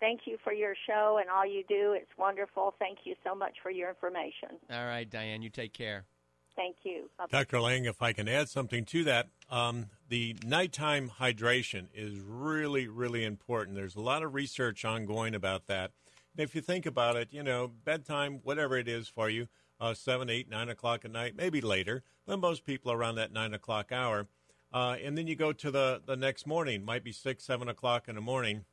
Thank 0.00 0.22
you 0.24 0.36
for 0.42 0.52
your 0.52 0.74
show 0.86 1.18
and 1.20 1.30
all 1.30 1.46
you 1.46 1.62
do. 1.68 1.92
It's 1.96 2.10
wonderful. 2.18 2.74
Thank 2.78 2.98
you 3.04 3.14
so 3.24 3.34
much 3.34 3.54
for 3.62 3.70
your 3.70 3.88
information. 3.88 4.58
All 4.70 4.84
right, 4.84 5.08
Diane, 5.08 5.42
you 5.42 5.50
take 5.50 5.72
care. 5.72 6.04
Thank 6.56 6.76
you. 6.82 7.08
Bye-bye. 7.18 7.38
Dr. 7.38 7.60
Lang, 7.60 7.84
if 7.84 8.02
I 8.02 8.12
can 8.12 8.28
add 8.28 8.48
something 8.48 8.84
to 8.86 9.04
that, 9.04 9.28
um, 9.48 9.86
the 10.12 10.36
nighttime 10.44 11.10
hydration 11.20 11.86
is 11.94 12.20
really, 12.20 12.86
really 12.86 13.24
important. 13.24 13.74
There's 13.74 13.96
a 13.96 14.00
lot 14.02 14.22
of 14.22 14.34
research 14.34 14.84
ongoing 14.84 15.34
about 15.34 15.68
that. 15.68 15.92
And 16.36 16.44
if 16.44 16.54
you 16.54 16.60
think 16.60 16.84
about 16.84 17.16
it, 17.16 17.28
you 17.30 17.42
know, 17.42 17.70
bedtime, 17.82 18.40
whatever 18.42 18.76
it 18.76 18.88
is 18.88 19.08
for 19.08 19.30
you, 19.30 19.48
uh, 19.80 19.94
7, 19.94 20.28
8, 20.28 20.50
9 20.50 20.68
o'clock 20.68 21.06
at 21.06 21.10
night, 21.10 21.34
maybe 21.34 21.62
later, 21.62 22.02
but 22.26 22.38
most 22.38 22.66
people 22.66 22.92
around 22.92 23.14
that 23.14 23.32
9 23.32 23.54
o'clock 23.54 23.90
hour. 23.90 24.26
Uh, 24.70 24.96
and 25.02 25.16
then 25.16 25.26
you 25.26 25.34
go 25.34 25.50
to 25.50 25.70
the, 25.70 26.02
the 26.04 26.14
next 26.14 26.46
morning, 26.46 26.84
might 26.84 27.04
be 27.04 27.12
6, 27.12 27.42
7 27.42 27.66
o'clock 27.66 28.06
in 28.06 28.14
the 28.14 28.20
morning. 28.20 28.66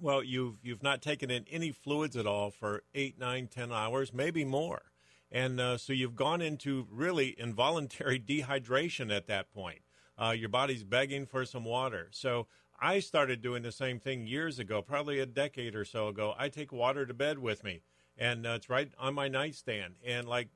Well, 0.00 0.22
you've 0.22 0.58
you've 0.62 0.84
not 0.84 1.02
taken 1.02 1.32
in 1.32 1.46
any 1.50 1.72
fluids 1.72 2.16
at 2.16 2.28
all 2.28 2.52
for 2.52 2.84
eight, 2.94 3.18
nine, 3.18 3.48
ten 3.48 3.72
hours, 3.72 4.14
maybe 4.14 4.44
more, 4.44 4.92
and 5.32 5.60
uh, 5.60 5.78
so 5.78 5.92
you've 5.92 6.14
gone 6.14 6.40
into 6.40 6.86
really 6.92 7.34
involuntary 7.36 8.20
dehydration 8.26 9.14
at 9.14 9.26
that 9.26 9.52
point. 9.52 9.80
Uh, 10.20 10.32
your 10.32 10.48
body's 10.48 10.84
begging 10.84 11.24
for 11.24 11.44
some 11.44 11.64
water. 11.64 12.08
So 12.10 12.46
I 12.80 13.00
started 13.00 13.40
doing 13.40 13.62
the 13.62 13.72
same 13.72 13.98
thing 13.98 14.26
years 14.26 14.58
ago, 14.58 14.82
probably 14.82 15.18
a 15.20 15.26
decade 15.26 15.74
or 15.74 15.84
so 15.84 16.08
ago. 16.08 16.34
I 16.38 16.48
take 16.48 16.72
water 16.72 17.06
to 17.06 17.14
bed 17.14 17.38
with 17.38 17.64
me, 17.64 17.82
and 18.18 18.46
uh, 18.46 18.50
it's 18.50 18.68
right 18.68 18.90
on 18.98 19.14
my 19.14 19.28
nightstand. 19.28 19.94
And 20.06 20.28
like 20.28 20.48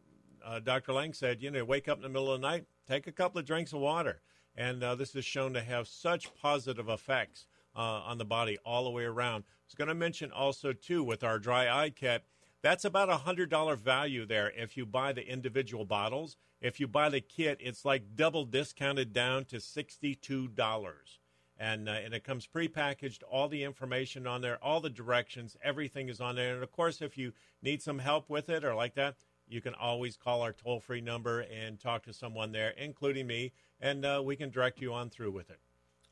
uh, 0.44 0.60
Dr. 0.60 0.92
Lang 0.92 1.14
said, 1.14 1.42
you 1.42 1.50
know, 1.50 1.64
wake 1.64 1.88
up 1.88 1.98
in 1.98 2.02
the 2.02 2.08
middle 2.08 2.32
of 2.32 2.40
the 2.40 2.46
night, 2.46 2.66
take 2.86 3.06
a 3.06 3.12
couple 3.12 3.38
of 3.38 3.46
drinks 3.46 3.72
of 3.72 3.80
water, 3.80 4.20
and 4.54 4.82
uh, 4.82 4.94
this 4.94 5.14
is 5.14 5.24
shown 5.24 5.54
to 5.54 5.62
have 5.62 5.88
such 5.88 6.34
positive 6.34 6.88
effects 6.88 7.46
uh, 7.76 7.80
on 7.80 8.18
the 8.18 8.24
body 8.24 8.58
all 8.64 8.84
the 8.84 8.90
way 8.90 9.04
around. 9.04 9.44
I 9.46 9.66
was 9.66 9.74
going 9.74 9.88
to 9.88 9.94
mention 9.94 10.30
also 10.30 10.72
too 10.72 11.02
with 11.02 11.24
our 11.24 11.38
dry 11.38 11.68
eye 11.68 11.90
kit, 11.90 12.24
that's 12.64 12.86
about 12.86 13.10
a 13.10 13.18
hundred 13.18 13.50
dollar 13.50 13.76
value 13.76 14.24
there 14.24 14.50
if 14.56 14.74
you 14.74 14.86
buy 14.86 15.12
the 15.12 15.28
individual 15.28 15.84
bottles. 15.84 16.38
If 16.62 16.80
you 16.80 16.88
buy 16.88 17.10
the 17.10 17.20
kit, 17.20 17.58
it's 17.60 17.84
like 17.84 18.16
double 18.16 18.46
discounted 18.46 19.12
down 19.12 19.44
to 19.46 19.60
sixty 19.60 20.14
two 20.14 20.48
dollars. 20.48 21.18
And, 21.58 21.88
uh, 21.88 21.92
and 21.92 22.14
it 22.14 22.24
comes 22.24 22.48
prepackaged, 22.48 23.22
all 23.30 23.48
the 23.48 23.62
information 23.62 24.26
on 24.26 24.40
there, 24.40 24.58
all 24.64 24.80
the 24.80 24.90
directions, 24.90 25.56
everything 25.62 26.08
is 26.08 26.20
on 26.20 26.36
there. 26.36 26.54
And 26.54 26.64
of 26.64 26.72
course, 26.72 27.00
if 27.02 27.16
you 27.16 27.32
need 27.62 27.82
some 27.82 27.98
help 27.98 28.28
with 28.28 28.48
it 28.48 28.64
or 28.64 28.74
like 28.74 28.94
that, 28.94 29.16
you 29.46 29.60
can 29.60 29.74
always 29.74 30.16
call 30.16 30.40
our 30.40 30.52
toll 30.52 30.80
free 30.80 31.02
number 31.02 31.40
and 31.40 31.78
talk 31.78 32.02
to 32.04 32.12
someone 32.12 32.50
there, 32.50 32.70
including 32.70 33.26
me, 33.26 33.52
and 33.78 34.04
uh, 34.04 34.22
we 34.24 34.36
can 34.36 34.50
direct 34.50 34.80
you 34.80 34.92
on 34.92 35.10
through 35.10 35.30
with 35.30 35.50
it. 35.50 35.60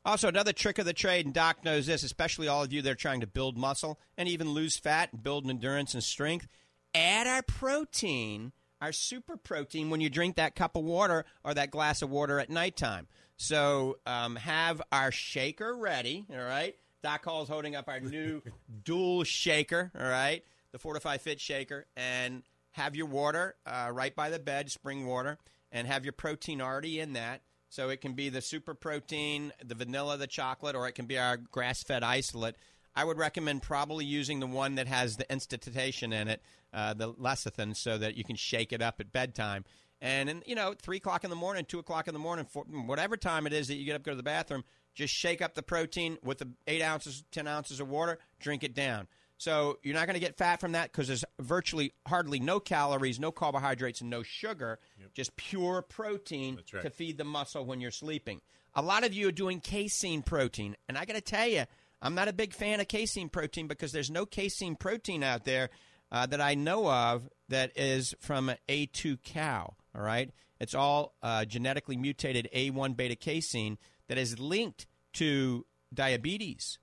Also, 0.05 0.27
another 0.27 0.51
trick 0.51 0.79
of 0.79 0.85
the 0.85 0.93
trade, 0.93 1.25
and 1.25 1.33
Doc 1.33 1.63
knows 1.63 1.85
this, 1.85 2.03
especially 2.03 2.47
all 2.47 2.63
of 2.63 2.73
you 2.73 2.81
that 2.81 2.91
are 2.91 2.95
trying 2.95 3.21
to 3.21 3.27
build 3.27 3.57
muscle 3.57 3.99
and 4.17 4.27
even 4.27 4.49
lose 4.49 4.77
fat 4.77 5.13
and 5.13 5.23
build 5.23 5.49
endurance 5.49 5.93
and 5.93 6.03
strength. 6.03 6.47
Add 6.93 7.25
our 7.25 7.41
protein, 7.41 8.51
our 8.81 8.91
super 8.91 9.37
protein, 9.37 9.89
when 9.89 10.01
you 10.01 10.09
drink 10.09 10.35
that 10.35 10.55
cup 10.55 10.75
of 10.75 10.83
water 10.83 11.23
or 11.43 11.53
that 11.53 11.71
glass 11.71 12.01
of 12.01 12.09
water 12.09 12.39
at 12.39 12.49
nighttime. 12.49 13.07
So 13.37 13.97
um, 14.05 14.35
have 14.35 14.81
our 14.91 15.11
shaker 15.11 15.75
ready, 15.75 16.25
all 16.29 16.43
right? 16.43 16.75
Doc 17.01 17.23
Hall's 17.25 17.49
holding 17.49 17.75
up 17.75 17.87
our 17.87 17.99
new 17.99 18.41
dual 18.83 19.23
shaker, 19.23 19.91
all 19.97 20.05
right? 20.05 20.43
The 20.71 20.79
Fortifeye 20.79 21.19
Fit 21.19 21.39
shaker. 21.39 21.85
And 21.95 22.43
have 22.71 22.95
your 22.95 23.05
water 23.05 23.55
uh, 23.65 23.89
right 23.91 24.15
by 24.15 24.29
the 24.29 24.39
bed, 24.39 24.69
spring 24.69 25.05
water, 25.05 25.37
and 25.71 25.87
have 25.87 26.03
your 26.05 26.13
protein 26.13 26.61
already 26.61 26.99
in 26.99 27.13
that. 27.13 27.41
So 27.73 27.89
it 27.89 28.01
can 28.01 28.13
be 28.13 28.29
the 28.29 28.39
super 28.39 28.75
protein, 28.75 29.51
the 29.65 29.73
vanilla, 29.73 30.15
the 30.15 30.27
chocolate, 30.27 30.75
or 30.75 30.87
it 30.87 30.91
can 30.91 31.07
be 31.07 31.17
our 31.17 31.37
grass 31.37 31.81
fed 31.81 32.03
isolate. 32.03 32.55
I 32.95 33.03
would 33.03 33.17
recommend 33.17 33.63
probably 33.63 34.05
using 34.05 34.39
the 34.39 34.45
one 34.45 34.75
that 34.75 34.87
has 34.87 35.17
the 35.17 35.31
institution 35.31 36.13
in 36.13 36.27
it, 36.27 36.43
uh, 36.71 36.93
the 36.93 37.11
lecithin, 37.13 37.75
so 37.75 37.97
that 37.97 38.15
you 38.15 38.23
can 38.23 38.35
shake 38.35 38.73
it 38.73 38.83
up 38.83 38.99
at 38.99 39.11
bedtime. 39.11 39.65
And, 39.99 40.29
in, 40.29 40.43
you 40.45 40.53
know, 40.53 40.75
3 40.79 40.97
o'clock 40.97 41.23
in 41.23 41.31
the 41.31 41.35
morning, 41.35 41.65
2 41.65 41.79
o'clock 41.79 42.07
in 42.07 42.13
the 42.13 42.19
morning, 42.19 42.45
four, 42.45 42.63
whatever 42.65 43.17
time 43.17 43.47
it 43.47 43.53
is 43.53 43.69
that 43.69 43.75
you 43.75 43.85
get 43.85 43.95
up, 43.95 44.03
go 44.03 44.11
to 44.11 44.17
the 44.17 44.21
bathroom, 44.21 44.63
just 44.93 45.11
shake 45.11 45.41
up 45.41 45.55
the 45.55 45.63
protein 45.63 46.19
with 46.23 46.37
the 46.37 46.49
8 46.67 46.83
ounces, 46.83 47.23
10 47.31 47.47
ounces 47.47 47.79
of 47.79 47.89
water, 47.89 48.19
drink 48.39 48.63
it 48.63 48.75
down. 48.75 49.07
So 49.43 49.77
you're 49.83 49.93
not 49.93 50.07
going 50.07 50.13
to 50.13 50.25
get 50.25 50.37
fat 50.37 50.61
from 50.61 50.71
that 50.71 50.89
because 50.89 51.09
there's 51.09 51.25
virtually 51.37 51.91
hardly 52.07 52.39
no 52.39 52.61
calories, 52.61 53.19
no 53.19 53.29
carbohydrates, 53.29 53.99
and 53.99 54.09
no 54.09 54.23
sugar. 54.23 54.79
Yep. 54.97 55.13
Just 55.13 55.35
pure 55.35 55.81
protein 55.81 56.59
right. 56.73 56.81
to 56.81 56.89
feed 56.89 57.17
the 57.17 57.25
muscle 57.25 57.65
when 57.65 57.81
you're 57.81 57.91
sleeping. 57.91 58.39
A 58.73 58.81
lot 58.81 59.03
of 59.03 59.13
you 59.13 59.27
are 59.27 59.33
doing 59.33 59.59
casein 59.59 60.21
protein, 60.21 60.77
and 60.87 60.97
I 60.97 61.03
got 61.03 61.15
to 61.15 61.21
tell 61.21 61.45
you, 61.45 61.65
I'm 62.01 62.15
not 62.15 62.29
a 62.29 62.33
big 62.33 62.53
fan 62.53 62.79
of 62.79 62.87
casein 62.87 63.27
protein 63.27 63.67
because 63.67 63.91
there's 63.91 64.09
no 64.09 64.25
casein 64.25 64.77
protein 64.77 65.23
out 65.23 65.43
there 65.43 65.71
uh, 66.09 66.25
that 66.27 66.39
I 66.39 66.55
know 66.55 66.89
of 66.89 67.27
that 67.49 67.77
is 67.77 68.15
from 68.21 68.49
A2 68.69 69.23
cow. 69.23 69.73
All 69.93 70.01
right, 70.01 70.31
it's 70.61 70.73
all 70.73 71.15
uh, 71.21 71.43
genetically 71.43 71.97
mutated 71.97 72.47
A1 72.55 72.95
beta 72.95 73.17
casein 73.17 73.77
that 74.07 74.17
is 74.17 74.39
linked 74.39 74.87
to 75.15 75.65
diabetes, 75.93 76.79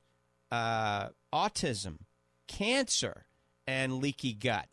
uh, 0.52 1.08
autism, 1.32 2.00
cancer, 2.50 3.26
and 3.66 4.00
leaky 4.00 4.34
gut. 4.34 4.66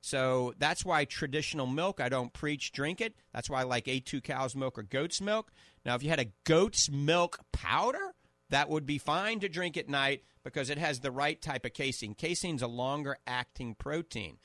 So 0.00 0.54
that's 0.58 0.84
why 0.84 1.04
traditional 1.04 1.66
milk, 1.66 2.00
I 2.00 2.08
don't 2.08 2.32
preach 2.32 2.72
drink 2.72 3.00
it. 3.00 3.14
That's 3.32 3.48
why 3.48 3.60
I 3.60 3.64
like 3.64 3.84
A2 3.84 4.22
cow's 4.22 4.56
milk 4.56 4.78
or 4.78 4.82
goat's 4.82 5.20
milk. 5.20 5.52
Now, 5.84 5.94
if 5.94 6.02
you 6.02 6.10
had 6.10 6.20
a 6.20 6.32
goat's 6.44 6.90
milk 6.90 7.38
powder, 7.52 8.14
that 8.48 8.68
would 8.68 8.86
be 8.86 8.98
fine 8.98 9.40
to 9.40 9.48
drink 9.48 9.76
at 9.76 9.88
night 9.88 10.24
because 10.42 10.70
it 10.70 10.78
has 10.78 11.00
the 11.00 11.12
right 11.12 11.40
type 11.40 11.64
of 11.64 11.74
casein. 11.74 12.14
Casein's 12.14 12.62
a 12.62 12.66
longer 12.66 13.16
acting 13.26 13.74
protein. 13.74 14.38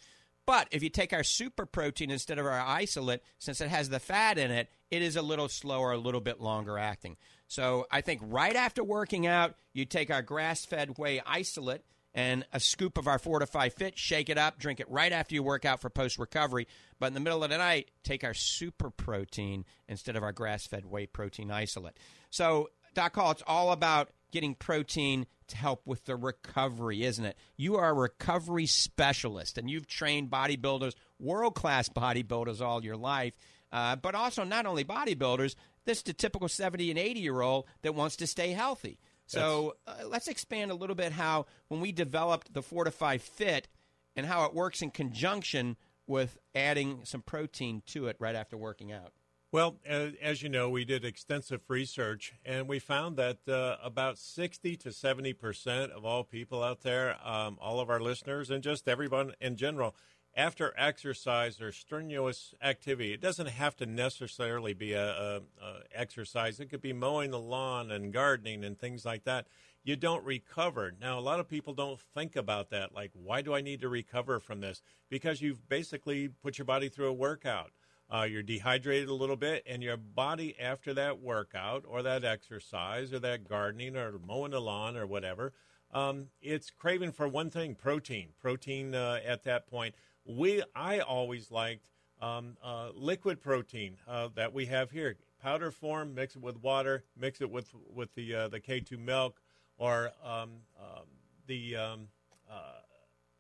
But 0.46 0.68
if 0.72 0.84
you 0.84 0.90
take 0.90 1.12
our 1.12 1.24
super 1.24 1.66
protein 1.66 2.12
instead 2.12 2.38
of 2.38 2.46
our 2.46 2.62
isolate, 2.62 3.24
since 3.40 3.62
it 3.62 3.70
has 3.70 3.90
the 3.90 4.00
fat 4.00 4.38
in 4.38 4.52
it, 4.52 4.70
it 4.92 5.02
is 5.02 5.16
a 5.16 5.24
little 5.24 5.50
slower, 5.50 5.94
a 5.94 5.98
little 5.98 6.22
bit 6.22 6.40
longer 6.40 6.78
acting. 6.78 7.18
So 7.48 7.88
I 7.90 8.02
think 8.02 8.22
right 8.24 8.56
after 8.56 8.84
working 8.84 9.26
out, 9.26 9.56
you 9.74 9.86
take 9.86 10.12
our 10.12 10.22
grass 10.22 10.64
fed 10.64 10.98
whey 11.00 11.22
isolate 11.26 11.82
and 12.16 12.46
a 12.54 12.62
scoop 12.62 12.98
of 12.98 13.08
our 13.08 13.20
Fortifeye 13.20 13.74
Fit, 13.74 14.00
shake 14.00 14.30
it 14.30 14.38
up, 14.38 14.58
drink 14.58 14.80
it 14.80 14.90
right 14.90 15.12
after 15.12 15.36
you 15.36 15.44
work 15.44 15.66
out 15.66 15.82
for 15.82 15.90
post 15.90 16.18
recovery. 16.18 16.66
But 16.98 17.08
in 17.08 17.14
the 17.14 17.20
middle 17.20 17.44
of 17.44 17.50
the 17.50 17.58
night, 17.58 17.92
take 18.04 18.24
our 18.24 18.34
super 18.34 18.90
protein 18.90 19.66
instead 19.90 20.16
of 20.16 20.24
our 20.24 20.32
grass 20.32 20.66
fed 20.66 20.86
whey 20.86 21.08
protein 21.08 21.52
isolate. 21.52 21.98
So, 22.30 22.70
Doc 22.94 23.16
Hall, 23.16 23.32
it's 23.32 23.44
all 23.46 23.74
about 23.74 24.10
getting 24.32 24.56
protein 24.56 25.28
to 25.50 25.58
help 25.58 25.86
with 25.86 26.06
the 26.06 26.16
recovery, 26.16 27.04
isn't 27.04 27.26
it? 27.26 27.38
You 27.58 27.76
are 27.76 27.90
a 27.90 27.94
recovery 27.94 28.66
specialist, 28.66 29.58
and 29.58 29.70
you've 29.70 29.86
trained 29.86 30.32
bodybuilders, 30.32 30.94
world 31.20 31.56
class 31.56 31.90
bodybuilders, 31.90 32.62
all 32.62 32.84
your 32.84 32.96
life. 32.96 33.34
Uh, 33.74 33.98
but 33.98 34.16
also, 34.16 34.46
not 34.46 34.66
only 34.66 34.86
bodybuilders, 34.86 35.56
this 35.84 35.98
is 35.98 36.04
the 36.04 36.14
typical 36.14 36.48
70 36.48 36.90
and 36.90 36.98
80 36.98 37.20
year 37.20 37.42
old 37.42 37.66
that 37.82 37.94
wants 37.94 38.16
to 38.18 38.28
stay 38.28 38.52
healthy. 38.52 39.00
So 39.28 39.76
uh, 39.88 40.08
let's 40.08 40.28
expand 40.28 40.72
a 40.72 40.76
little 40.76 40.96
bit 40.96 41.12
how, 41.12 41.46
when 41.68 41.82
we 41.82 41.92
developed 41.92 42.54
the 42.54 42.62
Fortifeye 42.62 43.20
Fit 43.20 43.68
and 44.16 44.26
how 44.26 44.46
it 44.46 44.54
works 44.54 44.82
in 44.82 44.92
conjunction 44.92 45.78
with 46.08 46.38
adding 46.54 47.02
some 47.04 47.22
protein 47.22 47.82
to 47.88 48.08
it 48.08 48.16
right 48.20 48.36
after 48.36 48.56
working 48.56 48.92
out. 48.92 49.12
Well, 49.52 49.78
as 49.86 50.44
you 50.44 50.50
know, 50.50 50.70
we 50.70 50.84
did 50.84 51.06
extensive 51.06 51.62
research, 51.70 52.34
and 52.44 52.68
we 52.68 52.78
found 52.78 53.16
that 53.16 53.38
uh, 53.48 53.78
about 53.82 54.18
60 54.18 54.76
to 54.76 54.92
70 54.92 55.32
percent 55.32 55.92
of 55.94 56.04
all 56.04 56.26
people 56.26 56.62
out 56.62 56.82
there, 56.82 57.16
um, 57.26 57.58
all 57.62 57.80
of 57.80 57.90
our 57.90 58.02
listeners, 58.02 58.50
and 58.50 58.62
just 58.62 58.90
everyone 58.90 59.34
in 59.40 59.56
general, 59.56 59.96
after 60.36 60.74
exercise 60.78 61.62
or 61.62 61.72
strenuous 61.72 62.54
activity, 62.62 63.14
it 63.14 63.22
doesn't 63.22 63.48
have 63.48 63.76
to 63.78 63.86
necessarily 63.86 64.74
be 64.74 64.94
a, 64.94 65.08
a, 65.08 65.36
a, 65.38 65.80
exercise. 65.94 66.60
It 66.60 66.70
could 66.70 66.82
be 66.82 66.94
mowing 66.94 67.32
the 67.32 67.40
lawn 67.40 67.90
and 67.90 68.12
gardening 68.12 68.64
and 68.66 68.78
things 68.78 69.06
like 69.06 69.24
that. 69.24 69.48
You 69.84 69.96
don't 69.96 70.26
recover. 70.26 70.94
Now, 71.00 71.18
a 71.18 71.22
lot 71.22 71.40
of 71.40 71.48
people 71.48 71.74
don't 71.74 72.00
think 72.00 72.36
about 72.36 72.70
that. 72.72 72.94
Like, 72.94 73.12
why 73.14 73.42
do 73.42 73.54
I 73.54 73.62
need 73.62 73.82
to 73.82 73.90
recover 73.90 74.40
from 74.40 74.60
this? 74.60 74.82
Because 75.10 75.42
you've 75.42 75.70
basically 75.70 76.28
put 76.28 76.58
your 76.58 76.66
body 76.66 76.90
through 76.90 77.08
a 77.08 77.14
workout. 77.14 77.72
Uh, 78.14 78.24
you're 78.24 78.44
dehydrated 78.44 79.10
a 79.10 79.14
little 79.14 79.36
bit, 79.36 79.64
and 79.66 79.82
your 79.82 79.98
body 79.98 80.56
after 80.60 80.94
that 80.94 81.20
workout 81.20 81.86
or 81.88 82.04
that 82.04 82.24
exercise 82.24 83.14
or 83.14 83.20
that 83.20 83.48
gardening 83.48 83.96
or 83.96 84.20
mowing 84.28 84.52
the 84.52 84.62
lawn 84.62 84.96
or 84.96 85.08
whatever, 85.08 85.54
um, 85.92 86.28
it's 86.42 86.70
craving 86.70 87.14
for 87.14 87.28
one 87.28 87.50
thing: 87.50 87.74
protein. 87.74 88.30
Protein 88.40 88.94
uh, 88.94 89.20
at 89.26 89.44
that 89.44 89.68
point. 89.68 89.96
We 90.26 90.64
I 90.76 91.00
always 91.00 91.52
liked 91.52 91.90
um, 92.22 92.58
uh, 92.64 92.90
liquid 92.96 93.42
protein 93.42 93.98
uh, 94.08 94.30
that 94.36 94.54
we 94.54 94.66
have 94.66 94.92
here, 94.92 95.18
powder 95.42 95.72
form. 95.72 96.16
Mix 96.16 96.36
it 96.36 96.42
with 96.42 96.62
water. 96.62 97.04
Mix 97.18 97.42
it 97.42 97.50
with 97.50 97.70
with 97.94 98.14
the 98.16 98.34
uh, 98.34 98.48
the 98.48 98.60
K2 98.60 98.98
milk 98.98 99.40
or 99.78 100.12
um, 100.24 100.52
um 100.80 101.06
the 101.48 101.76
um, 101.76 102.08
uh, 102.50 102.80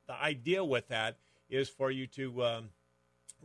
the 0.07 0.13
idea 0.13 0.63
with 0.63 0.87
that 0.89 1.17
is 1.49 1.69
for 1.69 1.91
you 1.91 2.07
to 2.07 2.43
um, 2.43 2.69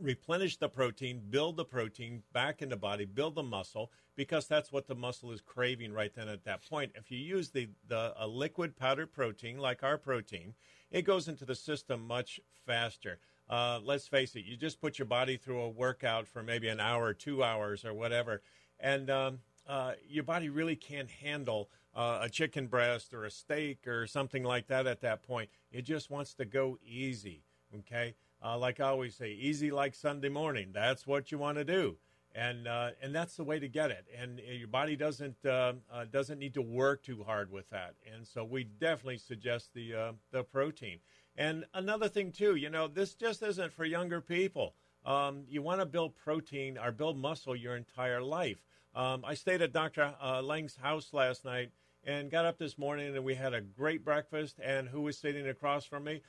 replenish 0.01 0.57
the 0.57 0.69
protein, 0.69 1.21
build 1.29 1.57
the 1.57 1.65
protein 1.65 2.23
back 2.33 2.61
in 2.61 2.69
the 2.69 2.77
body, 2.77 3.05
build 3.05 3.35
the 3.35 3.43
muscle, 3.43 3.91
because 4.15 4.47
that's 4.47 4.71
what 4.71 4.87
the 4.87 4.95
muscle 4.95 5.31
is 5.31 5.41
craving 5.41 5.93
right 5.93 6.13
then 6.13 6.27
at 6.27 6.43
that 6.43 6.67
point. 6.67 6.91
If 6.95 7.11
you 7.11 7.17
use 7.17 7.49
the, 7.49 7.69
the 7.87 8.13
a 8.17 8.27
liquid 8.27 8.75
powdered 8.75 9.13
protein 9.13 9.57
like 9.57 9.83
our 9.83 9.97
protein, 9.97 10.53
it 10.89 11.03
goes 11.03 11.27
into 11.27 11.45
the 11.45 11.55
system 11.55 12.05
much 12.05 12.39
faster. 12.65 13.19
Uh, 13.49 13.79
let's 13.83 14.07
face 14.07 14.35
it, 14.35 14.45
you 14.45 14.55
just 14.55 14.79
put 14.79 14.97
your 14.97 15.05
body 15.05 15.37
through 15.37 15.59
a 15.59 15.69
workout 15.69 16.27
for 16.27 16.41
maybe 16.41 16.67
an 16.67 16.79
hour, 16.79 17.13
two 17.13 17.43
hours, 17.43 17.83
or 17.83 17.93
whatever, 17.93 18.41
and 18.79 19.09
um, 19.09 19.39
uh, 19.67 19.93
your 20.07 20.23
body 20.23 20.49
really 20.49 20.75
can't 20.75 21.09
handle 21.09 21.69
uh, 21.93 22.19
a 22.21 22.29
chicken 22.29 22.67
breast 22.67 23.13
or 23.13 23.25
a 23.25 23.31
steak 23.31 23.85
or 23.87 24.07
something 24.07 24.43
like 24.43 24.67
that 24.67 24.87
at 24.87 25.01
that 25.01 25.21
point. 25.23 25.49
It 25.71 25.81
just 25.81 26.09
wants 26.09 26.33
to 26.35 26.45
go 26.45 26.77
easy. 26.85 27.43
Okay, 27.79 28.15
uh, 28.43 28.57
like 28.57 28.79
I 28.79 28.87
always 28.89 29.15
say, 29.15 29.31
easy 29.31 29.71
like 29.71 29.95
Sunday 29.95 30.29
morning. 30.29 30.71
That's 30.73 31.05
what 31.05 31.31
you 31.31 31.37
want 31.37 31.57
to 31.57 31.63
do, 31.63 31.97
and 32.33 32.67
uh, 32.67 32.91
and 33.01 33.13
that's 33.13 33.35
the 33.35 33.43
way 33.43 33.59
to 33.59 33.67
get 33.67 33.91
it. 33.91 34.05
And 34.19 34.39
your 34.39 34.67
body 34.67 34.95
doesn't 34.95 35.45
uh, 35.45 35.73
uh, 35.91 36.05
doesn't 36.11 36.39
need 36.39 36.53
to 36.55 36.61
work 36.61 37.03
too 37.03 37.23
hard 37.23 37.51
with 37.51 37.69
that. 37.69 37.95
And 38.13 38.25
so 38.25 38.43
we 38.43 38.63
definitely 38.63 39.17
suggest 39.17 39.73
the 39.73 39.93
uh, 39.93 40.11
the 40.31 40.43
protein. 40.43 40.99
And 41.35 41.65
another 41.73 42.09
thing 42.09 42.31
too, 42.31 42.55
you 42.55 42.69
know, 42.69 42.87
this 42.87 43.13
just 43.13 43.41
isn't 43.41 43.73
for 43.73 43.85
younger 43.85 44.21
people. 44.21 44.75
Um, 45.05 45.43
you 45.47 45.61
want 45.61 45.79
to 45.79 45.85
build 45.85 46.15
protein 46.15 46.77
or 46.77 46.91
build 46.91 47.17
muscle 47.17 47.55
your 47.55 47.75
entire 47.75 48.21
life. 48.21 48.61
Um, 48.93 49.23
I 49.25 49.33
stayed 49.35 49.61
at 49.61 49.71
Dr. 49.71 50.13
Uh, 50.21 50.41
Lang's 50.41 50.75
house 50.75 51.13
last 51.13 51.45
night 51.45 51.71
and 52.03 52.29
got 52.29 52.45
up 52.45 52.57
this 52.57 52.77
morning 52.77 53.15
and 53.15 53.23
we 53.23 53.35
had 53.35 53.53
a 53.53 53.61
great 53.61 54.03
breakfast. 54.03 54.59
And 54.63 54.89
who 54.89 55.01
was 55.01 55.17
sitting 55.17 55.47
across 55.47 55.85
from 55.85 56.03
me? 56.03 56.21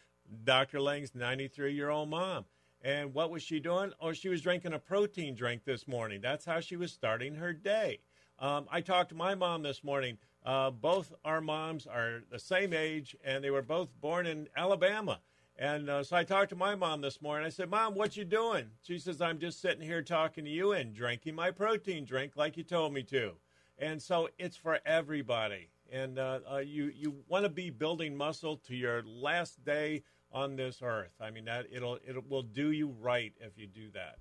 Dr. 0.44 0.80
Lang's 0.80 1.14
93 1.14 1.72
year 1.72 1.90
old 1.90 2.10
mom. 2.10 2.44
And 2.80 3.14
what 3.14 3.30
was 3.30 3.42
she 3.42 3.60
doing? 3.60 3.92
Oh, 4.00 4.12
she 4.12 4.28
was 4.28 4.42
drinking 4.42 4.72
a 4.72 4.78
protein 4.78 5.34
drink 5.34 5.64
this 5.64 5.86
morning. 5.86 6.20
That's 6.20 6.44
how 6.44 6.60
she 6.60 6.76
was 6.76 6.92
starting 6.92 7.36
her 7.36 7.52
day. 7.52 8.00
Um, 8.38 8.66
I 8.70 8.80
talked 8.80 9.10
to 9.10 9.14
my 9.14 9.34
mom 9.36 9.62
this 9.62 9.84
morning. 9.84 10.18
Uh, 10.44 10.70
both 10.70 11.12
our 11.24 11.40
moms 11.40 11.86
are 11.86 12.22
the 12.30 12.40
same 12.40 12.72
age, 12.72 13.14
and 13.24 13.44
they 13.44 13.50
were 13.50 13.62
both 13.62 13.88
born 14.00 14.26
in 14.26 14.48
Alabama. 14.56 15.20
And 15.56 15.88
uh, 15.88 16.02
so 16.02 16.16
I 16.16 16.24
talked 16.24 16.50
to 16.50 16.56
my 16.56 16.74
mom 16.74 17.02
this 17.02 17.22
morning. 17.22 17.46
I 17.46 17.50
said, 17.50 17.70
"Mom, 17.70 17.94
what 17.94 18.16
you 18.16 18.24
doing?" 18.24 18.70
She 18.82 18.98
says, 18.98 19.20
"I'm 19.20 19.38
just 19.38 19.60
sitting 19.60 19.86
here 19.86 20.02
talking 20.02 20.44
to 20.44 20.50
you 20.50 20.72
and 20.72 20.92
drinking 20.92 21.36
my 21.36 21.52
protein 21.52 22.04
drink 22.04 22.32
like 22.34 22.56
you 22.56 22.64
told 22.64 22.92
me 22.92 23.04
to." 23.04 23.34
And 23.78 24.02
so 24.02 24.28
it's 24.38 24.56
for 24.56 24.80
everybody. 24.84 25.68
And 25.92 26.18
uh, 26.18 26.40
uh, 26.50 26.58
you 26.58 26.90
you 26.94 27.14
want 27.28 27.44
to 27.44 27.48
be 27.48 27.70
building 27.70 28.16
muscle 28.16 28.56
to 28.68 28.74
your 28.74 29.02
last 29.04 29.64
day 29.64 30.02
on 30.32 30.56
this 30.56 30.80
earth. 30.82 31.12
I 31.20 31.30
mean 31.30 31.44
that 31.44 31.66
it'll 31.70 31.96
it 31.96 32.28
will 32.28 32.42
do 32.42 32.72
you 32.72 32.94
right 33.00 33.32
if 33.40 33.56
you 33.56 33.66
do 33.66 33.90
that. 33.92 34.16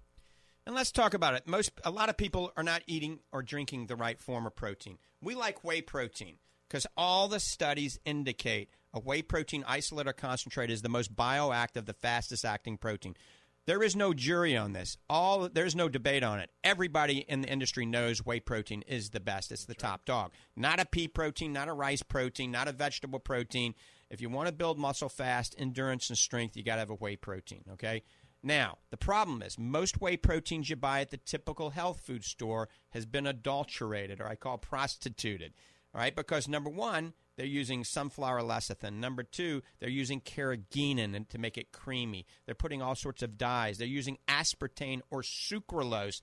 And 0.68 0.76
let's 0.76 0.92
talk 0.92 1.14
about 1.14 1.34
it. 1.34 1.48
Most 1.48 1.72
a 1.84 1.92
lot 1.92 2.10
of 2.10 2.18
people 2.18 2.52
are 2.56 2.64
not 2.64 2.84
eating 2.86 3.20
or 3.32 3.42
drinking 3.42 3.88
the 3.88 3.96
right 3.96 4.20
form 4.20 4.46
of 4.46 4.56
protein. 4.56 4.98
We 5.22 5.34
like 5.34 5.64
whey 5.64 5.82
protein 5.82 6.36
because 6.68 6.86
all 6.96 7.28
the 7.28 7.40
studies 7.40 8.00
indicate 8.06 8.70
a 8.94 9.00
whey 9.00 9.22
protein 9.22 9.64
isolate 9.68 10.08
or 10.08 10.14
concentrate 10.14 10.70
is 10.70 10.82
the 10.82 10.90
most 10.90 11.16
bioactive, 11.16 11.86
the 11.86 11.94
fastest 11.94 12.44
acting 12.44 12.78
protein. 12.78 13.16
There 13.68 13.84
is 13.84 13.96
no 13.96 14.14
jury 14.14 14.58
on 14.58 14.74
this. 14.74 14.98
All 15.08 15.48
there's 15.48 15.76
no 15.76 15.88
debate 15.88 16.24
on 16.24 16.40
it. 16.40 16.50
Everybody 16.64 17.20
in 17.20 17.42
the 17.42 17.48
industry 17.48 17.86
knows 17.86 18.26
whey 18.26 18.40
protein 18.40 18.82
is 18.88 19.12
the 19.12 19.20
best. 19.20 19.52
It's 19.52 19.66
the 19.66 19.76
top 19.76 20.06
dog. 20.06 20.32
Not 20.56 20.80
a 20.80 20.86
pea 20.86 21.08
protein, 21.08 21.54
not 21.54 21.68
a 21.68 21.74
rice 21.74 22.02
protein, 22.02 22.52
not 22.52 22.68
a 22.68 22.72
vegetable 22.72 23.20
protein. 23.20 23.76
If 24.10 24.20
you 24.20 24.30
want 24.30 24.48
to 24.48 24.54
build 24.54 24.80
muscle 24.80 25.10
fast, 25.10 25.56
endurance 25.58 26.10
and 26.10 26.18
strength, 26.18 26.58
you 26.58 26.64
got 26.64 26.76
to 26.76 26.80
have 26.80 26.90
a 26.90 26.96
whey 26.96 27.16
protein, 27.16 27.64
okay? 27.74 28.04
Now, 28.44 28.80
the 28.90 28.98
problem 28.98 29.44
is 29.44 29.60
most 29.60 30.02
whey 30.02 30.18
proteins 30.18 30.70
you 30.70 30.76
buy 30.76 31.02
at 31.02 31.12
the 31.12 31.18
typical 31.18 31.70
health 31.70 32.02
food 32.02 32.26
store 32.26 32.68
has 32.90 33.06
been 33.06 33.28
adulterated 33.28 34.20
or 34.20 34.28
I 34.28 34.36
call 34.36 34.58
prostituted. 34.58 35.54
All 35.94 36.00
right, 36.00 36.16
because 36.16 36.48
number 36.48 36.70
one, 36.70 37.14
they're 37.36 37.46
using 37.46 37.84
sunflower 37.84 38.42
lecithin. 38.42 38.94
Number 38.94 39.24
two, 39.24 39.62
they're 39.80 39.90
using 39.90 40.22
carrageenan 40.22 41.28
to 41.28 41.38
make 41.38 41.58
it 41.58 41.72
creamy. 41.72 42.26
They're 42.46 42.56
putting 42.56 42.82
all 42.82 42.96
sorts 42.96 43.22
of 43.22 43.38
dyes. 43.38 43.78
They're 43.78 43.88
using 43.88 44.18
aspartame 44.28 45.02
or 45.10 45.22
sucralose 45.22 46.22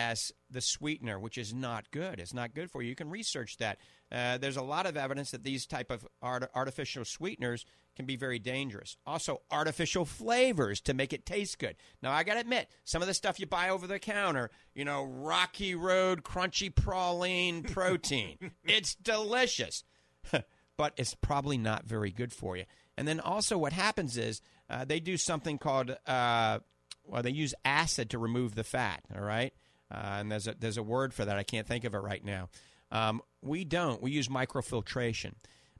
as 0.00 0.32
the 0.50 0.60
sweetener, 0.60 1.18
which 1.18 1.36
is 1.36 1.52
not 1.52 1.90
good. 1.90 2.18
It's 2.18 2.34
not 2.34 2.54
good 2.54 2.70
for 2.70 2.82
you. 2.82 2.88
You 2.88 2.94
can 2.94 3.10
research 3.10 3.58
that. 3.58 3.78
Uh, 4.10 4.38
there's 4.38 4.56
a 4.56 4.62
lot 4.62 4.86
of 4.86 4.96
evidence 4.96 5.30
that 5.30 5.44
these 5.44 5.66
type 5.66 5.90
of 5.90 6.06
art- 6.22 6.50
artificial 6.54 7.04
sweeteners 7.04 7.64
can 7.96 8.06
be 8.06 8.16
very 8.16 8.38
dangerous. 8.38 8.96
Also, 9.06 9.42
artificial 9.50 10.04
flavors 10.04 10.80
to 10.80 10.94
make 10.94 11.12
it 11.12 11.26
taste 11.26 11.58
good. 11.58 11.76
Now, 12.02 12.12
I 12.12 12.24
got 12.24 12.34
to 12.34 12.40
admit, 12.40 12.68
some 12.84 13.02
of 13.02 13.08
the 13.08 13.14
stuff 13.14 13.38
you 13.38 13.46
buy 13.46 13.68
over 13.68 13.86
the 13.86 13.98
counter, 13.98 14.50
you 14.74 14.84
know, 14.84 15.04
Rocky 15.04 15.74
Road 15.74 16.22
crunchy 16.22 16.72
praline 16.72 17.70
protein, 17.72 18.38
it's 18.64 18.94
delicious, 18.94 19.84
but 20.76 20.94
it's 20.96 21.14
probably 21.14 21.58
not 21.58 21.84
very 21.84 22.10
good 22.10 22.32
for 22.32 22.56
you. 22.56 22.64
And 22.96 23.06
then 23.06 23.20
also, 23.20 23.58
what 23.58 23.72
happens 23.72 24.16
is 24.16 24.40
uh, 24.68 24.84
they 24.84 25.00
do 25.00 25.16
something 25.16 25.58
called, 25.58 25.96
uh, 26.06 26.60
well, 27.04 27.22
they 27.22 27.30
use 27.30 27.54
acid 27.64 28.10
to 28.10 28.18
remove 28.18 28.54
the 28.54 28.64
fat. 28.64 29.02
All 29.14 29.22
right, 29.22 29.52
and 29.90 30.30
there's 30.30 30.46
a 30.46 30.54
there's 30.58 30.76
a 30.76 30.82
word 30.82 31.12
for 31.14 31.24
that. 31.24 31.38
I 31.38 31.42
can't 31.42 31.66
think 31.66 31.84
of 31.84 31.94
it 31.94 31.98
right 31.98 32.24
now. 32.24 32.48
Um, 32.90 33.22
we 33.42 33.64
don't. 33.64 34.02
We 34.02 34.10
use 34.10 34.28
microfiltration. 34.28 35.34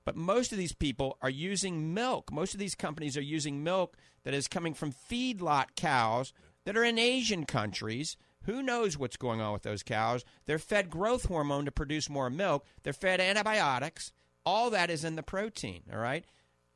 But 0.04 0.16
most 0.16 0.52
of 0.52 0.58
these 0.58 0.72
people 0.72 1.18
are 1.20 1.30
using 1.30 1.92
milk. 1.92 2.32
Most 2.32 2.54
of 2.54 2.60
these 2.60 2.74
companies 2.74 3.16
are 3.16 3.22
using 3.22 3.62
milk 3.62 3.96
that 4.24 4.34
is 4.34 4.48
coming 4.48 4.74
from 4.74 4.92
feedlot 4.92 5.76
cows 5.76 6.32
that 6.64 6.76
are 6.76 6.84
in 6.84 6.98
Asian 6.98 7.44
countries. 7.44 8.16
Who 8.44 8.62
knows 8.62 8.96
what's 8.96 9.18
going 9.18 9.40
on 9.40 9.52
with 9.52 9.62
those 9.62 9.82
cows? 9.82 10.24
They're 10.46 10.58
fed 10.58 10.88
growth 10.88 11.26
hormone 11.26 11.66
to 11.66 11.70
produce 11.70 12.08
more 12.08 12.30
milk. 12.30 12.64
They're 12.82 12.92
fed 12.92 13.20
antibiotics. 13.20 14.12
All 14.46 14.70
that 14.70 14.90
is 14.90 15.04
in 15.04 15.16
the 15.16 15.22
protein, 15.22 15.82
all 15.92 15.98
right? 15.98 16.24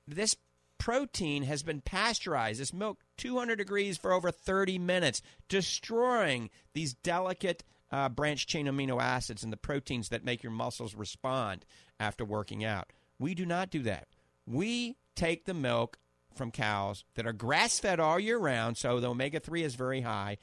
This 0.07 0.37
protein 0.85 1.45
has 1.45 1.63
been 1.63 1.81
pasteurized, 1.81 2.61
this 2.61 2.75
milk, 2.75 2.99
200 3.17 3.57
degrees 3.57 3.97
for 3.97 4.13
over 4.13 4.31
30 4.31 4.79
minutes, 4.79 5.23
destroying 5.49 6.51
these 6.75 6.93
delicate 6.93 7.65
uh, 7.91 8.11
branch 8.11 8.47
chain 8.47 8.67
amino 8.67 9.01
acids 9.01 9.43
and 9.43 9.51
the 9.51 9.57
proteins 9.57 10.11
that 10.11 10.27
make 10.27 10.43
your 10.43 10.53
muscles 10.53 10.95
respond 10.95 11.65
after 11.99 12.23
working 12.23 12.67
out. 12.67 12.93
We 13.19 13.35
do 13.35 13.47
not 13.47 13.71
do 13.71 13.81
that. 13.85 14.09
We 14.47 14.99
take 15.17 15.47
the 15.47 15.55
milk 15.55 15.97
from 16.35 16.51
cows 16.51 17.05
that 17.15 17.27
are 17.27 17.33
grass 17.33 17.79
fed 17.79 17.99
all 17.99 18.21
year 18.21 18.37
round, 18.37 18.77
so 18.77 19.01
the 19.01 19.09
omega 19.09 19.41
3 19.41 19.63
is 19.63 19.77
very 19.77 20.03
high, 20.03 20.37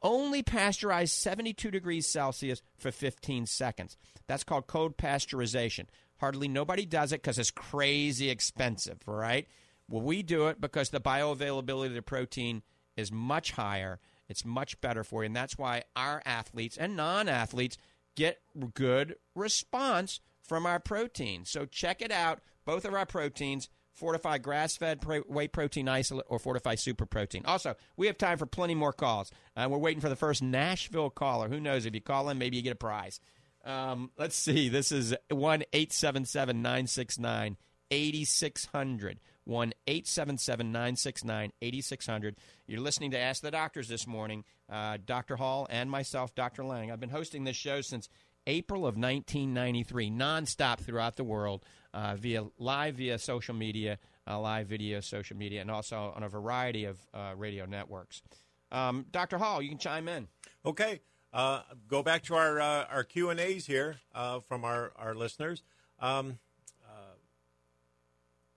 only 0.00 0.44
pasteurized 0.44 1.12
72 1.12 1.72
degrees 1.72 2.06
Celsius 2.06 2.62
for 2.78 2.92
15 2.92 3.46
seconds. 3.46 3.96
That's 4.28 4.44
called 4.44 4.68
cold 4.68 4.96
pasteurization. 4.96 5.86
Hardly 6.18 6.46
nobody 6.46 6.86
does 6.86 7.12
it 7.12 7.20
because 7.20 7.40
it's 7.40 7.50
crazy 7.50 8.30
expensive, 8.30 8.98
right? 9.06 9.48
Well, 9.88 10.02
we 10.02 10.22
do 10.22 10.48
it 10.48 10.60
because 10.60 10.90
the 10.90 11.00
bioavailability 11.00 11.86
of 11.86 11.94
the 11.94 12.02
protein 12.02 12.62
is 12.96 13.10
much 13.10 13.52
higher. 13.52 14.00
It's 14.28 14.44
much 14.44 14.80
better 14.80 15.04
for 15.04 15.22
you. 15.22 15.26
And 15.26 15.36
that's 15.36 15.56
why 15.56 15.84
our 15.96 16.22
athletes 16.26 16.76
and 16.76 16.96
non 16.96 17.28
athletes 17.28 17.78
get 18.14 18.40
good 18.74 19.16
response 19.34 20.20
from 20.42 20.66
our 20.66 20.80
protein. 20.80 21.44
So 21.44 21.64
check 21.64 22.02
it 22.02 22.12
out. 22.12 22.40
Both 22.64 22.84
of 22.84 22.92
our 22.92 23.06
proteins 23.06 23.68
Fortifeye 23.98 24.42
grass 24.42 24.76
fed 24.76 25.04
whey 25.04 25.48
protein 25.48 25.88
isolate 25.88 26.26
or 26.28 26.38
Fortifeye 26.38 26.78
super 26.78 27.06
protein. 27.06 27.42
Also, 27.46 27.74
we 27.96 28.06
have 28.06 28.16
time 28.16 28.38
for 28.38 28.46
plenty 28.46 28.74
more 28.74 28.92
calls. 28.92 29.30
Uh, 29.56 29.66
we're 29.68 29.78
waiting 29.78 30.00
for 30.00 30.08
the 30.08 30.16
first 30.16 30.42
Nashville 30.42 31.10
caller. 31.10 31.48
Who 31.48 31.60
knows? 31.60 31.84
If 31.84 31.94
you 31.94 32.00
call 32.00 32.28
in, 32.28 32.38
maybe 32.38 32.56
you 32.56 32.62
get 32.62 32.72
a 32.72 32.76
prize. 32.76 33.20
Um, 33.64 34.10
let's 34.16 34.36
see. 34.36 34.68
This 34.68 34.92
is 34.92 35.14
1 35.30 35.64
877 35.72 36.62
969 36.62 37.56
8600. 37.90 39.20
1 39.48 39.72
877 39.86 40.70
969 40.70 41.52
8600. 41.62 42.36
You're 42.66 42.80
listening 42.80 43.12
to 43.12 43.18
Ask 43.18 43.42
the 43.42 43.50
Doctors 43.50 43.88
this 43.88 44.06
morning. 44.06 44.44
Uh, 44.70 44.98
Dr. 45.04 45.36
Hall 45.36 45.66
and 45.70 45.90
myself, 45.90 46.34
Dr. 46.34 46.64
Lang. 46.64 46.92
I've 46.92 47.00
been 47.00 47.08
hosting 47.08 47.44
this 47.44 47.56
show 47.56 47.80
since 47.80 48.08
April 48.46 48.82
of 48.82 48.96
1993, 48.96 50.10
nonstop 50.10 50.80
throughout 50.80 51.16
the 51.16 51.24
world, 51.24 51.64
uh, 51.94 52.16
via 52.16 52.44
live 52.58 52.96
via 52.96 53.18
social 53.18 53.54
media, 53.54 53.98
uh, 54.26 54.38
live 54.38 54.66
video, 54.66 55.00
social 55.00 55.36
media, 55.36 55.60
and 55.60 55.70
also 55.70 56.12
on 56.14 56.22
a 56.22 56.28
variety 56.28 56.84
of 56.84 56.98
uh, 57.14 57.32
radio 57.36 57.64
networks. 57.66 58.22
Um, 58.70 59.06
Dr. 59.10 59.38
Hall, 59.38 59.62
you 59.62 59.70
can 59.70 59.78
chime 59.78 60.08
in. 60.08 60.28
Okay, 60.64 61.00
uh, 61.32 61.62
go 61.88 62.02
back 62.02 62.22
to 62.24 62.34
our 62.34 62.60
uh, 62.60 62.84
our 62.90 63.04
Q 63.04 63.30
and 63.30 63.40
A's 63.40 63.66
here 63.66 63.96
uh, 64.14 64.40
from 64.40 64.64
our 64.64 64.92
our 64.96 65.14
listeners. 65.14 65.62
Um, 66.00 66.38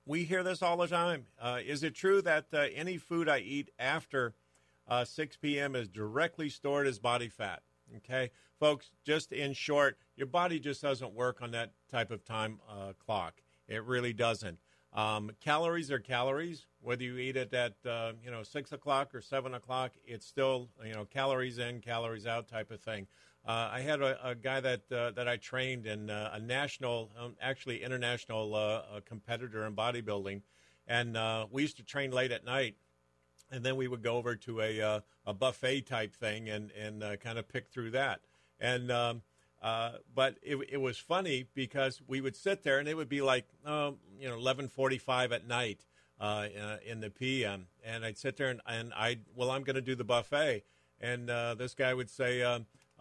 we 0.05 0.23
hear 0.23 0.43
this 0.43 0.61
all 0.61 0.77
the 0.77 0.87
time. 0.87 1.25
is 1.65 1.83
it 1.83 1.95
true 1.95 2.21
that 2.21 2.45
any 2.53 2.97
food 2.97 3.29
I 3.29 3.39
eat 3.39 3.69
after 3.79 4.33
6 5.03 5.37
p.m. 5.37 5.75
is 5.75 5.87
directly 5.87 6.49
stored 6.49 6.87
as 6.87 6.99
body 6.99 7.29
fat? 7.29 7.61
Okay, 7.97 8.31
folks, 8.59 8.91
just 9.03 9.33
in 9.33 9.53
short, 9.53 9.97
your 10.15 10.27
body 10.27 10.59
just 10.59 10.81
doesn't 10.81 11.13
work 11.13 11.41
on 11.41 11.51
that 11.51 11.73
type 11.89 12.11
of 12.11 12.23
time 12.23 12.59
uh, 12.69 12.93
clock. 13.05 13.41
It 13.67 13.83
really 13.83 14.13
doesn't. 14.13 14.59
Um, 14.93 15.31
calories 15.39 15.91
are 15.91 15.99
calories. 15.99 16.65
Whether 16.81 17.03
you 17.03 17.17
eat 17.17 17.37
it 17.37 17.53
at 17.53 17.75
uh, 17.85 18.13
you 18.23 18.31
know 18.31 18.43
six 18.43 18.71
o'clock 18.71 19.15
or 19.15 19.21
seven 19.21 19.53
o'clock, 19.53 19.93
it's 20.05 20.25
still 20.25 20.69
you 20.85 20.93
know 20.93 21.05
calories 21.05 21.59
in, 21.59 21.79
calories 21.79 22.27
out 22.27 22.47
type 22.47 22.71
of 22.71 22.81
thing. 22.81 23.07
Uh, 23.45 23.69
I 23.71 23.81
had 23.81 24.01
a, 24.01 24.29
a 24.29 24.35
guy 24.35 24.59
that 24.59 24.91
uh, 24.91 25.11
that 25.11 25.27
I 25.27 25.37
trained 25.37 25.87
in 25.87 26.09
uh, 26.09 26.31
a 26.33 26.39
national, 26.39 27.11
um, 27.19 27.35
actually 27.41 27.83
international 27.83 28.53
uh, 28.53 28.99
competitor 29.05 29.65
in 29.65 29.75
bodybuilding, 29.75 30.41
and 30.87 31.17
uh, 31.17 31.47
we 31.51 31.63
used 31.63 31.77
to 31.77 31.83
train 31.83 32.11
late 32.11 32.31
at 32.31 32.45
night 32.45 32.75
and 33.51 33.63
then 33.63 33.75
we 33.75 33.87
would 33.87 34.01
go 34.01 34.17
over 34.17 34.35
to 34.35 34.61
a 34.61 34.81
uh, 34.81 34.99
a 35.25 35.33
buffet 35.33 35.81
type 35.81 36.15
thing 36.15 36.49
and 36.49 36.71
and 36.71 37.03
uh, 37.03 37.17
kind 37.17 37.37
of 37.37 37.47
pick 37.47 37.69
through 37.69 37.91
that. 37.91 38.21
And 38.59 38.91
um, 38.91 39.21
uh, 39.61 39.93
but 40.15 40.37
it, 40.41 40.57
it 40.69 40.77
was 40.77 40.97
funny 40.97 41.45
because 41.53 42.01
we 42.07 42.21
would 42.21 42.35
sit 42.35 42.63
there 42.63 42.79
and 42.79 42.87
it 42.87 42.95
would 42.95 43.09
be 43.09 43.21
like 43.21 43.45
um, 43.65 43.97
you 44.19 44.29
know 44.29 44.35
eleven 44.35 44.67
forty 44.67 44.97
five 44.97 45.31
at 45.31 45.45
night 45.45 45.85
uh, 46.19 46.47
in 46.85 47.01
the 47.01 47.09
PM, 47.09 47.67
and 47.83 48.05
I'd 48.05 48.17
sit 48.17 48.37
there 48.37 48.49
and, 48.49 48.61
and 48.65 48.93
I 48.93 49.19
well 49.35 49.51
I'm 49.51 49.63
going 49.63 49.75
to 49.75 49.81
do 49.81 49.95
the 49.95 50.05
buffet, 50.05 50.63
and 50.99 51.29
uh, 51.29 51.55
this 51.55 51.75
guy 51.75 51.93
would 51.93 52.09
say. 52.09 52.41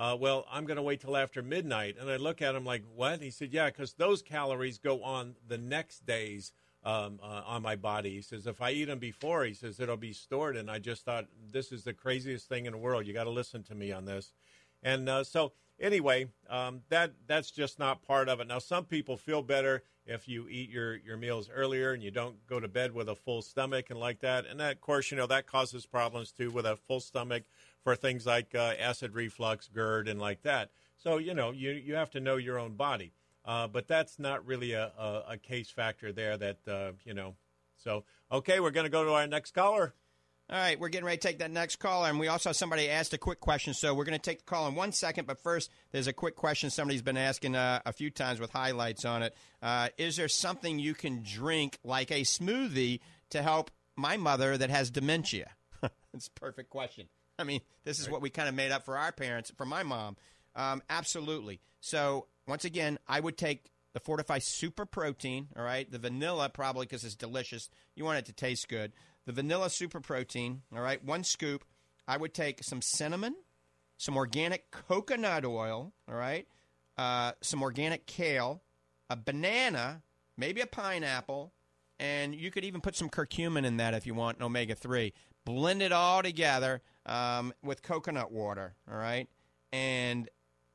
Uh, 0.01 0.17
well, 0.19 0.47
I'm 0.51 0.65
going 0.65 0.79
to 0.79 0.83
wait 0.83 1.03
till 1.03 1.15
after 1.15 1.43
midnight. 1.43 1.97
And 2.01 2.09
I 2.09 2.17
look 2.17 2.41
at 2.41 2.55
him 2.55 2.65
like, 2.65 2.85
what? 2.97 3.21
He 3.21 3.31
said, 3.31 3.53
yeah, 3.53 3.67
because 3.67 3.93
those 3.93 4.23
calories 4.23 4.79
go 4.79 5.03
on 5.03 5.35
the 5.47 5.59
next 5.59 6.07
day's 6.07 6.55
um, 6.83 7.21
uh, 7.23 7.43
on 7.45 7.61
my 7.61 7.77
body. 7.77 8.15
He 8.15 8.23
says, 8.23 8.47
if 8.47 8.63
I 8.63 8.71
eat 8.71 8.87
them 8.87 8.99
before, 8.99 9.45
he 9.45 9.53
says, 9.53 9.79
it'll 9.79 9.99
be 9.99 10.15
stored. 10.15 10.57
And 10.57 10.71
I 10.71 10.79
just 10.79 11.05
thought, 11.05 11.27
this 11.53 11.71
is 11.71 11.85
the 11.85 11.93
craziest 11.93 12.49
thing 12.49 12.65
in 12.65 12.73
the 12.73 12.79
world. 12.79 13.07
You 13.07 13.13
got 13.13 13.25
to 13.25 13.31
listen 13.31 13.63
to 13.65 13.75
me 13.75 13.93
on 13.93 14.07
this. 14.07 14.33
And 14.83 15.07
uh, 15.07 15.23
so, 15.23 15.53
anyway, 15.79 16.29
um, 16.49 16.81
that 16.89 17.13
that's 17.27 17.51
just 17.51 17.79
not 17.79 18.01
part 18.01 18.31
of 18.31 18.41
it. 18.41 18.49
Now, 18.49 18.59
some 18.59 18.87
people 18.87 19.19
feel 19.19 19.43
better 19.43 19.83
if 20.07 20.27
you 20.27 20.49
eat 20.49 20.71
your, 20.71 20.97
your 20.97 21.19
meals 21.19 21.51
earlier 21.55 21.93
and 21.93 22.03
you 22.03 22.11
don't 22.11 22.47
go 22.47 22.59
to 22.59 22.69
bed 22.69 22.95
with 22.95 23.11
a 23.11 23.15
full 23.15 23.43
stomach 23.43 23.91
and 23.91 24.01
like 24.01 24.21
that. 24.21 24.47
And 24.47 24.59
that, 24.61 24.73
of 24.73 24.81
course, 24.81 25.11
you 25.11 25.19
know, 25.19 25.27
that 25.27 25.47
causes 25.47 25.85
problems 25.85 26.33
too 26.33 26.51
with 26.51 26.65
a 26.65 26.77
full 26.77 27.01
stomach 27.01 27.43
for 27.83 27.97
things 27.97 28.26
like 28.26 28.55
uh, 28.55 28.74
acid 28.78 29.14
reflux, 29.14 29.68
GERD, 29.68 30.09
and 30.09 30.20
like 30.20 30.43
that. 30.43 30.70
So, 30.97 31.18
you 31.18 31.35
know, 31.35 31.51
you, 31.51 31.70
you 31.70 31.95
have 31.95 32.11
to 32.11 32.20
know 32.20 32.37
your 32.37 32.59
own 32.59 32.74
body. 32.74 33.12
Uh, 33.45 33.66
but 33.66 33.89
that's 33.89 34.18
not 34.18 34.47
really 34.47 34.72
a, 34.72 34.93
a, 34.99 35.24
a 35.31 35.37
case 35.39 35.70
factor 35.70 36.12
there 36.12 36.37
that, 36.37 36.59
uh, 36.68 36.93
you 37.05 37.14
know. 37.14 37.37
So, 37.78 38.05
okay, 38.31 38.61
we're 38.61 38.70
going 38.70 38.85
to 38.85 38.91
go 38.91 39.05
to 39.05 39.12
our 39.12 39.26
next 39.26 39.55
caller. 39.55 39.95
All 40.51 40.59
right, 40.59 40.78
we're 40.81 40.89
getting 40.89 41.07
ready 41.07 41.16
to 41.16 41.28
take 41.28 41.39
that 41.39 41.53
next 41.53 41.76
caller, 41.76 42.09
and 42.09 42.18
we 42.18 42.26
also 42.26 42.51
somebody 42.51 42.91
asked 42.91 43.14
a 43.14 43.18
quick 43.18 43.39
question, 43.39 43.72
so 43.72 43.95
we're 43.95 44.05
going 44.05 44.18
to 44.18 44.22
take 44.22 44.39
the 44.39 44.45
call 44.45 44.66
in 44.66 44.74
one 44.74 44.91
second. 44.91 45.28
But 45.28 45.39
first, 45.39 45.70
there's 45.93 46.09
a 46.09 46.12
quick 46.12 46.35
question 46.35 46.70
somebody's 46.70 47.03
been 47.03 47.16
asking 47.16 47.55
uh, 47.55 47.81
a 47.87 47.93
few 47.93 48.11
times 48.11 48.41
with 48.41 48.51
highlights 48.51 49.05
on 49.05 49.22
it. 49.22 49.37
Uh, 49.62 49.91
is 49.97 50.16
there 50.16 50.26
something 50.26 50.81
you 50.81 50.93
can 50.93 51.22
drink 51.22 51.78
like 51.85 52.11
a 52.11 52.22
smoothie 52.22 52.99
to 53.31 53.43
help 53.43 53.70
my 53.95 54.16
mother 54.16 54.59
that 54.59 54.70
has 54.70 54.91
dementia? 54.91 55.51
It's 56.12 56.26
a 56.26 56.41
perfect 56.41 56.70
question. 56.70 57.07
I 57.41 57.45
mean, 57.45 57.61
this 57.84 57.99
is 57.99 58.09
what 58.09 58.22
we 58.22 58.30
kind 58.30 58.49
of 58.49 58.55
made 58.55 58.70
up 58.70 58.84
for 58.84 58.97
our 58.97 59.12
parents, 59.12 59.51
for 59.57 59.64
my 59.64 59.82
mom. 59.82 60.16
Um, 60.55 60.82
absolutely. 60.91 61.61
So 61.80 62.26
once 62.47 62.64
again, 62.64 62.99
I 63.09 63.20
would 63.20 63.36
take 63.36 63.70
the 63.93 64.01
Fortifeye 64.01 64.43
Super 64.43 64.84
Protein. 64.86 65.49
All 65.57 65.64
right, 65.64 65.91
the 65.91 65.99
vanilla 65.99 66.49
probably 66.49 66.86
because 66.86 67.05
it's 67.05 67.14
delicious. 67.14 67.68
You 67.95 68.05
want 68.05 68.18
it 68.18 68.26
to 68.26 68.32
taste 68.32 68.68
good. 68.68 68.93
The 69.26 69.32
vanilla 69.32 69.70
Super 69.70 70.01
Protein. 70.01 70.62
All 70.74 70.82
right, 70.82 71.03
one 71.05 71.24
scoop. 71.24 71.64
I 72.07 72.16
would 72.16 72.34
take 72.34 72.64
some 72.64 72.82
cinnamon, 72.82 73.36
some 73.97 74.16
organic 74.16 74.70
coconut 74.70 75.45
oil. 75.45 75.93
All 76.09 76.14
right, 76.14 76.47
uh, 76.99 77.32
some 77.41 77.62
organic 77.62 78.07
kale, 78.07 78.62
a 79.09 79.16
banana, 79.16 80.03
maybe 80.36 80.61
a 80.61 80.66
pineapple, 80.66 81.53
and 81.99 82.34
you 82.34 82.51
could 82.51 82.64
even 82.64 82.80
put 82.80 82.97
some 82.97 83.11
curcumin 83.11 83.64
in 83.64 83.76
that 83.76 83.95
if 83.95 84.07
you 84.07 84.14
want 84.14 84.38
an 84.38 84.45
omega 84.45 84.74
three. 84.74 85.12
Blend 85.45 85.82
it 85.82 85.93
all 85.93 86.22
together 86.22 86.82
um, 87.07 87.53
with 87.63 87.83
coconut 87.83 88.31
water. 88.31 88.75
All 88.91 88.97
right, 88.97 89.29
and 89.73 90.29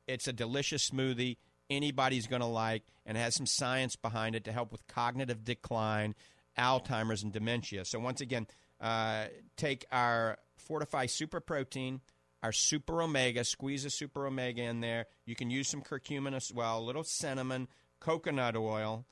it's 0.06 0.28
a 0.28 0.32
delicious 0.32 0.90
smoothie 0.90 1.36
anybody's 1.70 2.26
going 2.26 2.40
to 2.40 2.46
like 2.46 2.84
and 3.04 3.16
has 3.16 3.34
some 3.34 3.46
science 3.46 3.96
behind 3.96 4.34
it 4.34 4.44
to 4.44 4.52
help 4.52 4.72
with 4.72 4.86
cognitive 4.86 5.44
decline, 5.44 6.14
Alzheimer's, 6.58 7.22
and 7.22 7.32
dementia. 7.32 7.84
So, 7.84 7.98
once 7.98 8.20
again, 8.20 8.46
uh, 8.80 9.26
take 9.56 9.86
our 9.92 10.38
Fortifeye 10.68 11.10
Super 11.10 11.40
Protein, 11.40 12.00
our 12.42 12.52
Super 12.52 13.02
Omega, 13.02 13.44
squeeze 13.44 13.84
a 13.84 13.90
Super 13.90 14.26
Omega 14.26 14.62
in 14.62 14.80
there. 14.80 15.06
You 15.24 15.34
can 15.34 15.50
use 15.50 15.68
some 15.68 15.82
curcumin 15.82 16.34
as 16.34 16.52
well, 16.52 16.78
a 16.78 16.84
little 16.84 17.04
cinnamon, 17.04 17.68
coconut 18.00 18.56
oil, 18.56 19.06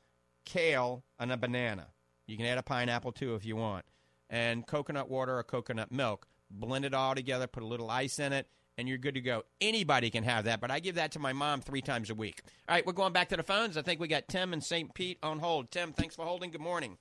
kale, 0.45 1.05
and 1.19 1.33
a 1.33 1.37
banana. 1.37 1.89
You 2.27 2.37
can 2.37 2.47
add 2.47 2.59
a 2.59 2.63
pineapple 2.63 3.13
too 3.13 3.35
if 3.35 3.45
you 3.45 3.57
want. 3.57 3.85
And 4.31 4.67
coconut 4.67 5.11
water 5.11 5.39
or 5.39 5.43
coconut 5.43 5.93
milk. 5.93 6.27
Blend 6.51 6.85
it 6.85 6.95
all 6.95 7.15
together, 7.15 7.47
put 7.47 7.63
a 7.63 7.67
little 7.67 7.91
ice 7.91 8.19
in 8.19 8.33
it, 8.33 8.47
and 8.79 8.89
you're 8.89 8.99
good 8.99 9.15
to 9.15 9.21
go. 9.21 9.45
Anybody 9.61 10.11
can 10.11 10.25
have 10.25 10.45
that, 10.45 10.61
but 10.61 10.71
I 10.71 10.81
give 10.81 10.97
that 10.97 11.13
to 11.13 11.19
my 11.19 11.33
mom 11.33 11.61
three 11.61 11.83
times 11.83 12.11
a 12.11 12.15
week. 12.15 12.43
All 12.69 12.75
right, 12.75 12.87
we're 12.87 12.93
going 12.93 13.13
back 13.13 13.29
to 13.31 13.37
the 13.37 13.43
phones. 13.43 13.77
I 13.77 13.83
think 13.83 14.01
we 14.01 14.09
got 14.09 14.29
Tim 14.29 14.53
and 14.53 14.63
St. 14.63 14.93
Pete 14.95 15.19
on 15.23 15.39
hold. 15.39 15.71
Tim, 15.71 15.93
thanks 15.93 16.17
for 16.17 16.25
holding. 16.25 16.51
Good 16.51 16.61
morning. 16.61 16.99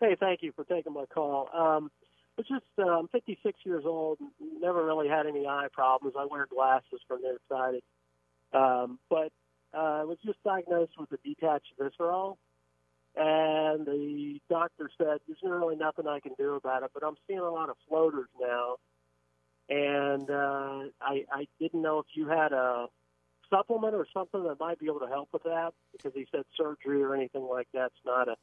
Hey, 0.00 0.16
thank 0.18 0.42
you 0.42 0.52
for 0.52 0.64
taking 0.64 0.92
my 0.92 1.06
call. 1.06 1.48
Um, 1.54 1.90
it's 2.36 2.48
just 2.48 2.64
uh, 2.78 2.82
I'm 2.82 3.08
56 3.08 3.58
years 3.64 3.84
old. 3.86 4.18
Never 4.60 4.84
really 4.84 5.08
had 5.08 5.26
any 5.26 5.46
eye 5.46 5.68
problems. 5.72 6.14
I 6.18 6.26
wear 6.26 6.46
glasses 6.46 7.00
from 7.06 7.20
nearsighted, 7.22 7.82
um, 8.52 8.98
but 9.08 9.30
uh, 9.72 10.00
I 10.00 10.04
was 10.04 10.18
just 10.24 10.42
diagnosed 10.42 10.92
with 10.98 11.12
a 11.12 11.18
detached 11.24 11.72
visceral, 11.78 12.38
and 13.16 13.86
the 13.86 14.40
doctor 14.48 14.90
said 14.98 15.18
there's 15.26 15.38
really 15.42 15.76
nothing 15.76 16.06
I 16.06 16.20
can 16.20 16.32
do 16.38 16.54
about 16.54 16.82
it. 16.82 16.90
But 16.92 17.04
I'm 17.04 17.16
seeing 17.26 17.40
a 17.40 17.50
lot 17.50 17.70
of 17.70 17.76
floaters 17.88 18.28
now, 18.40 18.76
and 19.68 20.28
uh, 20.30 20.90
I, 21.00 21.24
I 21.32 21.46
didn't 21.60 21.82
know 21.82 21.98
if 22.00 22.06
you 22.14 22.28
had 22.28 22.52
a 22.52 22.86
supplement 23.50 23.94
or 23.94 24.06
something 24.12 24.42
that 24.44 24.58
might 24.58 24.78
be 24.78 24.86
able 24.86 25.00
to 25.00 25.08
help 25.08 25.28
with 25.32 25.44
that 25.44 25.72
because 25.92 26.12
he 26.14 26.26
said 26.32 26.42
surgery 26.56 27.02
or 27.02 27.14
anything 27.14 27.42
like 27.42 27.68
that's 27.72 27.94
not 28.04 28.28
a 28.28 28.36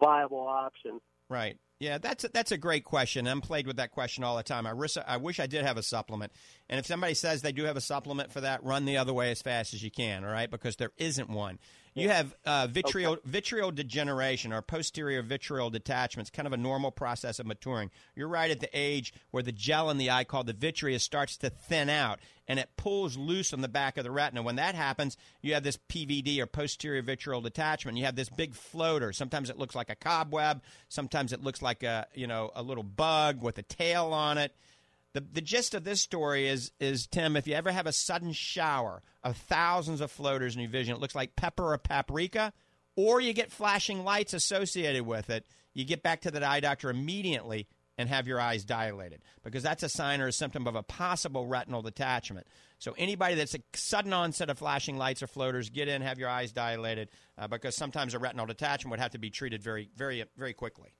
viable 0.00 0.46
option. 0.46 1.00
Right. 1.28 1.58
Yeah, 1.78 1.98
that's 1.98 2.24
a, 2.24 2.28
that's 2.28 2.52
a 2.52 2.58
great 2.58 2.84
question. 2.84 3.26
I'm 3.26 3.40
played 3.40 3.66
with 3.66 3.76
that 3.76 3.92
question 3.92 4.22
all 4.24 4.36
the 4.36 4.42
time. 4.42 4.66
I, 4.66 4.74
wish, 4.74 4.98
I 4.98 5.16
wish 5.16 5.40
I 5.40 5.46
did 5.46 5.64
have 5.64 5.78
a 5.78 5.82
supplement. 5.82 6.32
And 6.68 6.78
if 6.78 6.86
somebody 6.86 7.14
says 7.14 7.40
they 7.40 7.52
do 7.52 7.64
have 7.64 7.76
a 7.76 7.80
supplement 7.80 8.32
for 8.32 8.42
that, 8.42 8.62
run 8.62 8.84
the 8.84 8.98
other 8.98 9.14
way 9.14 9.30
as 9.30 9.40
fast 9.40 9.72
as 9.72 9.82
you 9.82 9.90
can, 9.90 10.24
all 10.24 10.30
right? 10.32 10.50
Because 10.50 10.76
there 10.76 10.90
isn't 10.98 11.30
one. 11.30 11.58
You 11.94 12.08
have 12.08 12.34
uh, 12.46 12.68
okay. 12.70 13.20
vitreal 13.24 13.70
degeneration 13.72 14.52
or 14.52 14.62
posterior 14.62 15.22
vitreal 15.22 15.70
detachment. 15.70 16.28
It's 16.28 16.36
kind 16.36 16.46
of 16.46 16.52
a 16.52 16.56
normal 16.56 16.90
process 16.90 17.38
of 17.38 17.46
maturing. 17.46 17.90
You're 18.14 18.28
right 18.28 18.50
at 18.50 18.60
the 18.60 18.70
age 18.72 19.12
where 19.30 19.42
the 19.42 19.52
gel 19.52 19.90
in 19.90 19.98
the 19.98 20.10
eye 20.10 20.24
called 20.24 20.46
the 20.46 20.52
vitreous 20.52 21.02
starts 21.02 21.36
to 21.38 21.50
thin 21.50 21.88
out 21.88 22.20
and 22.50 22.58
it 22.58 22.68
pulls 22.76 23.16
loose 23.16 23.52
on 23.52 23.60
the 23.60 23.68
back 23.68 23.96
of 23.96 24.02
the 24.02 24.10
retina. 24.10 24.42
When 24.42 24.56
that 24.56 24.74
happens, 24.74 25.16
you 25.40 25.54
have 25.54 25.62
this 25.62 25.78
PVD 25.88 26.40
or 26.40 26.46
posterior 26.46 27.00
vitreal 27.00 27.40
detachment. 27.40 27.96
You 27.96 28.06
have 28.06 28.16
this 28.16 28.28
big 28.28 28.54
floater. 28.54 29.12
Sometimes 29.12 29.50
it 29.50 29.58
looks 29.58 29.76
like 29.76 29.88
a 29.88 29.94
cobweb. 29.94 30.60
Sometimes 30.88 31.32
it 31.32 31.44
looks 31.44 31.62
like 31.62 31.84
a 31.84 32.08
you 32.12 32.26
know 32.26 32.50
a 32.56 32.62
little 32.62 32.82
bug 32.82 33.40
with 33.40 33.58
a 33.58 33.62
tail 33.62 34.06
on 34.06 34.36
it. 34.36 34.52
The, 35.12 35.20
the 35.20 35.40
gist 35.40 35.74
of 35.74 35.84
this 35.84 36.00
story 36.00 36.46
is 36.46 36.70
is 36.78 37.06
Tim, 37.06 37.36
if 37.36 37.46
you 37.46 37.54
ever 37.54 37.72
have 37.72 37.86
a 37.86 37.92
sudden 37.92 38.32
shower 38.32 39.02
of 39.24 39.36
thousands 39.36 40.00
of 40.00 40.10
floaters 40.10 40.54
in 40.54 40.60
your 40.62 40.70
vision, 40.70 40.94
it 40.94 41.00
looks 41.00 41.16
like 41.16 41.36
pepper 41.36 41.72
or 41.72 41.78
paprika, 41.78 42.52
or 42.96 43.20
you 43.20 43.32
get 43.32 43.50
flashing 43.50 44.04
lights 44.04 44.34
associated 44.34 45.04
with 45.04 45.30
it, 45.30 45.46
you 45.74 45.84
get 45.84 46.02
back 46.02 46.20
to 46.22 46.30
the 46.30 46.46
eye 46.46 46.60
doctor 46.60 46.90
immediately 46.90 47.66
and 47.98 48.08
have 48.08 48.26
your 48.26 48.40
eyes 48.40 48.64
dilated 48.64 49.20
because 49.44 49.62
that's 49.62 49.82
a 49.82 49.88
sign 49.88 50.20
or 50.20 50.28
a 50.28 50.32
symptom 50.32 50.66
of 50.66 50.74
a 50.74 50.82
possible 50.82 51.46
retinal 51.46 51.82
detachment. 51.82 52.46
So 52.78 52.94
anybody 52.96 53.34
that's 53.34 53.54
a 53.54 53.60
sudden 53.74 54.12
onset 54.14 54.48
of 54.48 54.58
flashing 54.58 54.96
lights 54.96 55.22
or 55.22 55.26
floaters, 55.26 55.68
get 55.68 55.86
in, 55.86 56.00
have 56.00 56.18
your 56.18 56.30
eyes 56.30 56.50
dilated 56.50 57.10
uh, 57.36 57.46
because 57.46 57.76
sometimes 57.76 58.14
a 58.14 58.18
retinal 58.18 58.46
detachment 58.46 58.92
would 58.92 59.00
have 59.00 59.10
to 59.10 59.18
be 59.18 59.28
treated 59.28 59.62
very, 59.62 59.90
very, 59.94 60.24
very 60.36 60.54
quickly. 60.54 60.94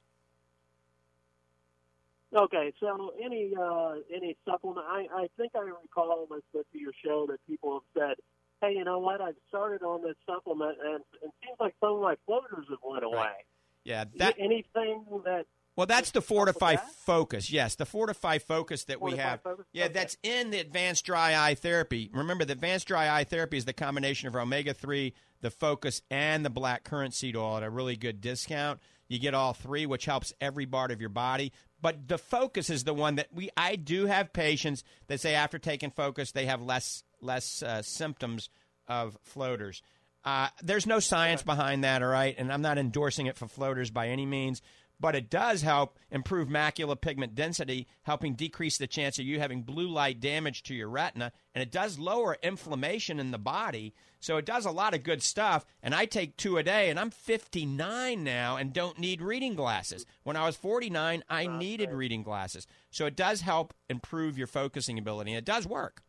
Okay, 2.35 2.73
so 2.79 3.13
any 3.23 3.53
uh, 3.61 3.95
any 4.15 4.37
supplement? 4.49 4.87
I, 4.89 5.07
I 5.13 5.29
think 5.37 5.53
I 5.57 5.61
recall 5.61 6.29
listening 6.31 6.63
to 6.73 6.79
your 6.79 6.93
show 7.05 7.27
that 7.29 7.39
people 7.49 7.83
have 7.97 8.03
said, 8.03 8.17
"Hey, 8.61 8.75
you 8.77 8.85
know 8.85 9.01
what? 9.01 9.21
I've 9.21 9.35
started 9.49 9.83
on 9.83 10.03
this 10.03 10.15
supplement, 10.27 10.79
and 10.83 11.03
it 11.23 11.31
seems 11.43 11.57
like 11.59 11.75
some 11.81 11.95
of 11.95 12.03
my 12.03 12.15
floaters 12.27 12.67
have 12.71 12.79
went 12.85 13.05
away." 13.05 13.17
Right. 13.17 13.45
Yeah, 13.85 14.05
that 14.19 14.37
anything 14.39 15.05
that. 15.25 15.47
Well, 15.75 15.87
that's 15.87 16.11
the 16.11 16.21
Fortifeye 16.21 16.79
Focus. 17.05 17.51
Yes, 17.51 17.77
the 17.77 17.87
Fortifeye 17.87 18.43
Focus 18.43 18.85
that 18.85 18.99
Fortifeye 18.99 19.13
we 19.13 19.17
have. 19.17 19.43
Focus? 19.43 19.65
Yeah, 19.73 19.85
Okay. 19.85 19.95
that's 19.95 20.17
in 20.23 20.51
the 20.51 20.59
advanced 20.59 21.07
dry 21.07 21.35
eye 21.35 21.55
therapy. 21.55 22.11
Remember, 22.13 22.45
the 22.45 22.53
advanced 22.53 22.87
dry 22.87 23.09
eye 23.09 23.25
therapy 23.25 23.57
is 23.57 23.65
the 23.65 23.73
combination 23.73 24.29
of 24.29 24.37
omega 24.37 24.75
3, 24.75 25.15
the 25.41 25.51
Focus, 25.51 26.03
and 26.11 26.45
the 26.45 26.51
black 26.51 26.85
currant 26.85 27.15
seed 27.15 27.35
oil 27.35 27.57
at 27.57 27.63
a 27.63 27.71
really 27.71 27.97
good 27.97 28.21
discount. 28.21 28.79
You 29.09 29.19
get 29.19 29.35
all 29.35 29.55
three, 29.55 29.87
which 29.87 30.05
helps 30.05 30.33
every 30.41 30.67
part 30.67 30.93
of 30.93 31.01
your 31.01 31.09
body. 31.11 31.53
But 31.83 32.09
the 32.09 32.19
Focus 32.19 32.71
is 32.71 32.85
the 32.85 32.95
one 32.95 33.17
that 33.17 33.29
we. 33.33 33.51
I 33.57 33.77
do 33.77 34.07
have 34.07 34.33
patients 34.33 34.85
that 35.07 35.21
say 35.21 35.35
after 35.35 35.59
taking 35.59 35.91
Focus, 35.91 36.33
they 36.33 36.47
have 36.47 36.63
less 36.63 37.05
less 37.21 37.63
uh, 37.63 37.83
symptoms 37.83 38.51
of 38.89 39.17
floaters. 39.23 39.83
Uh, 40.25 40.49
there's 40.63 40.87
no 40.87 41.01
science 41.01 41.43
behind 41.43 41.85
that, 41.85 42.03
all 42.03 42.09
right, 42.09 42.35
and 42.37 42.53
I'm 42.53 42.61
not 42.61 42.77
endorsing 42.77 43.27
it 43.27 43.39
for 43.39 43.49
floaters 43.49 43.91
by 43.91 44.09
any 44.09 44.27
means 44.27 44.61
but 45.01 45.17
it 45.17 45.31
does 45.31 45.63
help 45.63 45.99
improve 46.11 46.49
macular 46.49 47.01
pigment 47.01 47.35
density, 47.35 47.89
helping 48.03 48.35
decrease 48.35 48.77
the 48.77 48.87
chance 48.87 49.19
of 49.19 49.25
you 49.25 49.41
having 49.41 49.63
blue 49.63 49.89
light 49.89 50.21
damage 50.21 50.63
to 50.65 50.75
your 50.75 50.89
retina. 50.89 51.33
And 51.55 51.63
it 51.63 51.73
does 51.73 51.99
lower 51.99 52.37
inflammation 52.43 53.19
in 53.19 53.31
the 53.31 53.39
body. 53.39 53.95
So 54.21 54.37
it 54.37 54.45
does 54.45 54.67
a 54.67 54.71
lot 54.71 54.95
of 54.95 55.03
good 55.03 55.23
stuff. 55.23 55.65
And 55.83 55.95
I 55.95 56.05
take 56.05 56.37
two 56.37 56.59
a 56.59 56.63
day, 56.63 56.91
and 56.91 57.01
I'm 57.01 57.11
59 57.11 58.23
now 58.23 58.57
and 58.57 58.73
don't 58.73 58.99
need 58.99 59.23
reading 59.23 59.55
glasses. 59.55 60.05
When 60.23 60.37
I 60.37 60.45
was 60.45 60.57
49, 60.57 61.25
I 61.29 61.47
needed 61.47 61.91
reading 61.91 62.23
glasses. 62.23 62.67
So 62.91 63.07
it 63.07 63.17
does 63.17 63.41
help 63.41 63.73
improve 63.89 64.37
your 64.37 64.47
focusing 64.47 64.99
ability, 64.99 65.33
and 65.33 65.39
it 65.39 65.47
does 65.47 65.67
work. 65.67 66.03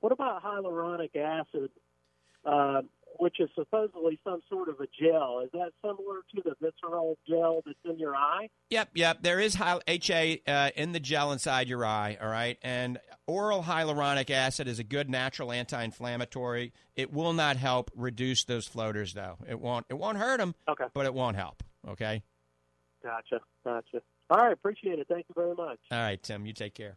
What 0.00 0.12
about 0.12 0.44
hyaluronic 0.44 1.16
acid, 1.16 1.70
uh, 2.44 2.82
which 3.18 3.40
is 3.40 3.48
supposedly 3.54 4.18
some 4.24 4.40
sort 4.48 4.68
of 4.68 4.80
a 4.80 4.86
gel? 5.00 5.40
Is 5.44 5.50
that 5.52 5.72
similar 5.82 6.20
to 6.34 6.42
the 6.44 6.54
visceral 6.60 7.18
gel 7.28 7.62
that's 7.64 7.78
in 7.84 7.98
your 7.98 8.14
eye? 8.16 8.48
Yep, 8.70 8.90
yep. 8.94 9.22
There 9.22 9.40
is 9.40 9.54
hy- 9.54 9.80
HA 9.86 10.42
uh, 10.46 10.70
in 10.76 10.92
the 10.92 11.00
gel 11.00 11.32
inside 11.32 11.68
your 11.68 11.84
eye, 11.84 12.16
all 12.20 12.28
right? 12.28 12.58
And 12.62 12.98
oral 13.26 13.62
hyaluronic 13.62 14.30
acid 14.30 14.68
is 14.68 14.78
a 14.78 14.84
good 14.84 15.08
natural 15.10 15.52
anti-inflammatory. 15.52 16.72
It 16.94 17.12
will 17.12 17.32
not 17.32 17.56
help 17.56 17.90
reduce 17.94 18.44
those 18.44 18.66
floaters, 18.66 19.14
though. 19.14 19.36
It 19.48 19.60
won't. 19.60 19.86
It 19.88 19.94
won't 19.94 20.18
hurt 20.18 20.38
them, 20.38 20.54
okay. 20.68 20.84
but 20.94 21.06
it 21.06 21.14
won't 21.14 21.36
help. 21.36 21.62
Okay. 21.86 22.22
Gotcha, 23.02 23.40
gotcha. 23.64 24.02
All 24.30 24.38
right, 24.38 24.52
appreciate 24.52 24.98
it. 24.98 25.06
Thank 25.08 25.26
you 25.28 25.34
very 25.34 25.54
much. 25.54 25.78
All 25.90 26.00
right, 26.00 26.20
Tim. 26.20 26.46
You 26.46 26.52
take 26.52 26.74
care. 26.74 26.96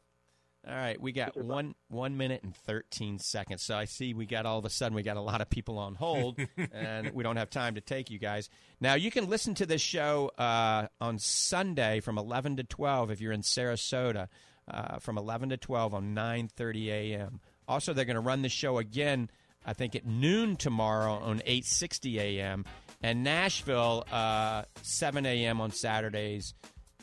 All 0.68 0.76
right, 0.76 1.00
we 1.00 1.14
got 1.14 1.38
one 1.38 1.74
one 1.88 2.18
minute 2.18 2.44
and 2.44 2.54
thirteen 2.54 3.18
seconds. 3.18 3.64
So 3.64 3.78
I 3.78 3.86
see 3.86 4.14
we 4.14 4.26
got 4.26 4.46
all 4.46 4.60
of 4.60 4.66
a 4.66 4.70
sudden 4.70 4.94
we 4.94 5.04
got 5.04 5.16
a 5.16 5.22
lot 5.22 5.40
of 5.40 5.50
people 5.50 5.78
on 5.78 5.96
hold, 5.96 6.38
and 6.74 7.12
we 7.12 7.24
don't 7.24 7.38
have 7.38 7.50
time 7.50 7.76
to 7.76 7.82
take 7.82 8.10
you 8.10 8.20
guys. 8.20 8.50
Now 8.82 8.96
you 8.96 9.10
can 9.10 9.30
listen 9.30 9.56
to 9.56 9.66
this 9.66 9.82
show 9.82 10.32
uh, 10.38 10.88
on 11.00 11.18
Sunday 11.18 12.02
from 12.02 12.18
eleven 12.18 12.58
to 12.58 12.64
twelve 12.64 13.10
if 13.10 13.22
you're 13.22 13.32
in 13.32 13.42
Sarasota, 13.42 14.28
uh, 14.70 15.00
from 15.00 15.18
eleven 15.18 15.50
to 15.50 15.58
twelve 15.58 15.94
on 15.94 16.14
nine 16.14 16.50
thirty 16.50 16.92
a.m. 16.92 17.40
Also, 17.68 17.94
they're 17.94 18.06
going 18.06 18.16
to 18.16 18.20
run 18.20 18.42
the 18.42 18.50
show 18.50 18.80
again, 18.80 19.30
I 19.66 19.74
think 19.74 19.96
at 19.96 20.06
noon 20.06 20.58
tomorrow 20.58 21.14
on 21.14 21.42
eight 21.46 21.66
sixty 21.66 22.20
a.m. 22.20 22.66
and 23.02 23.24
Nashville 23.24 24.06
uh, 24.12 24.64
seven 24.82 25.26
a.m. 25.26 25.62
on 25.62 25.72
Saturdays 25.72 26.54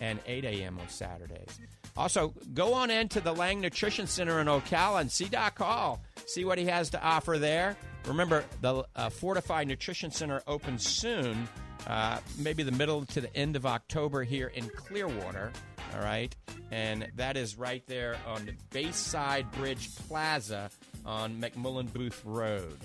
and 0.01 0.19
8 0.27 0.45
a.m. 0.45 0.79
on 0.79 0.89
Saturdays. 0.89 1.59
Also, 1.97 2.35
go 2.53 2.75
on 2.75 2.91
into 2.91 3.21
the 3.21 3.33
Lang 3.33 3.61
Nutrition 3.61 4.07
Center 4.07 4.41
in 4.41 4.47
Ocala 4.47 5.01
and 5.01 5.11
see 5.11 5.27
Doc 5.27 5.59
Hall. 5.59 6.01
See 6.27 6.45
what 6.45 6.59
he 6.59 6.67
has 6.67 6.91
to 6.91 7.03
offer 7.03 7.39
there. 7.39 7.77
Remember, 8.07 8.45
the 8.61 8.85
uh, 8.95 9.09
Fortified 9.09 9.67
Nutrition 9.67 10.11
Center 10.11 10.43
opens 10.47 10.87
soon, 10.87 11.49
uh, 11.87 12.19
maybe 12.39 12.63
the 12.63 12.73
middle 12.73 13.05
to 13.07 13.21
the 13.21 13.35
end 13.37 13.57
of 13.57 13.67
October 13.67 14.23
here 14.23 14.49
in 14.49 14.69
Clearwater. 14.69 15.53
All 15.95 16.03
right. 16.03 16.35
And 16.71 17.09
that 17.17 17.37
is 17.37 17.57
right 17.57 17.83
there 17.87 18.17
on 18.27 18.45
the 18.45 18.53
Bayside 18.71 19.51
Bridge 19.53 19.95
Plaza 20.09 20.71
on 21.05 21.41
McMullen 21.41 21.93
Booth 21.93 22.21
Road. 22.25 22.77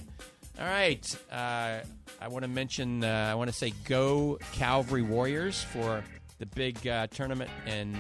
All 0.59 0.65
right. 0.65 1.17
Uh, 1.31 1.79
I 2.21 2.27
want 2.27 2.43
to 2.43 2.47
mention, 2.47 3.03
uh, 3.03 3.29
I 3.31 3.35
want 3.35 3.49
to 3.49 3.55
say 3.55 3.73
go 3.85 4.37
Calvary 4.53 5.01
Warriors 5.01 5.61
for 5.61 6.03
the 6.39 6.45
big 6.45 6.87
uh, 6.87 7.07
tournament 7.07 7.49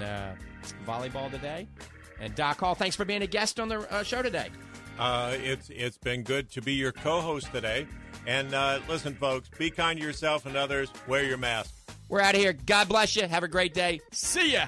uh, 0.01 0.33
volleyball 0.85 1.29
today. 1.31 1.67
And 2.19 2.35
Doc 2.35 2.59
Hall, 2.59 2.75
thanks 2.75 2.95
for 2.95 3.05
being 3.05 3.21
a 3.23 3.27
guest 3.27 3.59
on 3.59 3.67
the 3.67 3.79
uh, 3.91 4.03
show 4.03 4.21
today. 4.21 4.49
Uh, 4.99 5.35
it's 5.41 5.69
it's 5.69 5.97
been 5.97 6.21
good 6.21 6.51
to 6.51 6.61
be 6.61 6.73
your 6.73 6.91
co-host 6.91 7.51
today. 7.51 7.87
And 8.27 8.53
uh, 8.53 8.79
listen, 8.87 9.15
folks, 9.15 9.49
be 9.57 9.71
kind 9.71 9.99
to 9.99 10.05
yourself 10.05 10.45
and 10.45 10.55
others. 10.55 10.91
Wear 11.07 11.23
your 11.23 11.37
mask. 11.37 11.73
We're 12.09 12.21
out 12.21 12.35
of 12.35 12.41
here. 12.41 12.53
God 12.53 12.89
bless 12.89 13.15
you. 13.15 13.27
Have 13.27 13.43
a 13.43 13.47
great 13.47 13.73
day. 13.73 14.01
See 14.11 14.53
ya. 14.53 14.67